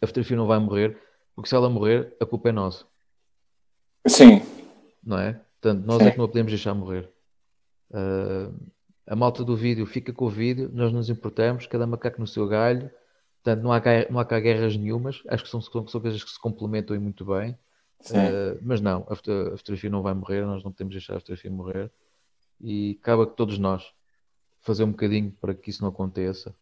a 0.00 0.06
fotografia 0.06 0.36
não 0.36 0.46
vai 0.46 0.58
morrer, 0.58 0.98
porque 1.36 1.50
se 1.50 1.54
ela 1.54 1.68
morrer, 1.68 2.16
a 2.18 2.24
culpa 2.24 2.48
é 2.48 2.52
nossa. 2.52 2.86
Sim. 4.08 4.40
Não 5.04 5.18
é? 5.18 5.38
Portanto, 5.60 5.84
nós 5.84 5.98
Sim. 6.02 6.08
é 6.08 6.10
que 6.10 6.18
não 6.18 6.24
a 6.24 6.28
podemos 6.28 6.50
deixar 6.50 6.74
morrer. 6.74 7.08
Uh, 7.90 8.52
a 9.06 9.14
malta 9.14 9.44
do 9.44 9.54
vídeo 9.54 9.86
fica 9.86 10.12
com 10.12 10.24
o 10.24 10.30
vídeo, 10.30 10.70
nós 10.72 10.92
nos 10.92 11.10
importamos, 11.10 11.66
cada 11.66 11.86
macaco 11.86 12.18
no 12.18 12.26
seu 12.26 12.48
galho. 12.48 12.90
Portanto, 13.42 13.62
não 13.62 13.72
há, 13.72 13.80
não 14.10 14.18
há 14.18 14.24
cá 14.24 14.40
guerras 14.40 14.76
nenhumas. 14.76 15.22
Acho 15.28 15.44
que 15.44 15.50
são, 15.50 15.60
são 15.60 16.00
coisas 16.00 16.24
que 16.24 16.30
se 16.30 16.40
complementam 16.40 16.96
e 16.96 16.98
muito 16.98 17.24
bem. 17.24 17.56
Uh, 18.10 18.58
mas 18.62 18.80
não, 18.80 19.06
a, 19.08 19.12
a, 19.12 19.56
fotografia 19.56 19.90
não 19.90 20.02
vai 20.02 20.14
morrer, 20.14 20.44
nós 20.44 20.64
não 20.64 20.72
podemos 20.72 20.94
deixar 20.94 21.16
a 21.16 21.20
fotografia 21.20 21.50
morrer. 21.50 21.90
E 22.60 22.98
cabe 23.02 23.26
que 23.26 23.36
todos 23.36 23.58
nós 23.58 23.92
fazer 24.60 24.84
um 24.84 24.90
bocadinho 24.90 25.30
para 25.40 25.54
que 25.54 25.70
isso 25.70 25.82
não 25.82 25.90
aconteça. 25.90 26.54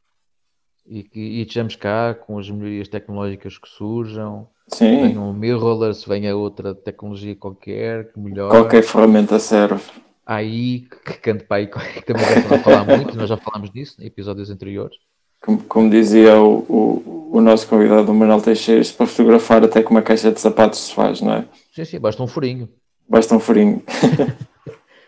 E 0.86 1.02
que 1.02 1.20
e 1.20 1.42
estejamos 1.42 1.76
cá 1.76 2.14
com 2.14 2.38
as 2.38 2.50
melhorias 2.50 2.88
tecnológicas 2.88 3.58
que 3.58 3.68
surjam, 3.68 4.48
Sim. 4.68 5.08
Venha 5.08 5.20
um 5.20 5.32
mirrorless, 5.32 6.08
venha 6.08 6.34
outra 6.34 6.74
tecnologia 6.74 7.36
qualquer 7.36 8.12
que 8.12 8.18
melhore. 8.18 8.50
Qualquer 8.50 8.82
ferramenta 8.82 9.38
serve. 9.38 9.82
Aí, 10.26 10.86
que 11.04 11.14
canto 11.18 11.44
para 11.44 11.58
aí, 11.58 11.66
que 11.68 12.02
também 12.02 12.24
já 12.24 12.58
falar 12.58 12.84
muito, 12.84 13.16
nós 13.16 13.28
já 13.28 13.36
falámos 13.36 13.70
disso 13.70 13.96
em 14.00 14.06
episódios 14.06 14.50
anteriores. 14.50 14.96
Como, 15.42 15.62
como 15.64 15.90
dizia 15.90 16.40
o, 16.40 16.60
o, 16.60 17.30
o, 17.34 17.40
nosso 17.42 17.68
convidado, 17.68 18.10
o 18.10 18.14
Manuel 18.14 18.40
Teixeira, 18.40 18.82
para 18.96 19.06
fotografar 19.06 19.62
até 19.62 19.82
com 19.82 19.90
uma 19.90 20.00
caixa 20.00 20.32
de 20.32 20.40
sapatos 20.40 20.78
se 20.78 20.94
faz, 20.94 21.20
não 21.20 21.34
é? 21.34 21.44
Sim, 21.74 21.84
sim, 21.84 22.00
basta 22.00 22.22
um 22.22 22.26
furinho. 22.26 22.66
Basta 23.06 23.34
um 23.34 23.40
furinho. 23.40 23.82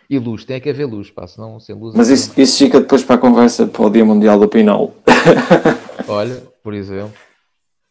e 0.09 0.19
luz, 0.19 0.45
tem 0.45 0.61
que 0.61 0.71
haver 0.71 0.87
luz, 0.87 1.11
pá, 1.11 1.27
senão 1.27 1.59
sem 1.59 1.75
luz. 1.75 1.95
Mas 1.95 2.09
isso, 2.09 2.39
isso 2.41 2.59
fica 2.59 2.81
depois 2.81 3.03
para 3.03 3.17
a 3.17 3.19
conversa 3.19 3.67
para 3.67 3.83
o 3.87 3.91
Dia 3.91 4.05
Mundial 4.05 4.39
do 4.39 4.49
Pinol. 4.49 4.95
Olha, 6.09 6.43
por 6.63 6.75
exemplo 6.75 7.27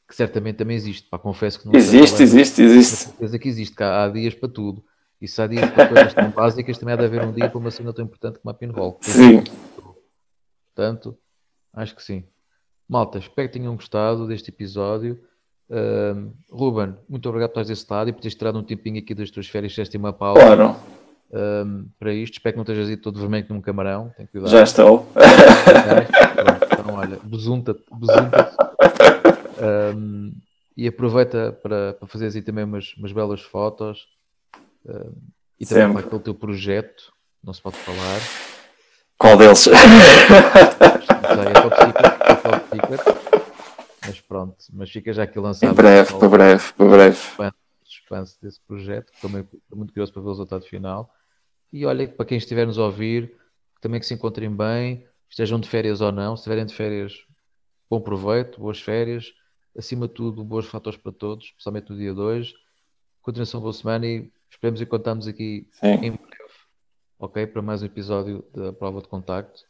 que 0.08 0.16
certamente 0.16 0.58
também 0.58 0.76
existe. 0.76 1.10
Pá, 1.10 1.18
confesso 1.18 1.60
que 1.60 1.66
não 1.66 1.74
Existe, 1.74 2.22
existe, 2.22 2.62
existe. 2.62 2.96
certeza 2.96 3.40
que 3.40 3.50
existe, 3.50 3.76
que 3.76 3.84
há, 3.84 4.08
dias 4.08 4.34
para 4.34 4.50
tudo. 4.50 4.84
E 5.20 5.28
se 5.28 5.42
há 5.42 5.48
dias 5.48 5.70
para 5.72 5.88
coisas 5.88 6.14
tão 6.14 6.30
básicas, 6.30 6.78
também 6.78 6.94
há 6.94 6.98
de 6.98 7.06
haver 7.06 7.24
um 7.24 7.32
dia 7.32 7.50
para 7.50 7.58
uma 7.58 7.72
cena 7.72 7.92
tão 7.94 8.06
importante 8.06 8.40
como 8.40 8.52
a 8.52 8.54
pinball. 8.54 8.98
Sim. 9.02 9.44
Portanto, 10.74 11.18
acho 11.74 11.96
que 11.96 12.04
sim. 12.04 12.24
Malta, 12.88 13.18
espero 13.18 13.48
que 13.50 13.58
tenham 13.58 13.76
gostado 13.76 14.28
deste 14.28 14.50
episódio. 14.50 15.20
Uh, 15.68 16.32
Ruben, 16.52 16.96
muito 17.10 17.28
obrigado 17.28 17.50
por 17.50 17.64
teres 17.64 17.80
estado 17.80 18.10
e 18.10 18.14
por 18.14 18.22
teres 18.22 18.36
tirado 18.36 18.60
um 18.60 18.64
tempinho 18.64 19.00
aqui 19.00 19.16
das 19.16 19.32
tuas 19.32 19.48
férias, 19.48 19.74
fizeste 19.74 19.98
uma 19.98 20.14
pausa. 20.14 20.42
Claro. 20.42 20.76
Um, 21.32 21.88
para 22.00 22.14
isto, 22.14 22.34
espero 22.34 22.54
que 22.54 22.58
não 22.58 22.64
estejas 22.64 22.90
ido 22.90 23.02
todo 23.02 23.20
vermelho 23.20 23.48
num 23.50 23.62
camarão. 23.62 24.12
Tem 24.16 24.26
cuidado. 24.26 24.52
Já 24.52 24.64
estou. 24.64 25.08
Pronto, 25.14 26.68
então, 26.72 26.96
olha, 26.96 27.20
besunta-te, 27.24 27.84
besunta-te. 27.92 28.56
Um, 29.96 30.34
e 30.78 30.88
aproveita 30.88 31.58
para, 31.64 31.94
para 31.94 32.08
fazer 32.08 32.28
aí 32.28 32.42
também 32.42 32.64
umas, 32.66 32.94
umas 32.98 33.12
belas 33.12 33.42
fotos 33.42 34.08
um, 34.86 35.14
e 35.60 35.66
também 35.66 35.94
para 35.94 36.06
aquele 36.06 36.22
teu 36.22 36.36
projeto, 36.36 37.14
não 37.44 37.54
se 37.54 37.62
pode 37.62 37.78
falar. 37.78 38.20
Qual 39.18 39.38
deles? 39.38 39.68
é 39.68 39.72
top 41.62 41.76
secret, 41.76 42.14
é 42.28 42.36
top 42.36 42.70
secret. 42.70 43.02
Mas 44.06 44.20
pronto, 44.22 44.56
mas 44.74 44.92
fica 44.92 45.14
já 45.14 45.24
aqui 45.24 45.40
lançado. 45.40 45.72
Em 45.72 45.74
breve, 45.74 46.14
para 46.14 46.30
breve, 46.30 46.74
para 46.74 46.86
breve. 46.88 47.20
Suspense 47.86 48.42
desse 48.42 48.60
projeto, 48.62 49.12
também 49.22 49.42
estou 49.42 49.78
muito 49.78 49.94
curioso 49.94 50.12
para 50.12 50.22
ver 50.22 50.28
o 50.28 50.32
resultado 50.32 50.66
final. 50.66 51.14
E 51.72 51.86
olha, 51.86 52.08
para 52.08 52.26
quem 52.26 52.38
estiver 52.38 52.66
nos 52.66 52.78
a 52.78 52.86
ouvir, 52.86 53.36
também 53.82 54.00
que 54.00 54.06
se 54.06 54.14
encontrem 54.14 54.50
bem, 54.50 55.08
estejam 55.30 55.60
de 55.60 55.70
férias 55.70 56.02
ou 56.02 56.12
não, 56.12 56.36
se 56.36 56.42
estiverem 56.42 56.66
de 56.66 56.74
férias, 56.74 57.26
bom 57.90 58.02
proveito, 58.02 58.60
boas 58.60 58.82
férias 58.82 59.34
acima 59.78 60.08
de 60.08 60.14
tudo, 60.14 60.44
bons 60.44 60.66
fatores 60.66 60.98
para 60.98 61.12
todos, 61.12 61.48
especialmente 61.48 61.90
no 61.90 61.98
dia 61.98 62.14
2. 62.14 62.54
Continuação 63.22 63.60
boa 63.60 63.74
semana 63.74 64.06
e 64.06 64.32
esperemos 64.50 64.82
encontrarmos 64.82 65.28
aqui 65.28 65.68
Sim. 65.74 65.88
em 65.88 66.12
breve, 66.12 66.54
ok? 67.20 67.48
Para 67.48 67.62
mais 67.62 67.82
um 67.82 67.86
episódio 67.86 68.46
da 68.54 68.72
prova 68.72 69.02
de 69.02 69.08
contacto. 69.08 69.64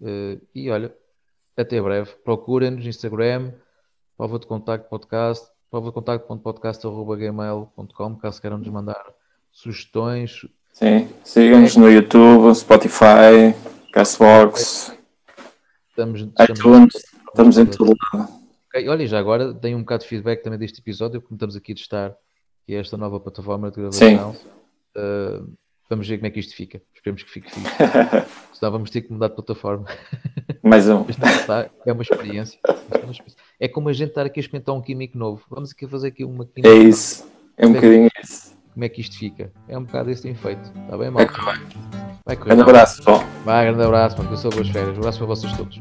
Uh, 0.00 0.40
e 0.54 0.70
olha, 0.70 0.94
até 1.56 1.80
breve. 1.80 2.12
Procurem-nos 2.24 2.82
no 2.82 2.90
Instagram, 2.90 3.52
prova 4.16 4.38
de 4.38 4.46
contacto 4.46 4.88
podcast, 4.88 5.48
prova 5.70 5.88
de 5.88 5.94
contacto.podcast.gmail.com, 5.94 8.16
caso 8.16 8.40
queiram 8.40 8.58
nos 8.58 8.68
mandar 8.68 9.04
sugestões. 9.50 10.46
Sim, 10.72 11.08
sigam-nos 11.24 11.76
no 11.76 11.90
YouTube, 11.90 12.54
Spotify, 12.54 13.52
Castbox, 13.92 14.96
estamos, 15.88 16.20
estamos 16.20 16.58
iTunes, 16.58 16.94
estamos 17.28 17.58
em 17.58 17.66
todo 17.66 17.96
lado. 18.12 18.28
Okay, 18.68 18.88
olha, 18.88 19.06
já 19.06 19.18
agora 19.18 19.54
tenho 19.54 19.78
um 19.78 19.80
bocado 19.80 20.02
de 20.02 20.08
feedback 20.08 20.42
também 20.42 20.58
deste 20.58 20.80
episódio, 20.80 21.22
como 21.22 21.36
estamos 21.36 21.56
aqui 21.56 21.72
a 21.72 21.74
testar 21.74 22.14
que 22.66 22.74
é 22.74 22.80
esta 22.80 22.96
nova 22.96 23.20
plataforma 23.20 23.70
de 23.70 23.76
gravação. 23.76 24.36
Uh, 24.96 25.56
vamos 25.88 26.08
ver 26.08 26.18
como 26.18 26.26
é 26.26 26.30
que 26.30 26.40
isto 26.40 26.54
fica. 26.54 26.80
Esperemos 26.94 27.22
que 27.22 27.30
fique 27.30 27.50
fixe. 27.50 27.70
Senão 28.52 28.72
vamos 28.72 28.90
ter 28.90 29.02
que 29.02 29.12
mudar 29.12 29.28
de 29.28 29.34
plataforma. 29.34 29.86
Mais 30.62 30.88
um. 30.88 31.04
é 31.84 31.92
uma 31.92 32.02
experiência. 32.02 32.58
É 33.60 33.68
como 33.68 33.88
a 33.88 33.92
gente 33.92 34.08
estar 34.08 34.26
aqui 34.26 34.40
a 34.40 34.42
experimentar 34.42 34.74
um 34.74 34.82
químico 34.82 35.16
novo. 35.16 35.42
Vamos 35.50 35.72
aqui 35.72 35.86
fazer 35.86 36.08
aqui 36.08 36.24
uma 36.24 36.44
química. 36.44 36.68
É 36.68 36.74
isso. 36.74 37.26
É 37.56 37.66
um 37.66 37.72
bocadinho 37.72 38.08
isso. 38.22 38.56
Como 38.72 38.84
é 38.84 38.88
que 38.88 39.00
isto 39.00 39.16
fica? 39.18 39.50
É 39.68 39.78
um 39.78 39.84
bocado 39.84 40.10
esse 40.10 40.28
efeito. 40.28 40.70
Está 40.84 40.98
bem, 40.98 41.10
mal? 41.10 41.24
Vai 42.26 42.36
correr. 42.36 42.54
Grande 42.54 42.62
abraço, 42.62 42.96
pessoal. 42.98 43.24
Vai, 43.44 43.64
grande 43.66 43.82
abraço, 43.82 44.16
mano. 44.18 44.28
Que 44.28 44.34
eu 44.34 44.38
sou 44.38 44.50
boas 44.50 44.68
férias. 44.68 44.96
Um 44.96 45.00
abraço 45.00 45.18
para 45.18 45.26
vocês 45.28 45.56
todos. 45.56 45.80